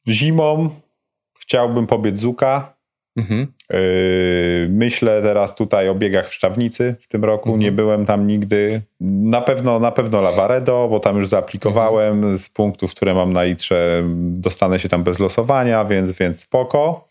[0.09, 0.69] zimą
[1.41, 2.75] chciałbym pobiec Zuka.
[3.17, 3.47] Mhm.
[3.71, 7.49] Yy, myślę teraz tutaj o biegach w Szczawnicy w tym roku.
[7.49, 7.61] Mhm.
[7.61, 8.83] Nie byłem tam nigdy.
[9.01, 12.39] Na pewno, na pewno Lavaredo, bo tam już zaaplikowałem Mhm.
[12.39, 14.03] z punktów, które mam na litrze.
[14.17, 17.09] Dostanę się tam bez losowania, więc, więc spoko.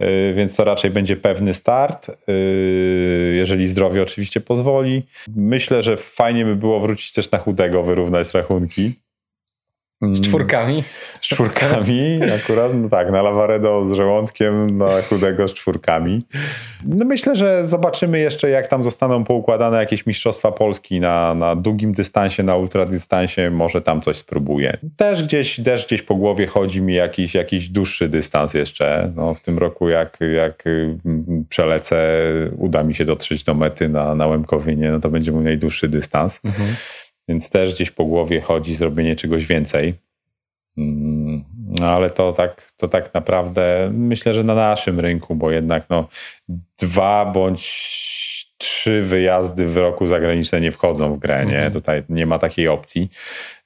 [0.00, 5.02] Yy, Więc to raczej będzie pewny start, yy, jeżeli zdrowie oczywiście pozwoli.
[5.36, 9.05] Myślę, że fajnie by było wrócić też na chudego, wyrównać rachunki.
[10.02, 10.84] Z czwórkami?
[11.20, 16.26] Z czwórkami, akurat, no tak, na Lavaredo z żołądkiem, na chudego z czwórkami.
[16.84, 21.92] No myślę, że zobaczymy jeszcze, jak tam zostaną poukładane jakieś mistrzostwa Polski na, na długim
[21.92, 24.76] dystansie, na ultradystansie, może tam coś spróbuję.
[24.96, 29.12] Też gdzieś, też gdzieś po głowie chodzi mi jakiś, jakiś dłuższy dystans jeszcze.
[29.16, 32.22] No, w tym roku, jak, jak mm, przelecę,
[32.56, 36.40] uda mi się dotrzeć do mety na, na Łemkowinie, no to będzie mój najdłuższy dystans.
[36.44, 36.68] Mhm.
[37.28, 39.94] Więc też gdzieś po głowie chodzi zrobienie czegoś więcej.
[40.78, 41.44] Mm,
[41.80, 46.08] No ale to tak, to tak naprawdę myślę, że na naszym rynku, bo jednak no,
[46.78, 47.96] dwa bądź
[48.58, 51.54] trzy wyjazdy w roku zagraniczne nie wchodzą w grę, nie?
[51.54, 51.72] Mhm.
[51.72, 53.10] Tutaj nie ma takiej opcji.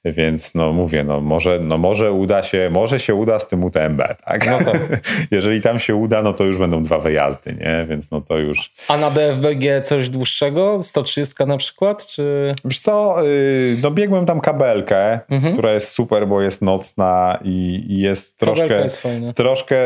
[0.05, 4.01] Więc no mówię, no może, no może uda się, może się uda z tym UTMB,
[4.25, 4.47] tak?
[4.47, 4.81] No tak.
[5.31, 7.85] Jeżeli tam się uda, no to już będą dwa wyjazdy, nie?
[7.89, 10.77] Więc no to już, A na DFBG coś dłuższego?
[10.83, 12.05] 130 na przykład?
[12.05, 12.55] Czy...
[12.65, 15.53] Wiesz co, yy, no biegłem tam kabelkę, Mhm.
[15.53, 19.33] która jest super, bo jest nocna i, i jest Kabelka troszkę, jest fajna.
[19.33, 19.77] troszkę,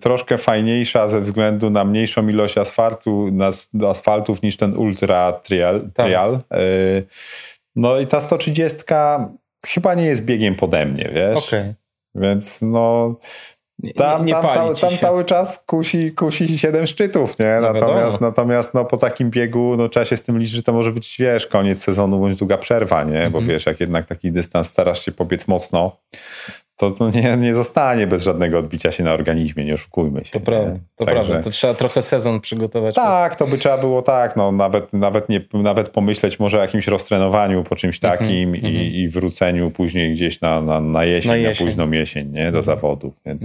[0.00, 3.50] troszkę fajniejsza ze względu na mniejszą ilość asfaltu, na,
[3.88, 5.80] asfaltów niż ten Ultra Trial.
[5.94, 6.06] Tak.
[6.06, 6.38] trial.
[6.50, 7.06] Yy,
[7.76, 8.78] no i ta 130
[9.66, 11.38] chyba nie jest biegiem pode mnie, wiesz?
[11.48, 11.74] Okej.
[12.14, 13.14] Więc no...
[13.82, 17.58] Nie- Tam, nie tam, pali cały, tam cały czas kusi, kusi siedem szczytów, nie?
[17.62, 18.18] No natomiast wiadomo.
[18.20, 21.16] natomiast no, po takim biegu no, trzeba się z tym liczyć, że to może być,
[21.18, 23.20] wiesz, koniec sezonu bądź długa przerwa, nie?
[23.30, 23.46] Bo Mhm.
[23.46, 25.96] wiesz, jak jednak taki dystans starasz się pobiec mocno,
[26.78, 30.30] to, to nie, nie zostanie bez żadnego odbicia się na organizmie, nie oszukujmy się.
[30.30, 31.42] To prawda, to Także- prawda.
[31.42, 32.94] To trzeba trochę sezon przygotować.
[32.94, 36.86] Tak, to by trzeba było tak, no nawet, nawet, nie, nawet pomyśleć może o jakimś
[36.86, 38.74] roztrenowaniu po czymś Mhm, takim mhm.
[38.74, 41.66] i, i wróceniu później gdzieś na, na, na jesień, Na na, jesień.
[41.66, 42.62] późną jesień, nie, do Mhm.
[42.62, 43.44] zawodów, więc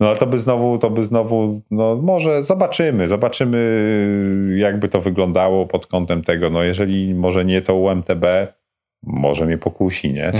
[0.00, 3.58] no ale to by znowu, to by znowu, no może zobaczymy, zobaczymy
[4.56, 8.24] jakby to wyglądało pod kątem tego, no jeżeli może nie to UMTB,
[9.02, 10.32] może mnie pokusi, nie?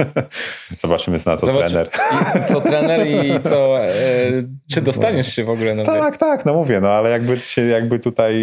[0.82, 1.90] Zobaczymy na co Zobacz, trener.
[2.48, 3.84] Co trener i co...
[3.84, 3.90] E,
[4.70, 5.84] czy dostaniesz się w ogóle na?
[5.84, 8.34] Tak, tak, no mówię, no ale jakby, się, jakby tutaj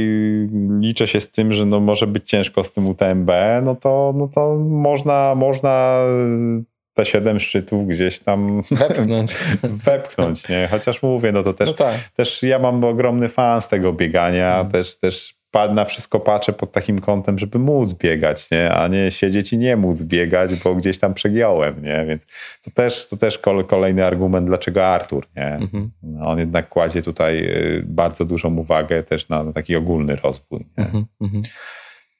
[0.80, 3.32] liczę się z tym, że no może być ciężko z tym UTMB,
[3.64, 5.98] no to, no to można, można
[6.94, 9.36] te siedem szczytów gdzieś tam Wepchnąć.
[9.86, 10.68] wepchnąć, nie?
[10.72, 11.96] Chociaż mówię, no to też, No tak.
[12.16, 14.72] też ja mam ogromny fan z tego biegania, Mhm.
[14.72, 18.72] też, też na wszystko patrzę pod takim kątem, żeby móc biegać, nie?
[18.72, 22.06] a nie siedzieć i nie móc biegać, bo gdzieś tam przegiąłem, nie?
[22.08, 22.26] Więc
[22.64, 25.54] to też, to też kol- kolejny argument, dlaczego Artur, nie?
[25.54, 25.92] Mhm.
[26.04, 30.66] No, on jednak kładzie tutaj y, bardzo dużą uwagę też na, na taki ogólny rozwój.
[30.78, 31.06] Mhm.
[31.22, 31.44] Mhm.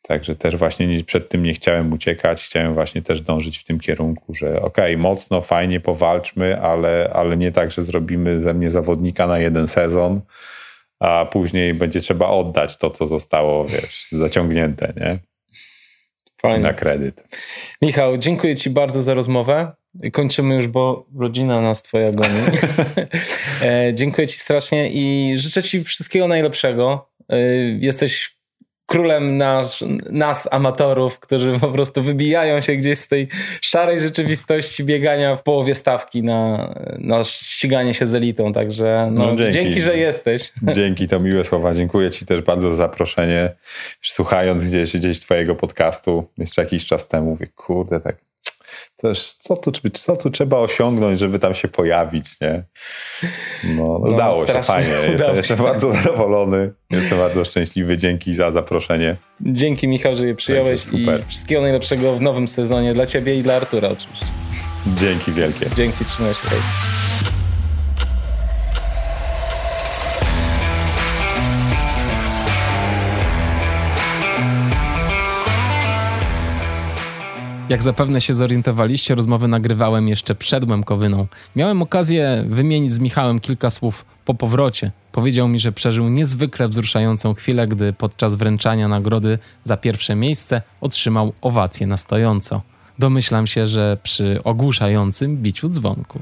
[0.02, 3.80] Także też właśnie nie, przed tym nie chciałem uciekać, chciałem właśnie też dążyć w tym
[3.80, 9.28] kierunku, że okej, mocno, fajnie powalczmy, ale, ale nie tak, że zrobimy ze mnie zawodnika
[9.28, 10.22] na jeden sezon,
[11.00, 15.20] a później będzie trzeba oddać to, co zostało, wiesz, zaciągnięte, nie?
[16.42, 16.60] Fajnie.
[16.60, 17.24] na kredyt.
[17.82, 19.72] Michał, dziękuję Ci bardzo za rozmowę.
[20.14, 22.40] Kończymy już, bo rodzina nas twoja goni.
[23.62, 27.10] E, dziękuję Ci strasznie i życzę Ci wszystkiego najlepszego.
[27.30, 27.40] E,
[27.80, 28.37] jesteś
[28.88, 33.28] królem nas, nas, amatorów, którzy po prostu wybijają się gdzieś z tej
[33.62, 38.54] szarej rzeczywistości biegania w połowie stawki na, na ściganie się z elitą.
[38.54, 39.54] Także no, no dzięki.
[39.54, 39.82] dzięki.
[39.82, 40.54] że jesteś.
[40.76, 41.74] Dzięki, to miłe słowa.
[41.74, 43.50] Dziękuję Ci też bardzo za zaproszenie.
[44.02, 48.16] Słuchając gdzieś, gdzieś Twojego podcastu jeszcze jakiś czas temu, mówię, kurde, tak
[48.98, 52.64] też co tu, co tu trzeba osiągnąć, żeby tam się pojawić, nie?
[53.64, 54.92] No, no udało się, fajnie.
[55.12, 57.98] Jestem, jestem bardzo zadowolony, jestem bardzo szczęśliwy.
[57.98, 59.16] Dzięki za zaproszenie.
[59.42, 63.56] Dzięki Michał, że je przyjąłeś i wszystkiego najlepszego w nowym sezonie dla Ciebie i dla
[63.56, 64.26] Artura oczywiście.
[64.96, 65.70] Dzięki wielkie.
[65.76, 67.37] Dzięki, trzymaj się.
[77.70, 81.28] Jak zapewne się zorientowaliście, rozmowy nagrywałem jeszcze przed Łemkowyną.
[81.56, 84.92] Miałem okazję wymienić z Michałem kilka słów po powrocie.
[85.12, 91.34] Powiedział mi, że przeżył niezwykle wzruszającą chwilę, gdy podczas wręczania nagrody za pierwsze miejsce otrzymał
[91.42, 92.62] owację na stojąco.
[93.00, 96.22] Domyślam się, że przy ogłuszającym biciu dzwonków.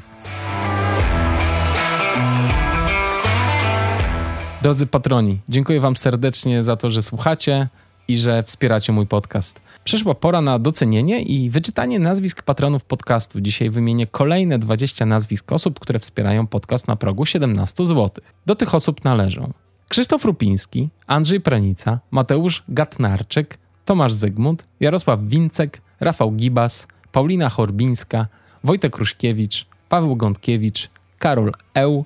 [4.62, 7.68] Drodzy patroni, dziękuję Wam serdecznie za to, że słuchacie
[8.08, 9.62] i że wspieracie mój podcast.
[9.84, 13.42] Przyszła pora na docenienie i wyczytanie nazwisk patronów podcastu.
[13.42, 18.10] Dzisiaj wymienię kolejne 20 nazwisk osób, które wspierają podcast na progu 17 zł.
[18.46, 19.54] Do tych osób należą
[19.90, 28.28] Krzysztof Rupiński, Andrzej Pranica, Mateusz Gatnarczyk, Tomasz Zygmunt, Jarosław Wincek, Rafał Gibas, Paulina Horbińska,
[28.64, 32.06] Wojtek Ruszkiewicz, Paweł Gądkiewicz, Karol Eł,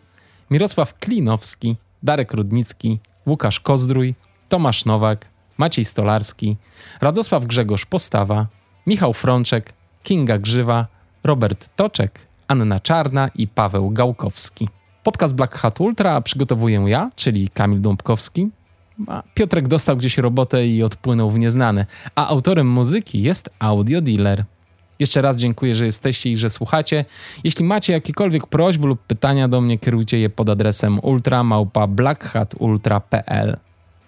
[0.51, 4.15] Mirosław Klinowski, Darek Rudnicki, Łukasz Kozdrój,
[4.49, 5.25] Tomasz Nowak,
[5.59, 6.57] Maciej Stolarski,
[7.01, 8.47] Radosław Grzegorz Postawa,
[8.87, 9.73] Michał Frączek,
[10.03, 10.87] Kinga Grzywa,
[11.23, 14.69] Robert Toczek, Anna Czarna i Paweł Gałkowski.
[15.03, 18.49] Podcast Black Hat Ultra przygotowuję ja, czyli Kamil Dąbkowski.
[19.33, 24.45] Piotrek dostał gdzieś robotę i odpłynął w nieznane, a autorem muzyki jest Audio Dealer.
[24.99, 27.05] Jeszcze raz dziękuję, że jesteście i że słuchacie.
[27.43, 33.57] Jeśli macie jakiekolwiek prośby lub pytania do mnie, kierujcie je pod adresem ultramałpa.blackhatultra.pl.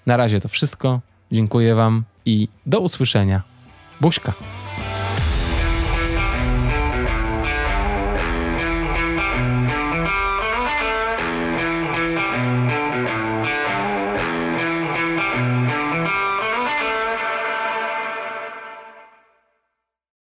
[0.06, 1.02] Na razie to wszystko.
[1.32, 3.42] Dziękuję Wam i do usłyszenia.
[4.02, 4.34] Buźka.